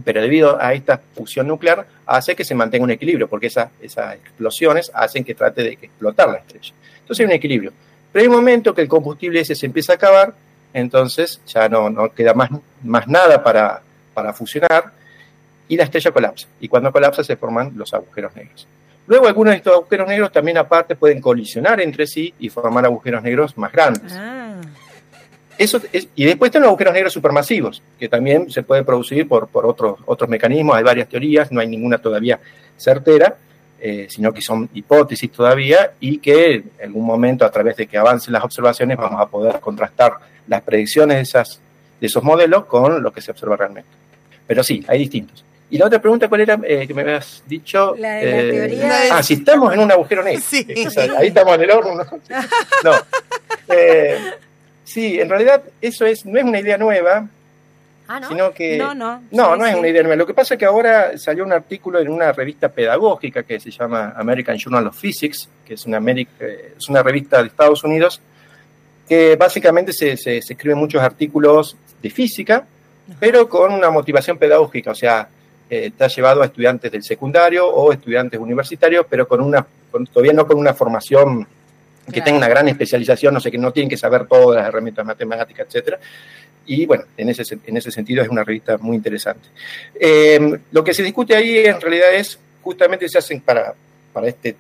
pero 0.03 0.21
debido 0.21 0.61
a 0.61 0.73
esta 0.73 0.99
fusión 1.15 1.47
nuclear 1.47 1.85
hace 2.05 2.35
que 2.35 2.43
se 2.43 2.53
mantenga 2.55 2.83
un 2.83 2.91
equilibrio, 2.91 3.27
porque 3.27 3.47
esa- 3.47 3.71
esas 3.81 4.15
explosiones 4.15 4.91
hacen 4.93 5.23
que 5.23 5.35
trate 5.35 5.63
de 5.63 5.69
explotar 5.81 6.29
la 6.29 6.37
estrella. 6.39 6.73
Entonces 7.01 7.19
hay 7.21 7.25
un 7.27 7.31
equilibrio. 7.31 7.71
Pero 8.11 8.21
hay 8.23 8.27
un 8.27 8.35
momento 8.35 8.73
que 8.73 8.81
el 8.81 8.87
combustible 8.87 9.39
ese 9.41 9.55
se 9.55 9.65
empieza 9.65 9.93
a 9.93 9.95
acabar, 9.95 10.33
entonces 10.73 11.41
ya 11.47 11.69
no, 11.69 11.89
no 11.89 12.11
queda 12.13 12.33
más, 12.33 12.49
más 12.83 13.07
nada 13.07 13.43
para, 13.43 13.81
para 14.13 14.33
fusionar 14.33 14.91
y 15.67 15.77
la 15.77 15.83
estrella 15.83 16.11
colapsa. 16.11 16.47
Y 16.59 16.67
cuando 16.67 16.91
colapsa 16.91 17.23
se 17.23 17.35
forman 17.37 17.71
los 17.75 17.93
agujeros 17.93 18.35
negros. 18.35 18.67
Luego 19.07 19.27
algunos 19.27 19.51
de 19.51 19.57
estos 19.57 19.73
agujeros 19.73 20.07
negros 20.07 20.31
también 20.31 20.57
aparte 20.57 20.95
pueden 20.95 21.21
colisionar 21.21 21.79
entre 21.79 22.07
sí 22.07 22.33
y 22.39 22.49
formar 22.49 22.85
agujeros 22.85 23.21
negros 23.23 23.57
más 23.57 23.71
grandes. 23.71 24.11
Ah, 24.15 24.55
Eso 25.58 25.80
es- 25.93 26.08
y 26.16 26.26
después 26.26 26.49
están 26.49 26.62
los 26.64 26.70
agujeros 26.70 26.93
negros 26.93 27.14
supermasivos, 27.14 27.82
que 27.99 28.10
también 28.10 28.49
se 28.51 28.64
pueden 28.64 28.84
producir 28.86 29.28
por, 29.28 29.47
por 29.47 29.66
otros, 29.66 29.99
otros 30.06 30.30
mecanismos, 30.30 30.76
hay 30.76 30.84
varias 30.84 31.08
teorías, 31.08 31.51
no 31.51 31.60
hay 31.62 31.68
ninguna 31.68 31.97
todavía 31.97 32.39
certera, 32.78 33.36
eh, 33.80 34.08
sino 34.10 34.34
que 34.34 34.41
son 34.41 34.70
hipótesis 34.74 35.32
todavía 35.32 35.91
y 35.99 36.18
que 36.18 36.56
en 36.56 36.72
algún 36.84 37.06
momento 37.06 37.45
a 37.45 37.51
través 37.51 37.76
de 37.78 37.88
que 37.88 37.97
avancen 37.97 38.34
las 38.34 38.43
observaciones 38.43 38.97
vamos 38.97 39.22
a 39.22 39.28
poder 39.28 39.60
contrastar 39.60 40.14
las 40.47 40.62
predicciones 40.62 41.18
de, 41.18 41.22
esas, 41.24 41.60
de 41.99 42.08
esos 42.08 42.24
modelos 42.24 42.66
con 42.66 43.01
lo 43.03 43.12
que 43.14 43.22
se 43.22 43.32
observa 43.32 43.56
realmente. 43.56 43.89
Pero 44.47 44.64
sí, 44.64 44.84
hay 44.88 44.99
distintos. 44.99 45.43
Y 45.70 45.78
la 45.78 45.88
otra 45.88 45.99
pregunta, 45.99 46.28
¿cuál 46.30 46.41
era? 46.41 46.60
Eh, 46.64 46.86
que 46.88 46.93
me 46.93 47.01
habías 47.01 47.43
dicho. 47.47 47.95
La 47.97 48.14
de 48.16 48.26
la 48.32 48.39
Eh, 48.39 48.51
teoría 48.51 49.18
Ah, 49.18 49.24
si 49.24 49.34
estamos 49.36 49.74
en 49.74 49.80
un 49.80 49.91
agujero 49.91 50.22
negro. 50.24 50.41
Sí. 50.45 50.66
Ahí 51.18 51.28
estamos 51.30 51.56
en 51.56 51.62
el 51.64 51.72
horno. 51.72 51.95
¿no? 51.95 52.03
No. 52.84 52.91
Eh, 53.70 54.18
sí, 54.86 55.19
en 55.19 55.29
realidad 55.29 55.61
eso 55.81 56.05
es, 56.05 56.25
no 56.25 56.39
es 56.39 56.45
una 56.45 56.59
idea 56.61 56.77
nueva, 56.77 57.27
Ah, 58.07 58.19
¿no? 58.19 58.29
sino 58.29 58.53
que... 58.53 58.77
No, 58.77 58.93
no. 58.93 59.23
No, 59.31 59.53
Sí, 59.55 59.59
no 59.59 59.65
es 59.65 59.75
una 59.75 59.88
idea 59.88 60.03
nueva. 60.03 60.15
Lo 60.15 60.27
que 60.27 60.33
pasa 60.36 60.53
es 60.53 60.59
que 60.59 60.65
ahora 60.65 61.17
salió 61.17 61.43
un 61.43 61.51
artículo 61.51 61.99
en 61.99 62.07
una 62.09 62.31
revista 62.31 62.69
pedagógica 62.69 63.41
que 63.43 63.59
se 63.59 63.71
llama 63.71 64.13
American 64.15 64.57
Journal 64.57 64.86
of 64.88 64.95
Physics, 64.99 65.49
que 65.65 65.73
es 65.73 65.86
una, 65.88 65.97
eh, 66.11 66.73
es 66.77 66.88
una 66.88 67.01
revista 67.01 67.41
de 67.41 67.47
Estados 67.47 67.83
Unidos, 67.83 68.21
que 69.09 69.36
básicamente 69.36 69.91
se, 69.91 70.17
se, 70.17 70.39
se 70.41 70.53
escriben 70.53 70.77
muchos 70.77 71.01
artículos 71.01 71.75
de 72.01 72.09
física, 72.11 72.65
pero 73.19 73.49
con 73.49 73.73
una 73.73 73.89
motivación 73.89 74.38
pedagógica. 74.38 74.91
O 74.91 74.95
sea, 74.95 75.27
eh, 75.67 75.88
está 75.88 76.05
llevado 76.07 76.43
a 76.43 76.45
estudiantes 76.45 76.91
del 76.91 77.01
secundario 77.03 77.67
o 77.67 77.91
estudiantes 77.91 78.39
universitarios, 78.39 79.07
pero 79.09 79.27
con 79.27 79.41
una, 79.41 79.65
con- 79.91 80.05
todavía 80.05 80.33
no 80.33 80.45
con 80.45 80.59
una 80.59 80.75
formación 80.75 81.47
que 82.06 82.12
Claro. 82.14 82.26
tenga 82.26 82.38
una 82.39 82.47
gran 82.49 82.68
especialización, 82.68 83.34
no 83.34 83.39
sé, 83.39 83.49
que 83.51 83.58
no 83.58 83.72
tienen 83.72 83.89
que 83.89 83.97
saber 83.97 84.26
todas 84.28 84.58
las 84.60 84.68
herramientas 84.68 85.06
matemáticas, 85.06 85.68
etcétera. 85.68 85.99
Y 86.68 86.86
bueno, 86.86 87.03
en 87.18 87.30
ese, 87.30 87.43
en 87.66 87.78
ese 87.78 87.91
sentido 87.91 88.24
es 88.24 88.30
una 88.30 88.43
revista 88.43 88.78
muy 88.78 88.95
interesante. 88.95 89.47
Eh, 89.99 90.60
lo 90.72 90.84
que 90.84 90.93
se 90.93 91.03
discute 91.03 91.36
ahí 91.36 91.58
en 91.66 91.80
realidad 91.80 92.14
es, 92.14 92.39
justamente 92.64 93.08
se 93.10 93.18
hacen 93.20 93.41
para, 93.41 93.74
para, 94.14 94.28
este, 94.28 94.56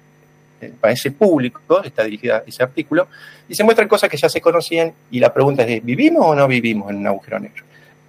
eh, 0.61 0.71
para 0.79 0.93
ese 0.93 1.11
público, 1.11 1.81
está 1.83 2.03
dirigida 2.03 2.43
ese 2.45 2.61
artículo, 2.63 3.07
y 3.49 3.55
se 3.55 3.63
muestran 3.63 3.87
cosas 3.87 4.09
que 4.09 4.17
ya 4.17 4.29
se 4.29 4.41
conocían 4.41 4.93
y 5.11 5.19
la 5.19 5.33
pregunta 5.33 5.63
es, 5.63 5.83
¿vivimos 5.83 6.23
o 6.25 6.35
no 6.35 6.47
vivimos 6.47 6.89
en 6.91 6.97
un 6.97 7.07
agujero 7.07 7.39
negro? 7.39 7.63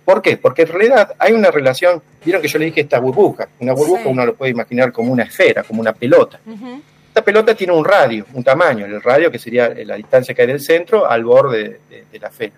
¿Por 0.04 0.22
qué? 0.22 0.36
Porque 0.36 0.62
en 0.62 0.68
realidad 0.68 1.14
hay 1.18 1.32
una 1.32 1.50
relación, 1.50 2.00
vieron 2.24 2.40
que 2.40 2.48
yo 2.48 2.58
le 2.58 2.66
dije 2.66 2.82
esta 2.82 3.00
burbuja, 3.00 3.48
una 3.60 3.72
burbuja 3.72 4.02
Sí. 4.02 4.08
uno 4.08 4.24
lo 4.26 4.34
puede 4.34 4.52
imaginar 4.52 4.92
como 4.92 5.12
una 5.12 5.24
esfera, 5.24 5.62
como 5.64 5.80
una 5.80 5.92
pelota. 5.94 6.38
Ujú. 6.46 6.80
Esta 7.16 7.24
pelota 7.24 7.54
tiene 7.54 7.72
un 7.72 7.82
radio, 7.82 8.26
un 8.34 8.44
tamaño, 8.44 8.84
el 8.84 9.00
radio 9.00 9.30
que 9.30 9.38
sería 9.38 9.70
la 9.70 9.94
distancia 9.96 10.34
que 10.34 10.42
hay 10.42 10.48
del 10.48 10.60
centro 10.60 11.10
al 11.10 11.24
borde 11.24 11.80
de, 11.88 12.04
de 12.12 12.18
la 12.18 12.28
esfera. 12.28 12.52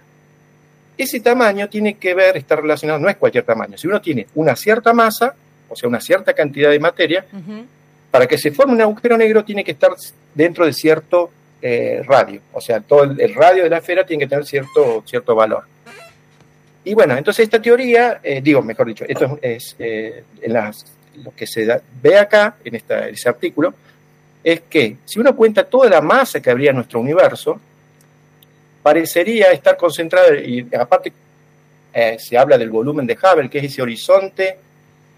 Ese 0.97 1.21
tamaño 1.21 1.69
tiene 1.69 1.95
que 1.95 2.13
ver, 2.13 2.37
está 2.37 2.57
relacionado, 2.57 2.99
no 2.99 3.09
es 3.09 3.15
cualquier 3.15 3.45
tamaño. 3.45 3.79
Si 3.79 3.87
uno 3.87 4.01
tiene 4.01 4.27
una 4.35 4.57
cierta 4.57 4.93
masa, 4.93 5.33
o 5.69 5.77
sea, 5.77 5.89
una 5.89 6.01
cierta 6.01 6.33
cantidad 6.33 6.71
de 6.71 6.81
materia, 6.81 7.25
para 8.11 8.27
que 8.27 8.37
se 8.37 8.51
forme 8.51 8.73
un 8.73 8.81
agujero 8.83 9.17
negro 9.17 9.45
tiene 9.45 9.63
que 9.63 9.71
estar 9.71 9.93
dentro 10.35 10.67
de 10.67 10.73
cierto 10.73 11.31
eh, 11.63 12.03
radio. 12.05 12.41
O 12.53 12.61
sea, 12.61 12.81
todo 12.81 13.05
el, 13.05 13.21
el 13.21 13.37
radio 13.37 13.63
de 13.63 13.71
la 13.71 13.79
esfera 13.79 14.05
tiene 14.05 14.25
que 14.25 14.29
tener 14.29 14.45
cierto, 14.45 15.05
cierto 15.07 15.37
valor. 15.37 15.63
Y 16.83 16.95
bueno, 16.95 17.17
entonces 17.17 17.45
esta 17.45 17.63
teoría, 17.63 18.19
eh, 18.25 18.41
digo, 18.43 18.61
mejor 18.61 18.89
dicho, 18.89 19.05
esto 19.07 19.39
es, 19.41 19.77
eh, 19.79 20.25
en 20.43 20.53
las- 20.53 20.85
lo 21.23 21.33
que 21.37 21.47
se 21.47 21.65
da- 21.65 21.81
ve 22.03 22.19
acá, 22.19 22.57
en 22.65 22.75
esta, 22.75 23.09
ese 23.09 23.29
artículo, 23.29 23.73
es 24.43 24.63
que 24.63 24.97
si 25.05 25.19
uno 25.19 25.35
cuenta 25.35 25.65
toda 25.65 25.89
la 25.89 26.01
masa 26.01 26.41
que 26.41 26.51
habría 26.51 26.71
en 26.71 26.77
nuestro 26.77 27.01
universo, 27.01 27.61
parecería 28.83 29.51
estar 29.51 29.77
concentrada, 29.77 30.35
y 30.37 30.67
aparte 30.75 31.13
eh, 31.93 32.17
se 32.19 32.39
habla 32.39 32.57
del 32.57 32.71
volumen 32.71 33.07
de 33.07 33.19
Hubble, 33.21 33.51
que 33.51 33.59
es 33.59 33.65
ese 33.65 33.83
horizonte 33.83 34.59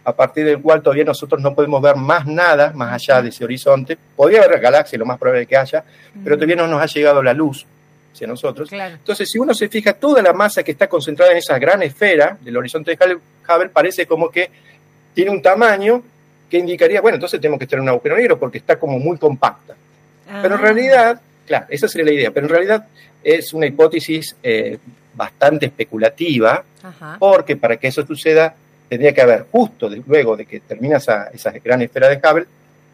a 0.04 0.14
partir 0.14 0.46
del 0.46 0.60
cual 0.60 0.82
todavía 0.82 1.04
nosotros 1.04 1.40
no 1.42 1.54
podemos 1.54 1.80
ver 1.82 1.96
más 1.96 2.26
nada 2.26 2.72
más 2.74 2.94
allá 2.94 3.22
de 3.22 3.28
ese 3.28 3.44
horizonte. 3.44 3.98
Podría 4.16 4.42
haber 4.42 4.60
galaxias, 4.60 4.98
lo 4.98 5.06
más 5.06 5.18
probable 5.18 5.46
que 5.46 5.56
haya, 5.56 5.84
pero 6.24 6.36
todavía 6.36 6.56
no 6.56 6.66
nos 6.66 6.82
ha 6.82 6.86
llegado 6.86 7.22
la 7.22 7.34
luz 7.34 7.66
hacia 8.12 8.26
nosotros. 8.26 8.68
Claro. 8.68 8.94
Entonces, 8.94 9.28
si 9.30 9.38
uno 9.38 9.52
se 9.52 9.68
fija, 9.68 9.92
toda 9.92 10.22
la 10.22 10.32
masa 10.32 10.62
que 10.62 10.72
está 10.72 10.88
concentrada 10.88 11.32
en 11.32 11.38
esa 11.38 11.58
gran 11.58 11.82
esfera 11.82 12.38
del 12.40 12.56
horizonte 12.56 12.96
de 12.96 13.14
Hubble 13.14 13.68
parece 13.68 14.06
como 14.06 14.30
que 14.30 14.50
tiene 15.14 15.30
un 15.30 15.42
tamaño 15.42 16.02
que 16.50 16.58
indicaría, 16.58 17.00
bueno, 17.00 17.14
entonces 17.16 17.40
tenemos 17.40 17.58
que 17.58 17.64
estar 17.64 17.78
en 17.78 17.84
un 17.84 17.88
agujero 17.90 18.16
negro 18.16 18.38
porque 18.38 18.58
está 18.58 18.78
como 18.78 18.98
muy 18.98 19.16
compacta. 19.16 19.74
Pero 20.26 20.54
en 20.56 20.60
Ah. 20.60 20.62
realidad, 20.62 21.20
claro, 21.46 21.66
esa 21.70 21.88
sería 21.88 22.06
la 22.06 22.12
idea, 22.12 22.30
pero 22.32 22.46
en 22.46 22.50
realidad 22.50 22.86
es 23.22 23.52
una 23.54 23.66
hipótesis 23.66 24.36
eh, 24.42 24.78
bastante 25.14 25.66
especulativa, 25.66 26.64
Ajá. 26.82 27.16
porque 27.18 27.56
para 27.56 27.76
que 27.76 27.88
eso 27.88 28.04
suceda 28.06 28.54
tendría 28.88 29.12
que 29.12 29.20
haber, 29.20 29.46
justo 29.52 29.88
de- 29.88 30.02
luego 30.06 30.36
de 30.36 30.46
que 30.46 30.60
termina 30.60 30.96
esa, 30.96 31.28
esa 31.28 31.50
gran 31.52 31.80
esfera 31.82 32.08
de 32.08 32.16
Hubble, 32.16 32.46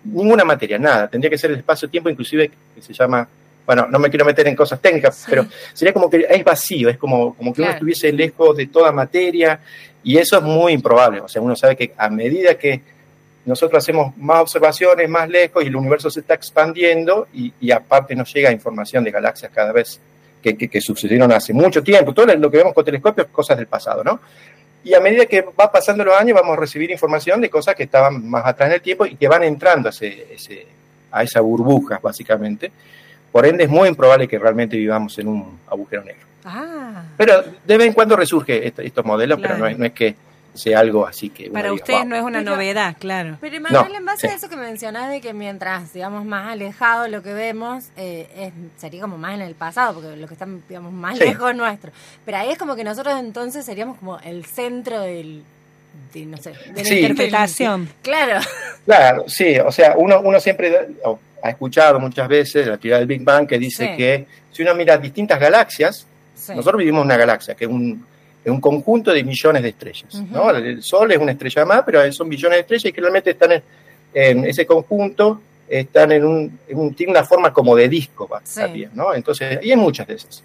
ninguna 0.05 0.45
materia, 0.45 0.79
nada. 0.79 1.09
Tendría 1.09 1.31
que 1.31 1.39
ser 1.39 1.51
el 1.51 1.59
espacio-tiempo, 1.59 2.11
inclusive 2.11 2.51
que 2.75 2.83
se 2.83 2.93
llama, 2.93 3.27
bueno, 3.65 3.87
no 3.89 3.99
me 3.99 4.11
quiero 4.11 4.25
meter 4.25 4.47
en 4.47 4.55
cosas 4.57 4.81
técnicas, 4.81 5.25
pero 5.29 5.47
sería 5.73 5.93
como 5.95 6.09
que 6.11 6.27
es 6.29 6.45
vacío, 6.45 6.89
es 6.91 6.99
como, 6.99 7.35
como 7.35 7.53
que 7.55 7.63
uno 7.63 7.71
estuviese 7.71 8.13
lejos 8.13 8.57
de 8.57 8.67
toda 8.67 8.93
materia, 8.93 9.59
y 10.05 10.19
eso 10.19 10.37
es 10.37 10.43
muy 10.43 10.73
improbable. 10.75 11.21
O 11.21 11.29
sea, 11.29 11.41
uno 11.43 11.57
sabe 11.57 11.77
que 11.77 11.93
a 11.97 12.09
medida 12.11 12.55
que 12.57 12.81
nosotros 13.47 13.83
hacemos 13.83 14.17
más 14.19 14.41
observaciones, 14.43 15.09
más 15.09 15.29
lejos, 15.29 15.65
y 15.65 15.69
el 15.69 15.77
universo 15.77 16.11
se 16.11 16.21
está 16.21 16.35
expandiendo, 16.35 17.29
y, 17.33 17.53
y 17.61 17.71
aparte 17.71 18.15
nos 18.15 18.33
llega 18.35 18.51
información 18.53 19.03
de 19.05 19.11
galaxias 19.11 19.51
cada 19.55 19.73
vez 19.73 19.99
que, 20.43 20.57
que- 20.57 20.69
que 20.69 20.81
sucedieron 20.81 21.33
hace 21.33 21.53
mucho 21.55 21.83
tiempo. 21.83 22.13
Todo 22.13 22.27
lo 22.37 22.51
que 22.51 22.59
vemos 22.59 22.75
con 22.75 22.85
telescopios, 22.85 23.29
cosas 23.29 23.57
del 23.57 23.67
pasado, 23.67 24.05
¿no? 24.05 24.21
Y 24.85 24.95
a 24.95 25.01
medida 25.01 25.27
que 25.27 25.43
va 25.43 25.73
pasando 25.73 26.05
los 26.05 26.15
años, 26.15 26.35
vamos 26.39 26.57
a 26.57 26.61
recibir 26.61 26.91
información 26.91 27.41
de 27.41 27.51
cosas 27.51 27.75
que 27.75 27.85
estaban 27.85 28.29
más 28.29 28.45
atrás 28.47 28.69
en 28.69 28.75
el 28.75 28.81
tiempo 28.83 29.05
y 29.07 29.17
que 29.17 29.27
van 29.27 29.43
entrando 29.43 29.89
a, 29.89 29.91
ese- 29.91 30.27
ese- 30.35 30.67
a 31.11 31.23
esa 31.25 31.41
burbuja, 31.41 31.99
básicamente. 32.03 32.71
Por 33.33 33.47
ende, 33.47 33.65
es 33.65 33.71
muy 33.71 33.89
improbable 33.89 34.29
que 34.29 34.39
realmente 34.39 34.77
vivamos 34.77 35.19
en 35.19 35.29
un 35.29 35.59
agujero 35.69 36.05
negro. 36.05 36.23
Ah. 36.45 37.03
Pero 37.17 37.43
de 37.65 37.77
vez 37.77 37.89
en 37.89 37.93
cuando 37.93 38.15
resurge 38.17 38.67
est- 38.69 38.79
estos 38.79 39.05
modelos, 39.05 39.39
Claro. 39.39 39.55
pero 39.55 39.65
no 39.65 39.71
es, 39.71 39.79
no 39.79 39.85
es 39.87 39.93
que 39.93 40.15
sea 40.57 40.81
algo 40.81 41.07
así 41.07 41.31
que. 41.31 41.51
Para 41.51 41.71
diga, 41.71 41.75
ustedes 41.75 42.01
"Wow". 42.01 42.09
no 42.09 42.17
es 42.17 42.23
una 42.23 42.39
Pero- 42.41 42.51
novedad, 42.53 42.97
claro. 42.99 43.39
Pero 43.41 43.61
Manuel, 43.61 43.93
No, 43.93 43.99
en 43.99 44.05
base 44.05 44.27
sí. 44.29 44.33
a 44.33 44.37
eso 44.37 44.49
que 44.49 44.57
mencionás 44.57 45.11
de 45.11 45.21
que 45.21 45.33
mientras, 45.35 45.93
digamos, 45.93 46.25
más 46.25 46.51
alejado 46.53 47.09
lo 47.09 47.23
que 47.23 47.33
vemos, 47.33 47.85
eh, 47.97 48.29
es- 48.37 48.53
sería 48.81 49.01
como 49.03 49.19
más 49.19 49.35
en 49.35 49.43
el 49.43 49.55
pasado, 49.55 49.95
porque 49.95 50.17
lo 50.17 50.27
que 50.29 50.35
está, 50.35 50.47
digamos, 50.69 50.93
más 50.93 51.19
Sí. 51.19 51.25
lejos 51.25 51.51
es 51.51 51.57
nuestro. 51.57 51.93
Pero 52.25 52.37
ahí 52.39 52.51
es 52.51 52.59
como 52.59 52.77
que 52.77 52.85
nosotros 52.85 53.19
entonces 53.21 53.65
seríamos 53.65 53.99
como 53.99 54.19
el 54.21 54.45
centro 54.45 55.01
del, 55.01 55.43
de, 56.13 56.27
no 56.27 56.37
sé, 56.37 56.51
de 56.51 56.83
la 56.83 56.85
Sí. 56.85 56.99
Interpretación. 57.01 57.89
Claro. 58.03 58.41
Claro, 58.85 59.25
sí, 59.29 59.59
o 59.59 59.73
sea, 59.73 59.95
uno, 59.97 60.21
uno 60.21 60.39
siempre 60.41 60.71
da- 60.71 60.87
o 61.05 61.19
ha 61.43 61.51
escuchado 61.51 61.99
muchas 62.01 62.29
veces 62.29 62.67
la 62.67 62.77
teoría 62.77 62.99
del 62.99 63.07
Big 63.07 63.23
Bang 63.23 63.47
que 63.47 63.59
dice 63.59 63.89
Sí. 63.91 63.97
que 63.97 64.27
si 64.53 64.63
uno 64.63 64.75
mira 64.75 64.97
distintas 64.99 65.39
galaxias, 65.41 66.07
Sí. 66.35 66.53
nosotros 66.55 66.79
vivimos 66.79 67.01
en 67.01 67.07
una 67.07 67.17
galaxia 67.17 67.55
que 67.55 67.65
es 67.65 67.71
un, 67.71 68.05
es 68.47 68.53
un 68.53 68.61
conjunto 68.61 69.13
de 69.13 69.25
millones 69.25 69.61
de 69.63 69.71
estrellas. 69.71 70.15
¿no? 70.31 70.51
El 70.51 70.81
Sol 70.83 71.11
es 71.11 71.19
una 71.19 71.33
estrella 71.33 71.65
más, 71.65 71.83
pero 71.85 72.13
son 72.13 72.29
millones 72.29 72.57
de 72.59 72.61
estrellas 72.61 72.85
y 72.87 72.93
que 72.93 73.01
realmente 73.01 73.31
están 73.31 73.51
en, 73.53 73.63
en 74.15 74.45
ese 74.45 74.65
conjunto, 74.65 75.41
están 75.69 76.13
en 76.13 76.25
un, 76.25 76.59
en 76.69 76.79
un- 76.79 76.95
tiene 76.95 77.11
una 77.11 77.25
forma 77.25 77.53
como 77.53 77.75
de 77.75 77.89
disco, 77.89 78.29
Sí. 78.45 78.61
también, 78.61 78.91
¿no? 78.95 79.13
Entonces, 79.13 79.59
y 79.63 79.71
hay 79.73 79.77
muchas 79.77 80.07
de 80.07 80.15
esas. 80.15 80.45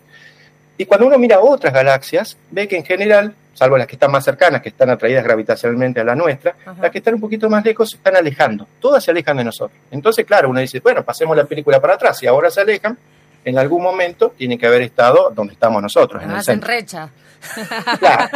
Y 0.80 0.86
cuando 0.86 1.06
uno 1.06 1.20
mira 1.20 1.40
otras 1.40 1.72
galaxias, 1.72 2.38
ve 2.50 2.68
que 2.68 2.76
en 2.76 2.84
general, 2.84 3.36
salvo 3.54 3.78
las 3.78 3.86
que 3.86 3.98
están 3.98 4.10
más 4.12 4.24
cercanas, 4.26 4.64
que 4.64 4.70
están 4.70 4.90
atraídas 4.90 5.24
gravitacionalmente 5.24 6.00
a 6.00 6.04
la 6.04 6.16
nuestra, 6.16 6.56
las 6.82 6.90
que 6.90 6.98
están 6.98 7.14
un 7.14 7.22
poquito 7.22 7.52
más 7.52 7.64
lejos 7.64 7.92
se 7.92 7.98
están 7.98 8.16
alejando. 8.16 8.68
Todas 8.80 9.04
se 9.04 9.12
alejan 9.12 9.38
de 9.38 9.44
nosotros. 9.44 9.78
Entonces, 9.92 10.26
claro, 10.26 10.50
uno 10.50 10.60
dice, 10.60 10.80
bueno, 10.80 11.04
pasemos 11.04 11.38
la 11.38 11.44
película 11.46 11.80
para 11.80 11.94
atrás 11.94 12.24
y 12.24 12.26
ahora 12.26 12.50
se 12.50 12.62
alejan. 12.62 12.98
En 13.44 13.58
algún 13.58 13.82
momento 13.82 14.34
tienen 14.38 14.58
que 14.60 14.68
haber 14.68 14.82
estado 14.84 15.32
donde 15.36 15.54
estamos 15.54 15.82
nosotros, 15.82 16.22
en 16.24 16.32
el 16.32 16.44
centro. 16.44 16.68
recha. 16.68 17.10
Claro. 18.00 18.30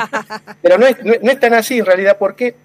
Pero 0.62 0.78
no 0.80 0.88
es, 0.88 1.04
no, 1.04 1.14
es- 1.14 1.22
no 1.22 1.32
es 1.32 1.40
tan 1.40 1.54
así 1.54 1.78
en 1.80 1.86
realidad 1.86 2.18
porque 2.20 2.56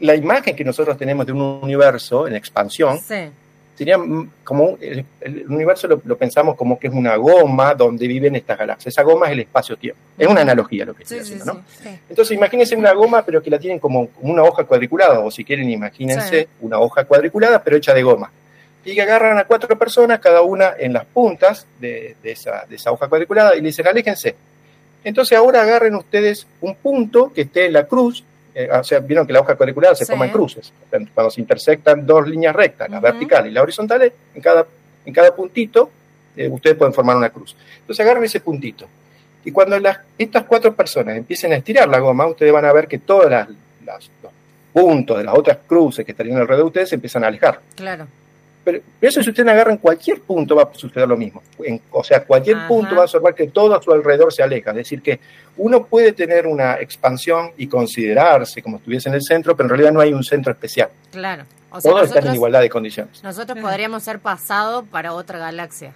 la 0.00 0.14
imagen 0.14 0.56
que 0.56 0.64
nosotros 0.64 0.96
tenemos 0.96 1.26
de 1.26 1.32
un 1.32 1.40
universo 1.62 2.26
en 2.26 2.36
expansión 2.36 2.98
Sí. 3.00 3.28
sería 3.76 3.98
como 4.44 4.78
el, 4.80 5.04
el 5.20 5.44
universo 5.46 5.86
lo, 5.88 6.00
lo 6.04 6.16
pensamos 6.16 6.56
como 6.56 6.78
que 6.78 6.86
es 6.86 6.92
una 6.94 7.16
goma 7.16 7.74
donde 7.74 8.06
viven 8.08 8.34
estas 8.36 8.56
galaxias. 8.58 8.94
Esa 8.94 9.02
goma 9.02 9.26
es 9.26 9.32
el 9.32 9.40
espacio-tiempo. 9.40 10.00
Es 10.16 10.26
una 10.26 10.40
analogía 10.40 10.86
lo 10.86 10.94
que 10.94 11.02
estoy 11.02 11.18
Sí, 11.18 11.34
haciendo, 11.34 11.44
¿no? 11.44 11.62
sí. 11.82 11.88
Entonces 12.08 12.34
imagínense 12.34 12.74
una 12.74 12.92
goma 12.94 13.22
pero 13.26 13.42
que 13.42 13.50
la 13.50 13.58
tienen 13.58 13.78
como, 13.78 14.08
una 14.20 14.42
hoja 14.44 14.64
cuadriculada 14.64 15.20
o 15.20 15.30
si 15.30 15.44
quieren 15.44 15.68
imagínense 15.68 16.48
una 16.62 16.78
hoja 16.78 17.04
cuadriculada 17.04 17.62
pero 17.62 17.76
hecha 17.76 17.92
de 17.92 18.02
goma. 18.02 18.30
Y 18.84 18.94
que 18.94 19.02
agarran 19.02 19.38
a 19.38 19.44
cuatro 19.44 19.76
personas, 19.78 20.18
cada 20.20 20.42
una 20.42 20.72
en 20.78 20.92
las 20.92 21.04
puntas 21.04 21.66
de, 21.80 22.16
de 22.22 22.32
esa, 22.32 22.64
de 22.68 22.76
esa 22.76 22.90
hoja 22.92 23.08
cuadriculada 23.08 23.54
y 23.54 23.60
le 23.60 23.66
dicen 23.68 23.86
aléjense. 23.86 24.34
Entonces 25.04 25.36
ahora 25.38 25.62
agarren 25.62 25.94
ustedes 25.94 26.46
un 26.60 26.74
punto 26.76 27.32
que 27.32 27.42
esté 27.42 27.66
en 27.66 27.72
la 27.74 27.86
cruz, 27.86 28.24
eh, 28.54 28.68
o 28.72 28.82
sea, 28.84 29.00
vieron 29.00 29.26
que 29.26 29.32
la 29.32 29.40
hoja 29.40 29.56
cuadriculada 29.56 29.94
se 29.94 30.04
Sí. 30.04 30.10
forma 30.10 30.24
en 30.26 30.32
cruces, 30.32 30.72
cuando 31.14 31.30
se 31.30 31.40
intersectan 31.40 32.04
dos 32.06 32.26
líneas 32.26 32.54
rectas, 32.54 32.88
la 32.90 32.98
vertical 33.00 33.46
y 33.46 33.50
la 33.50 33.62
horizontal, 33.62 34.02
en 34.34 34.42
cada, 34.42 34.66
en 35.04 35.12
cada 35.12 35.34
puntito 35.34 35.90
eh, 36.36 36.48
ustedes 36.48 36.76
pueden 36.76 36.94
formar 36.94 37.16
una 37.16 37.30
cruz. 37.30 37.56
Entonces 37.80 38.04
agarren 38.04 38.24
ese 38.24 38.40
puntito. 38.40 38.86
Y 39.44 39.50
cuando 39.52 39.78
las, 39.78 39.98
estas 40.16 40.44
cuatro 40.44 40.74
personas 40.74 41.16
empiecen 41.16 41.52
a 41.52 41.56
estirar 41.56 41.88
la 41.88 41.98
goma, 42.00 42.26
ustedes 42.26 42.52
van 42.52 42.64
a 42.64 42.72
ver 42.72 42.86
que 42.88 42.98
todos 42.98 43.30
las, 43.30 43.48
las- 43.84 44.10
los 44.22 44.32
puntos 44.72 45.16
de 45.18 45.24
las 45.24 45.34
otras 45.36 45.58
cruces 45.66 46.04
que 46.04 46.12
estarían 46.12 46.36
alrededor 46.38 46.64
de 46.64 46.68
ustedes 46.68 46.88
se 46.90 46.94
empiezan 46.96 47.24
a 47.24 47.28
alejar. 47.28 47.60
Claro. 47.74 48.06
Pero 48.72 48.82
eso 49.00 49.22
si 49.22 49.30
ustedes 49.30 49.48
agarran 49.48 49.78
cualquier 49.78 50.20
punto 50.20 50.54
va 50.56 50.64
a 50.64 50.74
suceder 50.74 51.08
lo 51.08 51.16
mismo. 51.16 51.42
En- 51.64 51.80
o 51.90 52.04
sea, 52.04 52.22
cualquier 52.24 52.56
Ajá. 52.56 52.68
punto 52.68 52.94
va 52.94 53.02
a 53.02 53.04
observar 53.04 53.34
que 53.34 53.46
todo 53.48 53.74
a 53.74 53.82
su 53.82 53.90
alrededor 53.92 54.32
se 54.32 54.42
aleja. 54.42 54.70
Es 54.70 54.76
decir, 54.76 55.00
que 55.02 55.20
uno 55.56 55.84
puede 55.86 56.12
tener 56.12 56.46
una 56.46 56.74
expansión 56.80 57.52
y 57.56 57.66
considerarse 57.66 58.62
como 58.62 58.76
estuviese 58.76 59.08
en 59.08 59.14
el 59.14 59.22
centro, 59.22 59.56
pero 59.56 59.66
en 59.66 59.70
realidad 59.70 59.92
no 59.92 60.00
hay 60.00 60.12
un 60.12 60.22
centro 60.24 60.52
especial. 60.52 60.88
Claro. 61.10 61.44
O 61.70 61.80
sea, 61.80 61.90
Todos 61.90 62.04
están 62.04 62.18
en 62.18 62.24
nosotros, 62.24 62.34
igualdad 62.36 62.60
de 62.60 62.70
condiciones. 62.70 63.22
nosotros 63.22 63.58
podríamos 63.58 64.02
ser 64.02 64.18
pasado 64.20 64.84
para 64.84 65.12
otra 65.12 65.38
galaxia. 65.38 65.92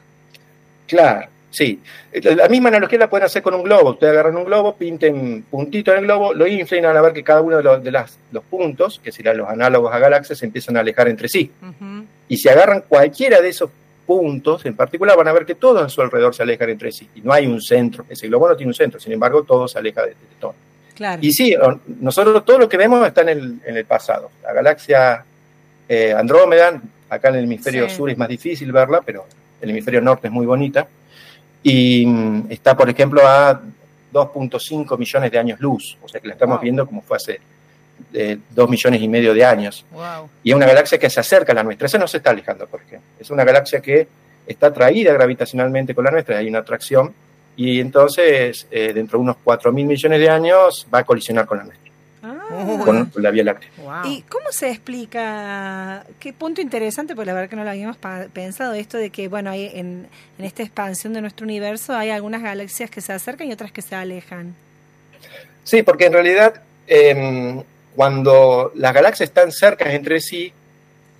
Claro, 0.86 1.28
sí. 1.52 1.80
La 2.22 2.48
misma 2.48 2.68
analogía 2.70 2.98
la 2.98 3.08
pueden 3.08 3.26
hacer 3.26 3.42
con 3.42 3.54
un 3.54 3.62
globo. 3.62 3.90
Ustedes 3.90 4.12
agarran 4.12 4.36
un 4.36 4.44
globo, 4.44 4.74
pinten 4.74 5.44
puntito 5.50 5.92
en 5.92 5.98
el 5.98 6.04
globo, 6.04 6.34
lo 6.34 6.46
inflen 6.48 6.82
van 6.82 6.96
a 6.96 7.00
ver 7.02 7.12
que 7.12 7.22
cada 7.22 7.40
uno 7.42 7.58
de 7.58 7.62
los, 7.62 7.84
de 7.84 7.90
las- 7.92 8.18
los 8.32 8.42
puntos, 8.42 9.00
que 9.04 9.12
serían 9.12 9.36
los 9.36 9.48
análogos 9.48 9.94
a 9.94 9.98
galaxias, 10.00 10.38
se 10.38 10.46
empiezan 10.46 10.76
a 10.76 10.80
alejar 10.80 11.06
entre 11.08 11.28
sí. 11.28 11.50
Y 12.28 12.36
si 12.38 12.48
agarran 12.48 12.82
cualquiera 12.88 13.40
de 13.40 13.48
esos 13.50 13.70
puntos 14.06 14.66
en 14.66 14.74
particular, 14.74 15.16
van 15.16 15.28
a 15.28 15.32
ver 15.32 15.46
que 15.46 15.54
todos 15.54 15.80
a 15.82 15.88
su 15.88 16.00
alrededor 16.02 16.34
se 16.34 16.42
alejan 16.42 16.70
entre 16.70 16.90
sí. 16.90 17.08
Y 17.14 17.20
no 17.20 17.32
hay 17.32 17.46
un 17.46 17.60
centro. 17.62 18.04
Ese 18.08 18.26
globo 18.26 18.48
no 18.48 18.56
tiene 18.56 18.70
un 18.70 18.74
centro, 18.74 18.98
sin 18.98 19.12
embargo, 19.12 19.44
todo 19.44 19.68
se 19.68 19.78
aleja 19.78 20.02
de, 20.02 20.08
de 20.08 20.16
todo. 20.40 20.54
Claro. 20.94 21.20
Y 21.24 21.32
sí, 21.32 21.54
nosotros 22.00 22.44
todo 22.44 22.58
lo 22.58 22.68
que 22.68 22.76
vemos 22.76 23.06
está 23.06 23.22
en 23.22 23.28
el, 23.30 23.60
en 23.64 23.76
el 23.76 23.84
pasado. 23.84 24.30
La 24.42 24.52
galaxia 24.52 25.24
eh, 25.88 26.12
Andrómeda, 26.12 26.80
acá 27.08 27.28
en 27.30 27.36
el 27.36 27.44
hemisferio 27.44 27.88
Sí. 27.88 27.96
sur 27.96 28.10
es 28.10 28.18
más 28.18 28.28
difícil 28.28 28.72
verla, 28.72 29.00
pero 29.04 29.24
el 29.60 29.70
hemisferio 29.70 30.00
norte 30.00 30.26
es 30.28 30.32
muy 30.32 30.46
bonita. 30.46 30.86
Y 31.62 32.04
mm, 32.06 32.46
está, 32.50 32.76
por 32.76 32.88
ejemplo, 32.90 33.20
a 33.26 33.60
2.5 34.12 34.98
millones 34.98 35.30
de 35.30 35.38
años 35.38 35.60
luz, 35.60 35.96
o 36.02 36.08
sea 36.08 36.20
que 36.20 36.28
la 36.28 36.34
estamos 36.34 36.56
Wow. 36.56 36.62
viendo 36.62 36.86
como 36.86 37.02
fue 37.02 37.16
hace 37.16 37.40
eh, 38.12 38.38
2 38.50 38.68
millones 38.68 39.00
y 39.00 39.08
medio 39.08 39.32
de 39.32 39.44
años. 39.44 39.84
Wow. 39.92 40.28
Y 40.42 40.50
es 40.50 40.56
una 40.56 40.66
galaxia 40.66 40.98
que 40.98 41.08
se 41.08 41.20
acerca 41.20 41.52
a 41.52 41.54
la 41.54 41.62
nuestra. 41.62 41.86
Esa 41.86 41.98
no 41.98 42.06
se 42.08 42.18
está 42.18 42.30
alejando, 42.30 42.66
por 42.66 42.80
ejemplo. 42.82 43.08
Es 43.18 43.30
una 43.30 43.44
galaxia 43.44 43.80
que 43.80 44.06
está 44.46 44.66
atraída 44.68 45.12
gravitacionalmente 45.12 45.94
con 45.94 46.04
la 46.04 46.10
nuestra, 46.10 46.38
hay 46.38 46.48
una 46.48 46.58
atracción, 46.60 47.14
y 47.56 47.80
entonces, 47.80 48.66
eh, 48.70 48.92
dentro 48.92 49.18
de 49.18 49.22
unos 49.24 49.36
4 49.44 49.72
mil 49.72 49.86
millones 49.86 50.18
de 50.18 50.28
años, 50.28 50.86
va 50.92 50.98
a 51.00 51.04
colisionar 51.04 51.46
con 51.46 51.58
la 51.58 51.64
nuestra. 51.64 51.81
Con 52.84 53.10
la 53.16 53.30
Vía 53.30 53.44
Láctea. 53.44 53.70
Wow. 53.78 54.12
¿Y 54.12 54.22
cómo 54.22 54.46
se 54.50 54.70
explica? 54.70 56.04
Qué 56.20 56.32
punto 56.32 56.60
interesante, 56.60 57.14
porque 57.14 57.26
la 57.26 57.34
verdad 57.34 57.50
que 57.50 57.56
no 57.56 57.64
lo 57.64 57.70
habíamos 57.70 57.96
pensado, 58.32 58.74
esto 58.74 58.98
de 58.98 59.10
que, 59.10 59.28
bueno, 59.28 59.50
hay 59.50 59.70
en, 59.74 60.06
en 60.38 60.44
esta 60.44 60.62
expansión 60.62 61.12
de 61.12 61.20
nuestro 61.20 61.44
universo 61.44 61.94
hay 61.94 62.10
algunas 62.10 62.42
galaxias 62.42 62.90
que 62.90 63.00
se 63.00 63.12
acercan 63.12 63.48
y 63.48 63.52
otras 63.52 63.72
que 63.72 63.82
se 63.82 63.94
alejan. 63.94 64.54
Sí, 65.64 65.82
porque 65.82 66.06
en 66.06 66.12
realidad, 66.12 66.62
eh, 66.86 67.62
cuando 67.94 68.72
las 68.74 68.92
galaxias 68.94 69.28
están 69.28 69.52
cerca 69.52 69.92
entre 69.92 70.20
sí, 70.20 70.52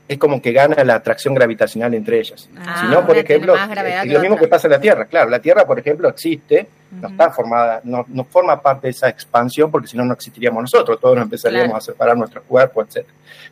es 0.08 0.18
como 0.18 0.42
que 0.42 0.52
gana 0.52 0.82
la 0.84 0.96
atracción 0.96 1.34
gravitacional 1.34 1.94
entre 1.94 2.18
ellas. 2.20 2.48
Ah, 2.58 2.80
si 2.82 2.86
no, 2.88 3.06
por 3.06 3.16
ejemplo, 3.16 3.54
es 3.56 4.12
lo 4.12 4.20
mismo 4.20 4.36
que 4.36 4.48
pasa 4.48 4.66
en 4.66 4.72
la 4.72 4.80
Tierra. 4.80 5.06
Claro, 5.06 5.30
la 5.30 5.40
Tierra, 5.40 5.64
por 5.66 5.78
ejemplo, 5.78 6.08
existe, 6.08 6.68
no 6.90 7.08
está 7.08 7.30
formada, 7.30 7.80
no, 7.84 8.04
no 8.08 8.24
forma 8.24 8.60
parte 8.60 8.88
de 8.88 8.90
esa 8.90 9.08
expansión 9.08 9.70
porque 9.70 9.88
si 9.88 9.96
no, 9.96 10.04
no 10.04 10.12
existiríamos 10.14 10.62
nosotros, 10.62 11.00
todos 11.00 11.14
nos 11.16 11.24
empezaríamos 11.24 11.68
Claro. 11.68 11.78
a 11.78 11.80
separar 11.80 12.16
nuestros 12.16 12.44
cuerpos, 12.44 12.88
etc. 12.94 13.06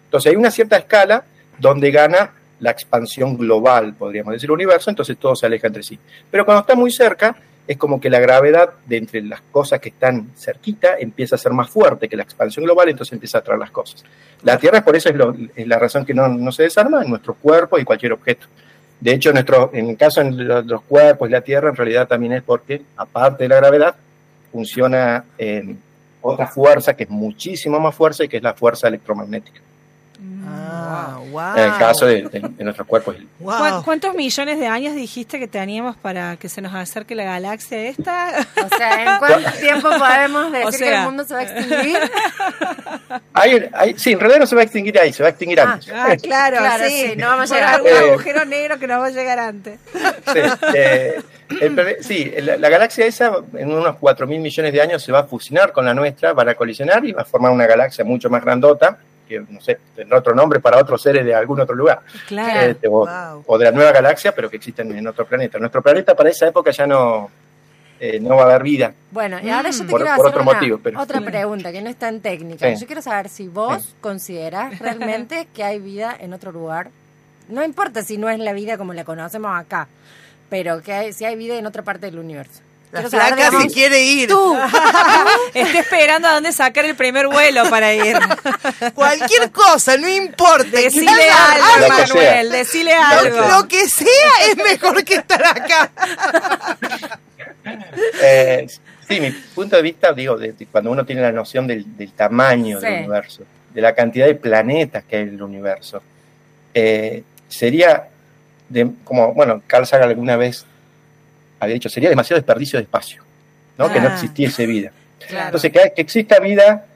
Entonces 0.05 0.31
hay 0.31 0.37
una 0.37 0.51
cierta 0.51 0.77
escala 0.77 1.25
donde 1.59 1.91
gana 1.91 2.33
la 2.59 2.71
expansión 2.71 3.39
global, 3.39 3.95
podríamos 3.95 4.33
decir, 4.35 4.49
el 4.49 4.53
universo, 4.53 4.91
entonces 4.91 5.17
todo 5.17 5.35
se 5.35 5.47
aleja 5.47 5.67
entre 5.69 5.83
sí. 5.83 5.99
Pero 6.31 6.45
cuando 6.45 6.61
está 6.61 6.75
muy 6.75 6.91
cerca, 6.91 7.35
es 7.71 7.77
como 7.79 8.01
que 8.01 8.11
la 8.11 8.19
gravedad 8.19 8.71
de 8.87 8.97
entre 8.97 9.23
las 9.23 9.41
cosas 9.53 9.79
que 9.79 9.91
están 9.91 10.31
cerquita 10.37 10.97
empieza 10.99 11.37
a 11.37 11.39
ser 11.39 11.53
más 11.53 11.71
fuerte 11.71 12.09
que 12.09 12.17
la 12.17 12.25
expansión 12.25 12.65
global, 12.65 12.89
entonces 12.89 13.13
empieza 13.13 13.39
a 13.39 13.41
atraer 13.43 13.61
las 13.61 13.71
cosas. 13.71 14.05
La 14.43 14.59
Tierra, 14.59 14.85
por 14.85 14.97
eso 14.97 15.09
es, 15.09 15.15
lo- 15.15 15.37
es 15.55 15.67
la 15.69 15.79
razón 15.79 16.05
que 16.05 16.13
no, 16.13 16.27
no 16.27 16.51
se 16.51 16.65
desarma 16.65 17.03
en 17.03 17.11
nuestros 17.11 17.37
cuerpos 17.37 17.81
y 17.81 17.85
cualquier 17.85 18.13
objeto. 18.13 18.47
De 18.99 19.13
hecho, 19.15 19.33
nuestro, 19.33 19.71
en 19.73 19.91
el 19.91 19.97
caso 19.97 20.21
de 20.25 20.31
los, 20.65 20.83
cuerpos 20.83 21.29
y 21.29 21.33
la 21.33 21.43
Tierra, 21.43 21.69
en 21.71 21.77
realidad 21.77 22.09
también 22.09 22.33
es 22.33 22.43
porque, 22.43 22.83
aparte 22.97 23.45
de 23.45 23.49
la 23.51 23.57
gravedad, 23.57 23.95
funciona 24.51 25.25
otra 26.23 26.47
fuerza 26.49 26.95
que 26.95 27.05
es 27.05 27.11
muchísimo 27.11 27.79
más 27.79 27.95
fuerza 27.95 28.25
y 28.25 28.29
que 28.29 28.39
es 28.39 28.43
la 28.43 28.55
fuerza 28.55 28.89
electromagnética. 28.89 29.61
Ah, 30.47 31.19
wow. 31.31 31.57
En 31.57 31.65
el 31.73 31.79
caso 31.79 32.05
de, 32.07 32.23
de- 32.23 32.41
de 32.41 32.65
nuestros 32.65 32.87
cuerpos. 32.87 33.17
Wow. 33.39 33.77
¿Cu- 33.79 33.85
¿Cuántos 33.85 34.15
millones 34.15 34.59
de 34.59 34.67
años 34.67 34.95
dijiste 34.95 35.39
que 35.39 35.47
teníamos 35.49 35.97
para 35.97 36.37
que 36.37 36.49
se 36.49 36.61
nos 36.61 36.75
acerque 36.75 37.15
la 37.15 37.25
galaxia 37.25 37.79
esta? 37.89 38.47
O 38.65 38.77
sea, 38.77 39.03
¿en 39.15 39.19
cuánto 39.19 39.51
tiempo 39.61 39.89
podemos 39.89 40.53
decir 40.53 40.67
O 40.67 40.71
que 40.91 40.95
el 40.95 41.03
mundo 41.03 41.25
se 41.25 41.35
va 41.35 41.41
a 41.41 41.43
extinguir? 41.45 41.99
Hay- 43.33 43.69
hay- 43.73 43.95
sí, 43.99 44.13
en 44.13 44.21
realidad 44.21 44.41
no 44.41 44.47
se 44.47 44.55
va 44.55 44.61
a 44.61 44.65
extinguir 44.65 44.99
ahí, 44.99 45.13
se 45.13 45.23
va 45.23 45.29
a 45.29 45.31
extinguir 45.31 45.61
Ah, 45.61 45.73
antes. 45.73 45.89
Ah, 45.95 46.17
claro, 46.21 46.57
Claro, 46.59 46.85
sí. 46.87 47.07
sí, 47.11 47.17
no 47.17 47.27
vamos 47.29 47.51
a 47.51 47.55
llegar. 47.55 47.75
algún 47.75 47.91
Eh. 47.91 48.11
agujero 48.11 48.45
negro 48.45 48.79
que 48.79 48.87
nos 48.87 49.01
va 49.01 49.07
a 49.07 49.11
llegar 49.11 49.39
antes. 49.39 49.79
Sí, 49.95 50.41
eh, 50.75 51.21
el 51.61 51.75
plane- 51.75 52.03
sí, 52.03 52.33
la, 52.43 52.57
la 52.57 52.69
galaxia 52.69 53.07
esa 53.07 53.33
en 53.55 53.73
unos 53.73 53.97
4 53.97 54.27
mil 54.27 54.41
millones 54.41 54.73
de 54.73 54.81
años 54.83 55.03
se 55.03 55.13
va 55.13 55.21
a 55.21 55.25
fusionar 55.25 55.73
con 55.73 55.85
la 55.85 55.95
nuestra, 55.95 56.33
van 56.33 56.49
a 56.51 56.55
colisionar 56.55 57.05
y 57.05 57.13
va 57.13 57.23
a 57.23 57.25
formar 57.25 57.53
una 57.53 57.67
galaxia 57.67 58.05
mucho 58.05 58.29
más 58.31 58.43
grandota, 58.45 58.99
que 59.31 59.41
no 59.49 59.61
sé, 59.61 59.79
tendrá 59.95 60.19
otro 60.19 60.35
nombre 60.35 60.59
para 60.59 60.77
otros 60.79 61.01
seres 61.01 61.25
de 61.25 61.33
algún 61.35 61.61
otro 61.61 61.77
lugar, 61.77 62.01
Claro. 62.27 62.61
Este, 62.73 62.89
o, 62.89 63.07
Wow. 63.07 63.45
o 63.47 63.59
de 63.59 63.65
la 63.67 63.71
nueva 63.71 63.93
galaxia, 63.93 64.33
pero 64.35 64.51
que 64.51 64.57
existen 64.57 64.91
en 64.97 65.07
otro 65.07 65.25
planeta. 65.25 65.59
Nuestro 65.59 65.81
planeta 65.83 66.17
para 66.17 66.31
esa 66.31 66.49
época 66.49 66.73
ya 66.73 66.85
no, 66.87 67.31
eh, 68.01 68.19
no 68.19 68.35
va 68.35 68.43
a 68.43 68.45
haber 68.47 68.63
vida. 68.65 68.93
Bueno, 69.13 69.39
y 69.41 69.49
ahora 69.51 69.71
yo 69.71 69.85
te 69.85 69.91
Por- 69.91 70.01
quiero 70.01 70.17
por 70.17 70.27
hacer 70.27 70.39
otro 70.41 70.43
una- 70.43 70.53
motivo, 70.59 70.81
pero- 70.83 71.01
otra 71.01 71.21
pregunta 71.21 71.71
que 71.71 71.81
no 71.81 71.89
es 71.91 71.97
tan 71.97 72.21
técnica. 72.21 72.75
Sí. 72.75 72.81
Yo 72.81 72.87
quiero 72.87 73.03
saber 73.03 73.29
si 73.29 73.47
vos 73.47 73.83
Sí. 73.85 73.95
considerás 74.01 74.79
realmente 74.81 75.47
que 75.55 75.63
hay 75.63 75.79
vida 75.79 76.17
en 76.19 76.33
otro 76.33 76.51
lugar. 76.51 76.91
No 77.49 77.65
importa 77.65 78.03
si 78.03 78.17
no 78.19 78.29
es 78.29 78.39
la 78.41 78.53
vida 78.53 78.77
como 78.79 78.93
la 78.95 79.05
conocemos 79.05 79.51
acá, 79.57 79.87
pero 80.49 80.83
que 80.83 80.93
hay, 80.93 81.13
si 81.13 81.25
hay 81.25 81.37
vida 81.37 81.55
en 81.57 81.67
otra 81.67 81.83
parte 81.85 82.07
del 82.07 82.19
universo. 82.19 82.63
La 82.93 83.01
Quiero 83.03 83.11
saber, 83.11 83.35
flaca 83.35 83.61
se 83.63 83.69
quiere 83.69 84.03
ir. 84.03 84.29
Tú, 84.29 84.59
Estoy 85.55 85.77
esperando 85.79 86.27
a 86.27 86.33
dónde 86.35 86.53
sacar 86.53 86.85
el 86.85 86.97
primer 86.97 87.29
vuelo 87.29 87.69
para 87.71 87.95
ir. 87.95 88.19
Cualquier 88.95 89.53
cosa, 89.53 89.97
no 89.97 90.09
importa. 90.09 90.65
Decile 90.71 91.31
algo, 91.31 91.85
que 91.85 91.89
Manuel, 91.89 92.51
decile 92.51 92.95
Lo, 92.97 93.03
algo. 93.03 93.49
lo 93.61 93.69
que 93.69 93.89
sea 93.89 94.31
es 94.49 94.57
mejor 94.57 95.05
que 95.05 95.15
estar 95.15 95.45
acá. 95.45 95.91
Eh, 98.23 98.67
sí, 99.07 99.21
mi 99.21 99.31
punto 99.31 99.77
de 99.77 99.83
vista, 99.83 100.13
digo, 100.13 100.37
de, 100.37 100.53
de 100.53 100.67
cuando 100.67 100.91
uno 100.91 101.05
tiene 101.05 101.21
la 101.21 101.31
noción 101.33 101.67
del, 101.67 101.97
del 101.97 102.13
tamaño 102.13 102.81
Sí. 102.81 102.87
del 102.87 102.99
universo, 103.01 103.43
de 103.73 103.81
la 103.81 103.95
cantidad 103.95 104.27
de 104.27 104.35
planetas 104.35 105.05
que 105.05 105.17
hay 105.17 105.23
en 105.25 105.29
el 105.35 105.43
universo, 105.43 106.03
eh, 106.73 107.23
sería, 107.49 108.09
de- 108.69 108.91
como, 109.05 109.35
bueno, 109.35 109.63
Carl 109.67 109.87
Sagan 109.87 110.09
alguna 110.09 110.37
vez 110.37 110.65
había 111.61 111.75
dicho, 111.75 111.89
sería 111.89 112.09
demasiado 112.09 112.41
desperdicio 112.41 112.79
de 112.79 112.85
espacio, 112.85 113.23
¿no? 113.79 113.93
Que 113.93 114.01
no 114.01 114.09
Ah. 114.09 114.13
existiese 114.15 114.67
vida. 114.67 114.91
Claro. 115.29 115.47
Entonces, 115.47 115.71
que, 115.73 115.93
que 115.95 116.03
exista 116.03 116.41
vida, 116.41 116.87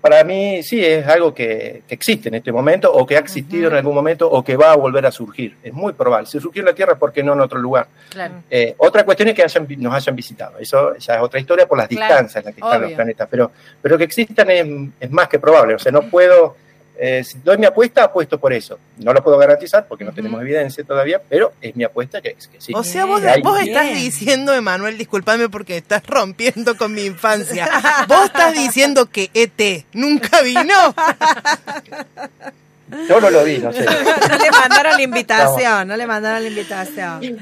para 0.00 0.22
mí 0.22 0.62
sí 0.62 0.84
es 0.84 1.04
algo 1.08 1.34
que, 1.34 1.82
que 1.88 1.94
existe 1.94 2.28
en 2.28 2.36
este 2.36 2.52
momento, 2.52 2.92
o 2.92 3.04
que 3.04 3.16
ha 3.16 3.18
existido 3.18 3.68
en 3.68 3.74
algún 3.76 3.94
momento, 3.94 4.30
o 4.30 4.44
que 4.44 4.56
va 4.56 4.70
a 4.72 4.76
volver 4.76 5.04
a 5.06 5.10
surgir. 5.10 5.56
Es 5.62 5.72
muy 5.72 5.92
probable. 5.92 6.28
Si 6.28 6.38
surgió 6.38 6.60
en 6.62 6.66
la 6.66 6.74
Tierra, 6.74 6.94
¿por 6.96 7.12
qué 7.12 7.22
no 7.24 7.32
en 7.32 7.40
otro 7.40 7.58
lugar? 7.58 7.88
claro. 8.10 8.34
Eh, 8.48 8.74
otra 8.78 9.04
cuestión 9.04 9.28
es 9.30 9.34
que 9.34 9.42
hayan, 9.42 9.66
nos 9.78 9.92
hayan 9.94 10.14
visitado. 10.14 10.56
Eso 10.58 10.96
ya 10.98 11.14
es 11.16 11.20
otra 11.20 11.40
historia 11.40 11.66
por 11.66 11.76
las 11.78 11.88
Claro, 11.88 12.04
distancias 12.14 12.36
en 12.36 12.44
las 12.44 12.54
que 12.54 12.60
están 12.60 12.82
los 12.82 12.92
planetas. 12.92 13.28
Pero, 13.28 13.50
pero 13.82 13.98
que 13.98 14.04
existan 14.04 14.50
es, 14.50 14.66
es 15.00 15.10
más 15.10 15.28
que 15.28 15.38
probable. 15.40 15.74
O 15.74 15.78
sea, 15.78 15.90
no 15.90 16.02
puedo. 16.02 16.56
Eh, 17.00 17.22
si 17.22 17.38
doy 17.38 17.56
mi 17.58 17.66
apuesta, 17.66 18.04
apuesto 18.04 18.38
por 18.38 18.52
eso. 18.52 18.78
No 18.98 19.12
lo 19.12 19.22
puedo 19.22 19.38
garantizar 19.38 19.86
porque 19.86 20.04
no 20.04 20.12
tenemos 20.12 20.40
evidencia 20.40 20.82
todavía, 20.82 21.20
pero 21.28 21.52
es 21.60 21.76
mi 21.76 21.84
apuesta 21.84 22.20
que, 22.20 22.34
que 22.34 22.60
sí. 22.60 22.72
O 22.74 22.82
sea, 22.82 23.04
vos, 23.04 23.22
vos 23.42 23.60
estás 23.60 23.94
diciendo, 23.94 24.52
Emanuel, 24.52 24.98
discúlpame 24.98 25.48
porque 25.48 25.76
estás 25.76 26.04
rompiendo 26.06 26.76
con 26.76 26.92
mi 26.92 27.04
infancia. 27.04 27.68
Vos 28.08 28.24
estás 28.26 28.54
diciendo 28.54 29.06
que 29.06 29.30
ET 29.32 29.86
nunca 29.92 30.42
vino. 30.42 30.74
Yo 33.08 33.20
no 33.20 33.30
lo 33.30 33.44
vi, 33.44 33.58
no 33.58 33.72
sé. 33.72 33.84
No 34.28 34.38
le 34.38 34.50
mandaron 34.50 34.96
la 34.96 35.02
invitación, 35.02 35.88
no 35.88 35.96
le 35.96 36.06
mandaron 36.06 36.42
la 36.42 36.48
invitación. 36.48 37.20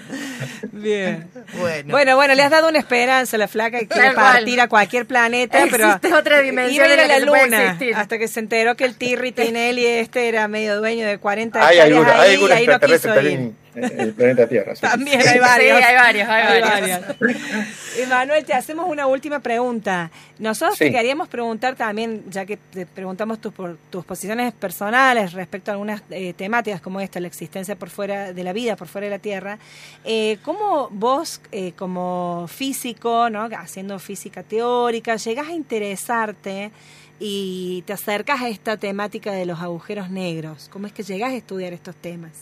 Bien. 0.73 1.29
Bueno, 1.59 1.91
Bueno, 1.91 2.17
bueno, 2.17 2.35
le 2.35 2.43
has 2.43 2.51
dado 2.51 2.69
una 2.69 2.79
esperanza 2.79 3.37
a 3.37 3.39
la 3.39 3.49
flaca 3.49 3.79
que 3.79 3.87
quiere 3.89 4.13
partir 4.13 4.61
a 4.61 4.69
cualquier 4.69 5.07
planeta, 5.07 5.65
pero 5.71 5.87
Existe 5.87 6.15
otra 6.15 6.41
dimensión 6.41 6.75
iba 6.75 6.85
a 6.85 6.95
ir 6.95 7.01
a 7.01 7.07
la 7.07 7.19
luna 7.21 7.79
hasta 7.95 8.19
que 8.19 8.29
se 8.29 8.41
enteró 8.41 8.77
que 8.77 8.85
el 8.85 8.97
Tirri 8.97 9.33
Tinelli 9.33 9.87
este 9.87 10.29
era 10.29 10.49
medio 10.49 10.79
dueño 10.79 11.07
de 11.07 11.19
40 11.19 11.67
Hay 11.67 11.79
hectáreas 11.79 11.97
algunos, 11.99 12.21
hay 12.21 12.31
ahí 12.31 12.45
y 12.45 12.53
ahí 12.53 12.67
no 12.67 12.81
quiso 12.81 13.21
ir. 13.21 13.53
el 13.99 14.13
planeta 14.15 14.49
Tierra. 14.49 14.75
sí. 14.75 14.81
También 14.83 15.21
hay 15.21 15.27
Sí, 15.29 15.39
varios. 15.39 15.83
hay 15.83 15.95
varios, 15.95 16.29
hay 16.29 16.43
Hay 16.43 16.61
varios. 16.63 17.01
varios. 17.21 17.37
Emanuel, 17.99 18.45
te 18.45 18.53
hacemos 18.55 18.87
una 18.89 19.07
última 19.07 19.41
pregunta. 19.41 20.11
Nosotros 20.39 20.79
te 20.79 20.87
Sí. 20.89 20.93
queríamos 20.93 21.29
preguntar 21.29 21.77
también, 21.77 22.25
ya 22.31 22.45
que 22.45 22.57
te 22.59 22.85
preguntamos 22.87 23.41
tus, 23.41 23.53
por- 23.55 23.79
tus 23.91 24.05
posiciones 24.05 24.53
personales 24.53 25.33
respecto 25.33 25.71
a 25.71 25.75
algunas 25.75 26.03
eh, 26.11 26.35
temáticas 26.35 26.81
como 26.81 27.01
esta, 27.01 27.21
la 27.21 27.27
existencia 27.29 27.75
por 27.77 27.89
fuera 27.91 28.33
de 28.33 28.45
la 28.45 28.53
vida, 28.53 28.77
por 28.77 28.89
fuera 28.89 29.07
de 29.07 29.11
la 29.13 29.19
Tierra, 29.19 29.59
eh, 30.05 30.39
¿cómo 30.43 30.89
vos, 30.91 31.41
eh, 31.53 31.73
como 31.77 32.47
físico, 32.49 33.31
¿no? 33.31 33.49
haciendo 33.57 33.99
física 33.99 34.43
teórica, 34.43 35.17
llegás 35.17 35.49
a 35.49 35.53
interesarte 35.53 36.71
y 37.19 37.83
te 37.87 37.95
acercas 37.95 38.43
a 38.43 38.49
esta 38.51 38.77
temática 38.77 39.33
de 39.33 39.47
los 39.47 39.61
agujeros 39.61 40.11
negros? 40.11 40.69
¿Cómo 40.71 40.87
es 40.87 40.93
que 40.93 41.03
llegás 41.03 41.33
a 41.33 41.37
estudiar 41.37 41.73
estos 41.73 41.97
temas? 41.97 42.33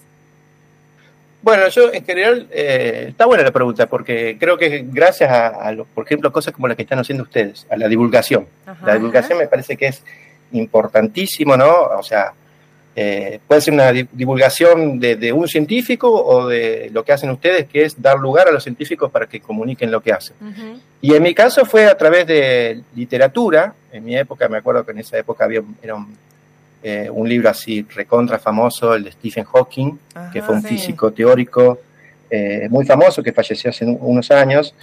Bueno, 1.45 1.69
yo 1.69 1.93
en 1.93 2.05
general, 2.07 2.49
eh, 2.51 3.07
está 3.11 3.27
buena 3.27 3.45
la 3.45 3.51
pregunta, 3.53 3.87
porque 3.87 4.39
creo 4.41 4.57
que 4.57 4.87
gracias 4.91 5.31
a, 5.31 5.69
a 5.69 5.77
por 5.95 6.07
ejemplo, 6.07 6.33
cosas 6.33 6.55
como 6.55 6.69
las 6.69 6.77
que 6.77 6.85
están 6.85 6.99
haciendo 6.99 7.23
ustedes, 7.25 7.67
a 7.71 7.77
la 7.77 7.87
divulgación. 7.87 8.47
Ajá. 8.65 8.87
La 8.87 8.95
divulgación 8.95 9.39
me 9.39 9.47
parece 9.47 9.77
que 9.77 9.89
es 9.89 10.03
importantísimo, 10.53 11.57
¿no? 11.57 11.71
O 11.99 12.03
sea, 12.03 12.33
eh, 12.97 13.41
puede 13.47 13.61
ser 13.61 13.75
una 13.75 13.93
di- 13.93 14.09
divulgación 14.13 14.99
de, 14.99 15.17
de 15.17 15.33
un 15.33 15.47
científico 15.47 16.11
o 16.11 16.47
de 16.49 16.89
lo 16.93 17.05
que 17.05 17.13
hacen 17.13 17.29
ustedes, 17.31 17.67
que 17.69 17.85
es 17.85 18.01
dar 18.01 18.19
lugar 18.19 18.49
a 18.49 18.53
los 18.53 18.63
científicos 18.63 19.11
para 19.11 19.27
que 19.27 19.41
comuniquen 19.41 19.91
lo 19.91 20.01
que 20.01 20.13
hacen. 20.13 20.37
Y 21.03 21.13
en 21.15 21.23
mi 21.23 21.35
caso 21.35 21.67
fue 21.67 21.85
a 21.87 21.97
través 21.99 22.27
de 22.27 22.81
literatura. 22.95 23.75
En 23.93 24.03
mi 24.05 24.17
época, 24.17 24.49
me 24.49 24.57
acuerdo 24.59 24.85
que 24.87 24.93
en 24.93 25.01
esa 25.01 25.19
época 25.19 25.45
había 25.45 25.61
era 25.83 25.95
un, 25.97 26.17
eh, 26.85 27.09
un 27.11 27.27
libro 27.29 27.49
así 27.49 27.83
recontra 27.95 28.39
famoso, 28.39 28.95
el 28.95 29.05
de 29.05 29.13
Stephen 29.13 29.45
Hawking, 29.45 29.99
que 30.33 30.43
fue 30.43 30.55
un 30.55 30.61
sí. 30.63 30.69
físico 30.69 31.11
teórico 31.13 31.79
eh, 32.31 32.67
muy 32.69 32.85
famoso 32.85 33.23
que 33.23 33.33
falleció 33.33 33.71
hace 33.71 33.85
un- 33.87 33.97
unos 34.01 34.31
años. 34.31 34.75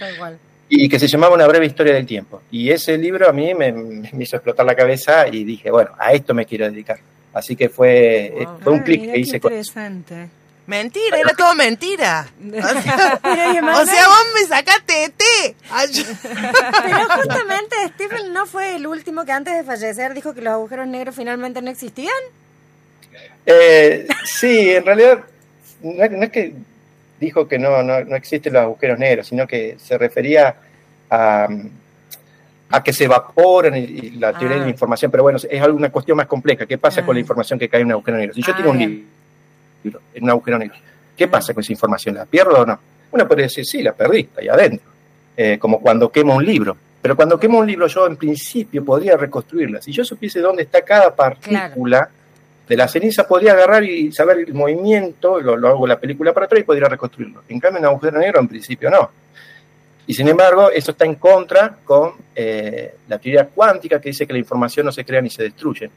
Y 0.68 0.88
que 0.88 0.98
se 0.98 1.06
llamaba 1.06 1.34
Una 1.34 1.46
breve 1.46 1.66
historia 1.66 1.92
del 1.94 2.06
tiempo. 2.06 2.40
Y 2.50 2.70
ese 2.70 2.96
libro 2.98 3.28
a 3.28 3.32
mí 3.32 3.54
me, 3.54 3.70
me 3.72 4.08
hizo 4.24 4.36
explotar 4.36 4.64
la 4.66 4.74
cabeza 4.74 5.28
y 5.28 5.44
dije, 5.44 5.70
bueno, 5.70 5.90
a 5.98 6.12
esto 6.12 6.34
me 6.34 6.44
quiero 6.46 6.64
dedicar. 6.64 6.98
Así 7.34 7.54
que 7.56 7.68
fue, 7.68 8.26
eh, 8.42 8.46
fue 8.62 8.72
un 8.72 8.80
Ah, 8.80 8.84
clic 8.84 9.12
que 9.12 9.18
hice 9.18 9.38
con 9.40 9.52
interesante. 9.52 10.28
Mentira, 10.66 11.18
era 11.18 11.30
todo 11.36 11.54
mentira. 11.54 12.26
O 12.42 12.52
sea, 12.52 13.20
o 13.22 13.84
sea, 13.86 14.08
vos 14.08 14.26
me 14.34 14.46
sacaste 14.46 14.92
de 14.92 15.08
té. 15.10 15.56
Pero 16.84 17.08
justamente 17.20 17.76
Stephen 17.94 18.32
no 18.32 18.46
fue 18.46 18.76
el 18.76 18.86
último 18.86 19.24
que 19.24 19.32
antes 19.32 19.54
de 19.56 19.64
fallecer 19.64 20.14
dijo 20.14 20.34
que 20.34 20.40
los 20.40 20.52
agujeros 20.52 20.86
negros 20.86 21.14
finalmente 21.16 21.60
no 21.62 21.70
existían. 21.70 22.14
Eh, 23.44 24.06
sí, 24.24 24.70
en 24.70 24.84
realidad 24.86 25.20
no, 25.82 26.04
es- 26.04 26.10
no 26.12 26.22
es 26.22 26.30
que 26.30 26.54
dijo 27.18 27.48
que 27.48 27.58
no, 27.58 27.82
no, 27.82 28.04
no 28.04 28.16
existen 28.16 28.52
los 28.52 28.62
agujeros 28.62 28.98
negros, 28.98 29.26
sino 29.26 29.46
que 29.46 29.76
se 29.78 29.98
refería 29.98 30.54
a, 31.10 31.48
a 32.70 32.82
que 32.82 32.92
se 32.92 33.04
evaporan 33.04 33.76
y, 33.76 33.80
y 33.80 34.10
la 34.12 34.32
teoría 34.32 34.56
de 34.56 34.62
Ah. 34.62 34.66
la 34.66 34.70
información, 34.70 35.10
pero 35.10 35.22
bueno, 35.24 35.38
es 35.48 35.62
alguna 35.62 35.90
cuestión 35.90 36.16
más 36.16 36.26
compleja. 36.26 36.66
¿Qué 36.66 36.78
pasa 36.78 37.00
Ah. 37.00 37.06
con 37.06 37.14
la 37.16 37.20
información 37.20 37.58
que 37.58 37.68
cae 37.68 37.80
en 37.80 37.86
un 37.86 37.92
agujero 37.92 38.16
negro? 38.18 38.34
Si 38.34 38.42
yo 38.42 38.52
Ah, 38.52 38.56
tengo 38.56 38.70
un 38.70 38.78
bien. 38.78 38.90
libro 38.90 39.08
en 39.84 40.24
un 40.24 40.30
agujero 40.30 40.58
negro, 40.58 40.76
¿qué 41.16 41.28
pasa 41.28 41.54
con 41.54 41.62
esa 41.62 41.72
información? 41.72 42.14
¿La 42.14 42.26
pierdo 42.26 42.60
o 42.60 42.66
no? 42.66 42.78
Uno 43.10 43.28
podría 43.28 43.46
decir, 43.46 43.64
sí, 43.64 43.82
la 43.82 43.92
perdí, 43.92 44.20
está 44.20 44.40
ahí 44.40 44.48
adentro. 44.48 44.90
Eh, 45.36 45.58
como 45.58 45.80
cuando 45.80 46.10
quemo 46.10 46.36
un 46.36 46.44
libro. 46.44 46.76
Pero 47.00 47.16
cuando 47.16 47.38
quemo 47.38 47.58
un 47.58 47.66
libro, 47.66 47.86
yo 47.86 48.06
en 48.06 48.16
principio 48.16 48.84
podría 48.84 49.16
reconstruirla. 49.16 49.82
Si 49.82 49.92
yo 49.92 50.04
supiese 50.04 50.40
dónde 50.40 50.62
está 50.62 50.82
cada 50.82 51.14
partícula 51.14 52.08
de 52.68 52.76
la 52.76 52.86
ceniza, 52.86 53.26
podría 53.26 53.52
agarrar 53.52 53.82
y 53.82 54.12
saber 54.12 54.38
el 54.38 54.54
movimiento, 54.54 55.40
lo, 55.40 55.56
lo 55.56 55.68
hago 55.68 55.86
la 55.86 55.98
película 55.98 56.32
para 56.32 56.46
atrás 56.46 56.60
y 56.60 56.64
podría 56.64 56.88
reconstruirlo. 56.88 57.42
En 57.48 57.58
cambio, 57.58 57.78
en 57.78 57.86
un 57.86 57.90
agujero 57.90 58.18
negro, 58.18 58.40
en 58.40 58.48
principio 58.48 58.88
no. 58.88 59.10
Y 60.06 60.14
sin 60.14 60.28
embargo, 60.28 60.70
eso 60.70 60.92
está 60.92 61.04
en 61.04 61.14
contra 61.14 61.76
con 61.84 62.12
eh, 62.34 62.94
la 63.08 63.18
teoría 63.18 63.46
cuántica 63.46 64.00
que 64.00 64.10
dice 64.10 64.26
que 64.26 64.32
la 64.32 64.38
información 64.38 64.86
no 64.86 64.92
se 64.92 65.04
crea 65.04 65.20
ni 65.20 65.30
se 65.30 65.44
destruye. 65.44 65.90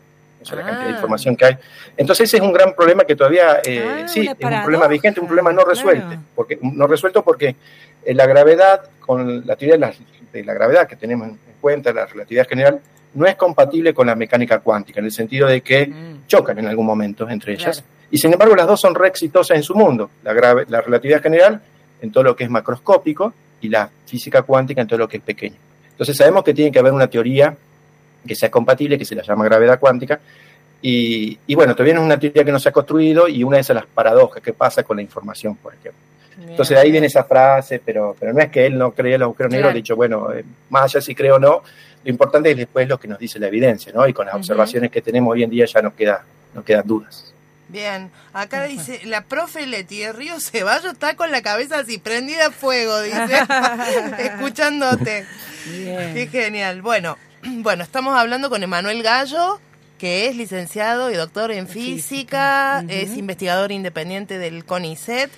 O 0.46 0.48
sea, 0.48 0.58
la 0.58 0.64
cantidad 0.66 0.86
de 0.88 0.92
Ah. 0.92 0.96
información 0.96 1.36
que 1.36 1.46
hay. 1.46 1.58
Entonces, 1.98 2.28
ese 2.30 2.38
es 2.38 2.44
un 2.44 2.54
gran 2.54 2.74
problema 2.76 3.04
que 3.04 3.16
todavía, 3.16 3.60
eh, 3.66 4.04
Ah, 4.04 4.08
sí, 4.08 4.22
es 4.22 4.30
un 4.30 4.64
problema 4.64 4.88
vigente, 4.88 5.20
un 5.20 5.26
problema 5.28 5.52
no 5.52 5.66
resuelto. 5.66 6.06
claro. 6.08 6.22
Porque, 6.36 6.60
no 6.62 6.88
resuelto 6.88 7.24
porque 7.24 7.56
eh, 8.06 8.14
la 8.14 8.26
gravedad, 8.28 8.82
con 9.00 9.46
la 9.48 9.56
teoría 9.56 9.74
de 9.76 9.80
la, 9.80 9.94
de 10.32 10.44
la 10.44 10.54
gravedad 10.54 10.88
que 10.88 10.96
tenemos 10.96 11.28
en 11.30 11.38
cuenta, 11.60 11.92
la 11.92 12.06
relatividad 12.06 12.48
general, 12.48 12.80
no 13.16 13.26
es 13.26 13.36
compatible 13.36 13.94
con 13.94 14.06
la 14.08 14.16
mecánica 14.16 14.60
cuántica, 14.60 15.00
en 15.00 15.06
el 15.06 15.12
sentido 15.12 15.48
de 15.48 15.62
que 15.62 15.88
Mm. 15.88 16.28
chocan 16.28 16.60
en 16.60 16.68
algún 16.68 16.86
momento 16.86 17.28
entre 17.30 17.54
ellas. 17.54 17.82
Claro. 17.82 17.96
Y 18.12 18.18
sin 18.20 18.32
embargo, 18.34 18.56
las 18.56 18.68
dos 18.68 18.80
son 18.80 18.94
re 18.94 19.08
exitosas 19.08 19.58
en 19.58 19.64
su 19.64 19.74
mundo. 19.74 20.12
La, 20.24 20.34
grave- 20.34 20.66
la 20.70 20.82
relatividad 20.82 21.22
general 21.24 21.62
en 22.02 22.12
todo 22.12 22.24
lo 22.24 22.36
que 22.36 22.44
es 22.44 22.50
macroscópico 22.52 23.34
y 23.62 23.70
la 23.70 23.90
física 24.06 24.44
cuántica 24.44 24.82
en 24.82 24.88
todo 24.88 25.00
lo 25.00 25.08
que 25.08 25.18
es 25.18 25.24
pequeño. 25.24 25.56
Entonces 25.90 26.16
sabemos 26.18 26.44
que 26.44 26.54
tiene 26.54 26.72
que 26.72 26.78
haber 26.80 26.92
una 26.94 27.08
teoría 27.08 27.56
que 28.26 28.36
sea 28.36 28.50
compatible, 28.52 28.98
que 28.98 29.06
se 29.06 29.16
la 29.16 29.24
llama 29.24 29.46
gravedad 29.46 29.80
cuántica. 29.80 30.20
Y, 30.82 31.38
y 31.48 31.56
bueno, 31.56 31.74
todavía 31.74 31.96
no 31.96 32.02
es 32.02 32.06
una 32.06 32.20
teoría 32.20 32.44
que 32.44 32.52
no 32.52 32.60
se 32.60 32.70
ha 32.70 32.72
construido 32.72 33.28
y 33.28 33.44
una 33.44 33.58
de 33.58 33.62
esas 33.62 33.76
las 33.76 33.86
paradojas 33.88 34.42
que 34.44 34.54
pasa 34.54 34.84
con 34.84 34.98
la 34.98 35.04
información, 35.04 35.56
por 35.56 35.74
ejemplo. 35.74 36.02
Entonces 36.38 36.76
de 36.76 36.82
ahí 36.84 36.92
viene 36.92 37.08
esa 37.08 37.24
frase, 37.24 37.82
pero, 37.84 38.16
pero 38.20 38.34
no 38.34 38.42
es 38.42 38.50
que 38.52 38.66
él 38.66 38.78
no 38.78 38.92
creía 38.92 39.16
en 39.16 39.22
los 39.22 39.28
agujeros 39.28 39.52
negros, 39.52 39.68
Claro. 39.68 39.74
de 39.74 39.80
hecho, 39.80 39.96
bueno, 39.96 40.34
eh, 40.34 40.44
más 40.70 40.84
allá 40.84 41.02
si 41.02 41.16
creo 41.16 41.36
o 41.38 41.40
no, 41.40 41.64
lo 42.04 42.10
importante 42.12 42.52
es 42.52 42.58
después 42.58 42.88
lo 42.90 43.00
que 43.00 43.08
nos 43.08 43.18
dice 43.18 43.40
la 43.40 43.48
evidencia, 43.48 43.92
¿no? 43.96 44.06
Y 44.08 44.14
con 44.14 44.26
las 44.28 44.36
observaciones 44.36 44.92
que 44.92 45.02
tenemos 45.02 45.32
hoy 45.32 45.44
en 45.44 45.50
día 45.50 45.66
ya 45.66 45.82
nos, 45.82 45.94
queda, 45.94 46.24
nos 46.54 46.64
quedan 46.66 46.86
dudas. 46.86 47.34
Bien, 47.70 48.12
acá 48.34 48.66
dice, 48.66 49.00
la 49.06 49.22
profe 49.24 49.66
Leti 49.66 50.00
de 50.02 50.12
Río 50.14 50.40
Ceballos 50.40 50.94
está 50.94 51.16
con 51.16 51.32
la 51.32 51.42
cabeza 51.42 51.80
así 51.80 51.98
prendida 51.98 52.48
a 52.48 52.52
fuego, 52.52 53.02
dice, 53.02 53.18
escuchándote. 54.20 55.26
Qué 55.66 56.14
Bien. 56.14 56.30
genial. 56.30 56.82
Bueno, 56.82 57.18
bueno, 57.62 57.84
estamos 57.84 58.18
hablando 58.18 58.50
con 58.50 58.64
Emanuel 58.64 59.04
Gallo, 59.04 59.60
que 59.98 60.28
es 60.28 60.36
licenciado 60.36 61.12
y 61.12 61.16
doctor 61.16 61.52
en 61.52 61.68
física, 61.68 62.84
es 62.88 63.18
investigador 63.18 63.72
independiente 63.72 64.38
del 64.38 64.66
CONICET 64.66 65.32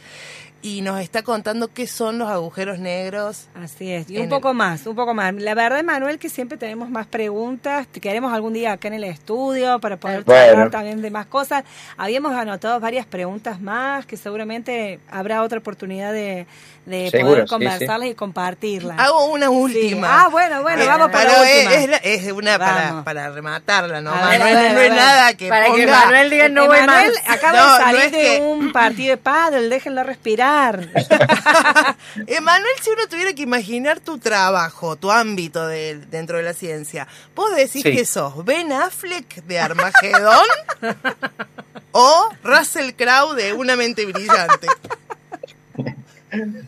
y 0.62 0.82
nos 0.82 1.00
está 1.00 1.22
contando 1.22 1.68
qué 1.74 1.86
son 1.88 2.18
los 2.18 2.30
agujeros 2.30 2.80
negros. 2.80 3.46
Así 3.56 3.92
es, 3.92 4.10
y 4.10 4.18
un 4.18 4.24
el- 4.24 4.30
poco 4.30 4.54
más, 4.54 4.86
un 4.88 4.96
poco 4.96 5.14
más. 5.14 5.34
La 5.36 5.54
verdad, 5.54 5.84
Manuel, 5.84 6.18
que 6.20 6.30
siempre 6.30 6.58
tenemos 6.58 6.90
más 6.90 7.06
preguntas. 7.08 7.88
Te 7.88 8.00
queremos 8.00 8.34
algún 8.34 8.54
día 8.54 8.74
acá 8.74 8.88
en 8.88 8.96
el 8.96 9.04
estudio 9.04 9.80
para 9.80 9.98
poder 9.98 10.24
Bueno. 10.24 10.46
charlar 10.46 10.72
también 10.72 11.02
de 11.02 11.12
más 11.12 11.28
cosas. 11.28 11.64
Habíamos 11.96 12.34
anotado 12.34 12.80
varias 12.80 13.06
preguntas 13.06 13.62
más 13.62 14.06
que 14.06 14.18
seguramente 14.18 15.00
habrá 15.12 15.44
otra 15.44 15.60
oportunidad 15.60 16.12
de, 16.12 16.48
de 16.86 17.10
Seguro, 17.12 17.30
poder 17.34 17.44
sí, 17.48 17.50
conversarlas 17.50 18.10
y 18.10 18.16
compartirlas. 18.16 18.98
Hago 19.00 19.26
una 19.32 19.48
Sí. 19.48 19.52
última. 19.54 20.24
Ah, 20.24 20.28
bueno, 20.30 20.62
bueno, 20.64 20.82
Eh, 20.84 20.88
vamos 20.88 21.10
pero 21.12 21.24
la 21.30 21.50
es, 21.50 21.58
última. 21.66 21.74
es 21.76 21.90
la- 21.90 21.98
es 21.98 22.32
una 22.32 22.58
para, 22.60 23.04
para 23.04 23.30
rematarla, 23.30 24.02
¿no? 24.02 24.12
Ver, 24.12 24.40
Manuel, 24.40 24.56
ver, 24.56 24.74
no 24.74 24.82
es 24.82 24.92
nada 24.92 25.34
que 25.36 25.50
Para 25.50 25.66
que 25.74 25.86
Manuel 25.86 26.30
diga 26.30 26.50
no 26.50 26.66
voy 26.68 26.78
Emanuel 26.80 27.12
más. 27.26 27.38
acaba 27.38 27.58
No, 27.60 27.64
de 27.66 27.80
no 27.80 27.86
salir 27.86 28.12
de 28.12 28.18
que- 28.18 28.40
un 28.42 28.72
partido 28.72 29.12
de 29.12 29.18
pádel, 29.18 29.70
déjenlo 29.70 30.04
respirar. 30.04 30.57
Emanuel, 32.28 32.72
si 32.82 32.90
uno 32.90 33.08
tuviera 33.10 33.34
que 33.34 33.42
imaginar 33.44 34.00
tu 34.00 34.18
trabajo, 34.18 34.96
tu 34.96 35.12
ámbito 35.12 35.68
de- 35.68 35.98
dentro 36.10 36.38
de 36.38 36.44
la 36.44 36.54
ciencia, 36.54 37.08
¿vos 37.36 37.56
decís 37.56 37.84
Sí. 37.84 37.92
que 37.96 38.06
sos 38.06 38.44
Ben 38.46 38.72
Affleck 38.72 39.44
de 39.44 39.60
Armagedón 39.60 40.46
o 41.92 42.30
Russell 42.44 42.92
Crowe 42.94 43.36
de 43.36 43.54
Una 43.54 43.76
mente 43.76 44.06
brillante? 44.06 44.68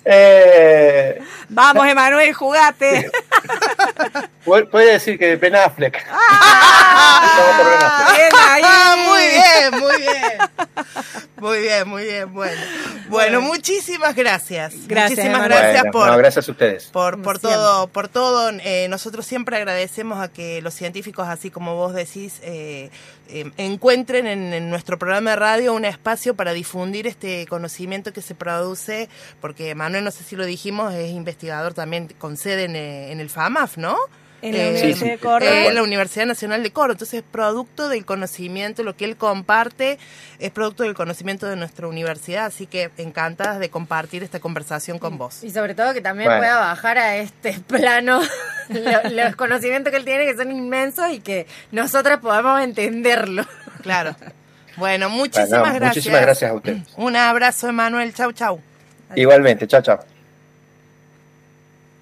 Eh, 0.05 1.19
Vamos, 1.49 1.87
Emanuel, 1.87 2.33
jugate. 2.33 3.11
puede 4.71 4.93
decir 4.93 5.17
que 5.19 5.35
Ben 5.35 5.55
Affleck. 5.55 6.05
Ah, 6.11 7.55
por 7.57 7.65
Ben 7.65 7.83
Affleck. 7.83 8.17
bien 8.17 8.29
ahí. 8.49 8.61
Ah, 8.65 8.95
muy 9.07 9.21
bien, 9.27 9.81
muy 9.81 9.97
bien. 10.01 10.39
Muy 11.37 11.59
bien, 11.61 11.87
muy 11.87 12.03
bien. 12.03 12.33
Bueno, 12.33 12.61
bueno 13.09 13.41
muchísimas 13.41 14.15
gracias. 14.15 14.73
Gracias, 14.87 15.11
muchísimas 15.19 15.39
Emanuel. 15.45 15.49
gracias 15.61 15.81
Bueno, 15.83 15.91
por, 15.91 16.07
no, 16.07 16.17
gracias 16.17 16.47
a 16.47 16.51
ustedes. 16.51 16.85
por, 16.87 17.21
por 17.21 17.39
todo, 17.39 17.87
por 17.87 18.07
todo. 18.09 18.49
Eh, 18.63 18.87
nosotros 18.89 19.25
siempre 19.25 19.55
agradecemos 19.57 20.19
a 20.19 20.27
que 20.27 20.61
los 20.61 20.73
científicos, 20.73 21.27
así 21.27 21.49
como 21.49 21.75
vos 21.75 21.93
decís, 21.93 22.39
eh, 22.43 22.89
eh, 23.29 23.49
encuentren 23.57 24.27
en, 24.27 24.53
en 24.53 24.69
nuestro 24.69 24.97
programa 24.99 25.29
de 25.31 25.35
radio 25.37 25.73
un 25.73 25.85
espacio 25.85 26.33
para 26.33 26.51
difundir 26.51 27.07
este 27.07 27.45
conocimiento 27.47 28.11
que 28.11 28.21
se 28.21 28.35
produce, 28.35 29.07
porque 29.49 29.73
Manuel, 29.73 30.03
no 30.03 30.11
sé 30.11 30.23
si 30.23 30.35
lo 30.35 30.45
dijimos, 30.45 30.93
es 30.93 31.09
investigador 31.09 31.73
también 31.73 32.07
con 32.19 32.37
sede 32.37 32.65
en, 32.65 32.75
eh, 32.75 33.11
en 33.11 33.19
el 33.19 33.31
FAMAF, 33.31 33.77
¿no? 33.77 33.97
En 34.43 34.53
la 34.55 34.59
Eh, 34.59 34.69
Universidad 34.69 34.99
sí, 34.99 35.09
de 35.09 35.17
Córdoba. 35.17 35.51
eh, 35.51 35.67
en 35.69 35.73
la 35.73 35.81
Universidad 35.81 36.27
Nacional 36.27 36.61
de 36.61 36.71
Córdoba. 36.71 36.91
Entonces, 36.93 37.23
producto 37.31 37.89
del 37.89 38.05
conocimiento, 38.05 38.83
lo 38.83 38.95
que 38.95 39.05
él 39.05 39.17
comparte 39.17 39.97
es 40.37 40.51
producto 40.51 40.83
del 40.83 40.93
conocimiento 40.93 41.47
de 41.47 41.55
nuestra 41.55 41.87
universidad. 41.87 42.45
Así 42.45 42.67
que 42.67 42.91
encantadas 42.97 43.57
de 43.57 43.71
compartir 43.71 44.21
esta 44.21 44.39
conversación 44.39 44.99
con 44.99 45.17
vos. 45.17 45.43
Y 45.43 45.49
sobre 45.49 45.73
todo 45.73 45.95
que 45.95 46.01
también 46.01 46.27
Bueno. 46.29 46.41
pueda 46.41 46.59
bajar 46.59 46.99
a 46.99 47.17
este 47.17 47.53
plano 47.67 48.21
lo- 48.69 49.09
los 49.09 49.35
conocimientos 49.35 49.89
que 49.89 49.97
él 49.97 50.05
tiene 50.05 50.25
que 50.27 50.35
son 50.37 50.51
inmensos 50.51 51.11
y 51.11 51.21
que 51.21 51.47
nosotras 51.71 52.19
podamos 52.19 52.61
entenderlo. 52.61 53.43
Claro. 53.81 54.15
Bueno, 54.77 55.09
muchísimas 55.09 55.49
Bueno, 55.49 55.63
gracias. 55.73 55.95
Muchísimas 55.95 56.21
gracias 56.21 56.51
a 56.51 56.53
ustedes. 56.53 56.83
Un 56.97 57.15
abrazo, 57.15 57.67
Emanuel. 57.67 58.13
Chau, 58.13 58.31
chau. 58.31 58.61
Igualmente, 59.15 59.67
chao, 59.67 59.81
chao. 59.81 59.99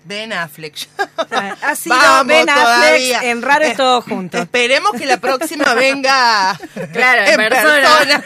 Ben 0.03 0.31
Affleck. 0.31 0.87
Ha 1.61 1.75
sido 1.75 1.97
Vamos 1.97 2.27
Ben 2.27 2.49
Affleck 2.49 2.63
todavía. 2.63 3.21
en 3.23 3.41
Raro 3.41 3.65
es 3.65 3.75
todo 3.75 4.01
junto. 4.01 4.37
Esperemos 4.37 4.93
que 4.93 5.05
la 5.05 5.17
próxima 5.17 5.73
venga 5.73 6.57
Claro, 6.93 7.25
en 7.25 7.35
persona. 7.49 8.23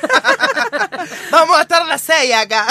Vamos 1.32 1.58
a 1.58 1.62
estar 1.64 1.86
las 1.88 2.02
seis 2.02 2.36
acá. 2.36 2.68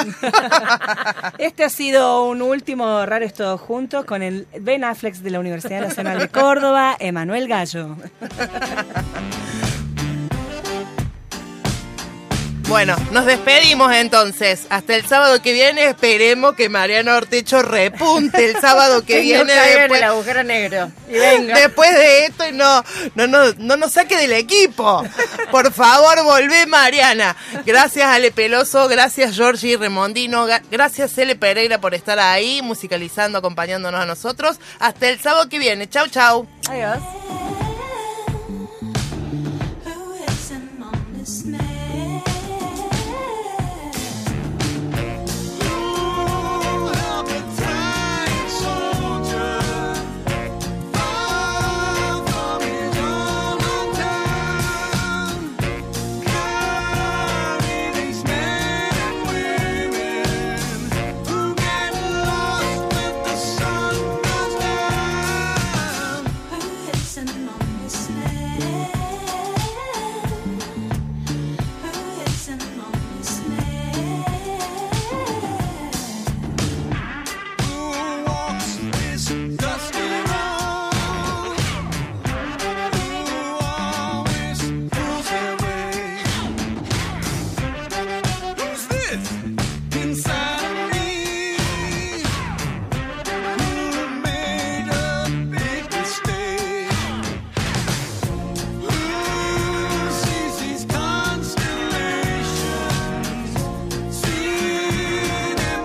Este 1.38 1.64
ha 1.64 1.70
sido 1.70 2.24
un 2.26 2.40
último 2.42 3.04
Raro 3.04 3.24
es 3.24 3.34
todo 3.34 3.58
junto 3.58 4.06
con 4.06 4.22
el 4.22 4.46
Ben 4.60 4.84
Affleck 4.84 5.16
de 5.16 5.30
la 5.30 5.40
Universidad 5.40 5.80
Nacional 5.80 6.20
de 6.20 6.28
Córdoba, 6.28 6.96
Emanuel 7.00 7.48
Gallo. 7.48 7.96
Bueno, 12.70 12.94
nos 13.10 13.26
despedimos 13.26 13.92
entonces. 13.92 14.66
Hasta 14.70 14.94
el 14.94 15.04
sábado 15.04 15.42
que 15.42 15.52
viene 15.52 15.86
esperemos 15.86 16.54
que 16.54 16.68
Mariano 16.68 17.16
Ortecho 17.16 17.62
repunte 17.62 18.44
el 18.44 18.60
sábado 18.60 19.04
que 19.04 19.18
viene. 19.22 19.52
después, 19.52 20.00
el 20.00 20.04
agujero 20.04 20.44
negro. 20.44 20.92
Y 21.08 21.14
venga. 21.14 21.58
después 21.58 21.92
de 21.92 22.26
esto 22.26 22.46
y 22.46 22.52
no, 22.52 22.84
no, 23.16 23.26
no, 23.26 23.52
no 23.58 23.76
nos 23.76 23.90
saque 23.92 24.16
del 24.16 24.32
equipo. 24.34 25.04
Por 25.50 25.72
favor, 25.72 26.22
volvé 26.22 26.66
Mariana. 26.66 27.34
Gracias 27.66 28.06
Ale 28.08 28.30
Peloso, 28.30 28.86
gracias 28.86 29.34
Georgie 29.34 29.76
Remondino, 29.76 30.46
gracias 30.70 31.12
Cele 31.12 31.34
Pereira 31.34 31.80
por 31.80 31.92
estar 31.94 32.20
ahí 32.20 32.62
musicalizando, 32.62 33.38
acompañándonos 33.38 34.00
a 34.00 34.06
nosotros. 34.06 34.60
Hasta 34.78 35.08
el 35.08 35.18
sábado 35.18 35.48
que 35.48 35.58
viene. 35.58 35.88
Chau, 35.88 36.06
chau. 36.06 36.46
Adiós. 36.68 36.98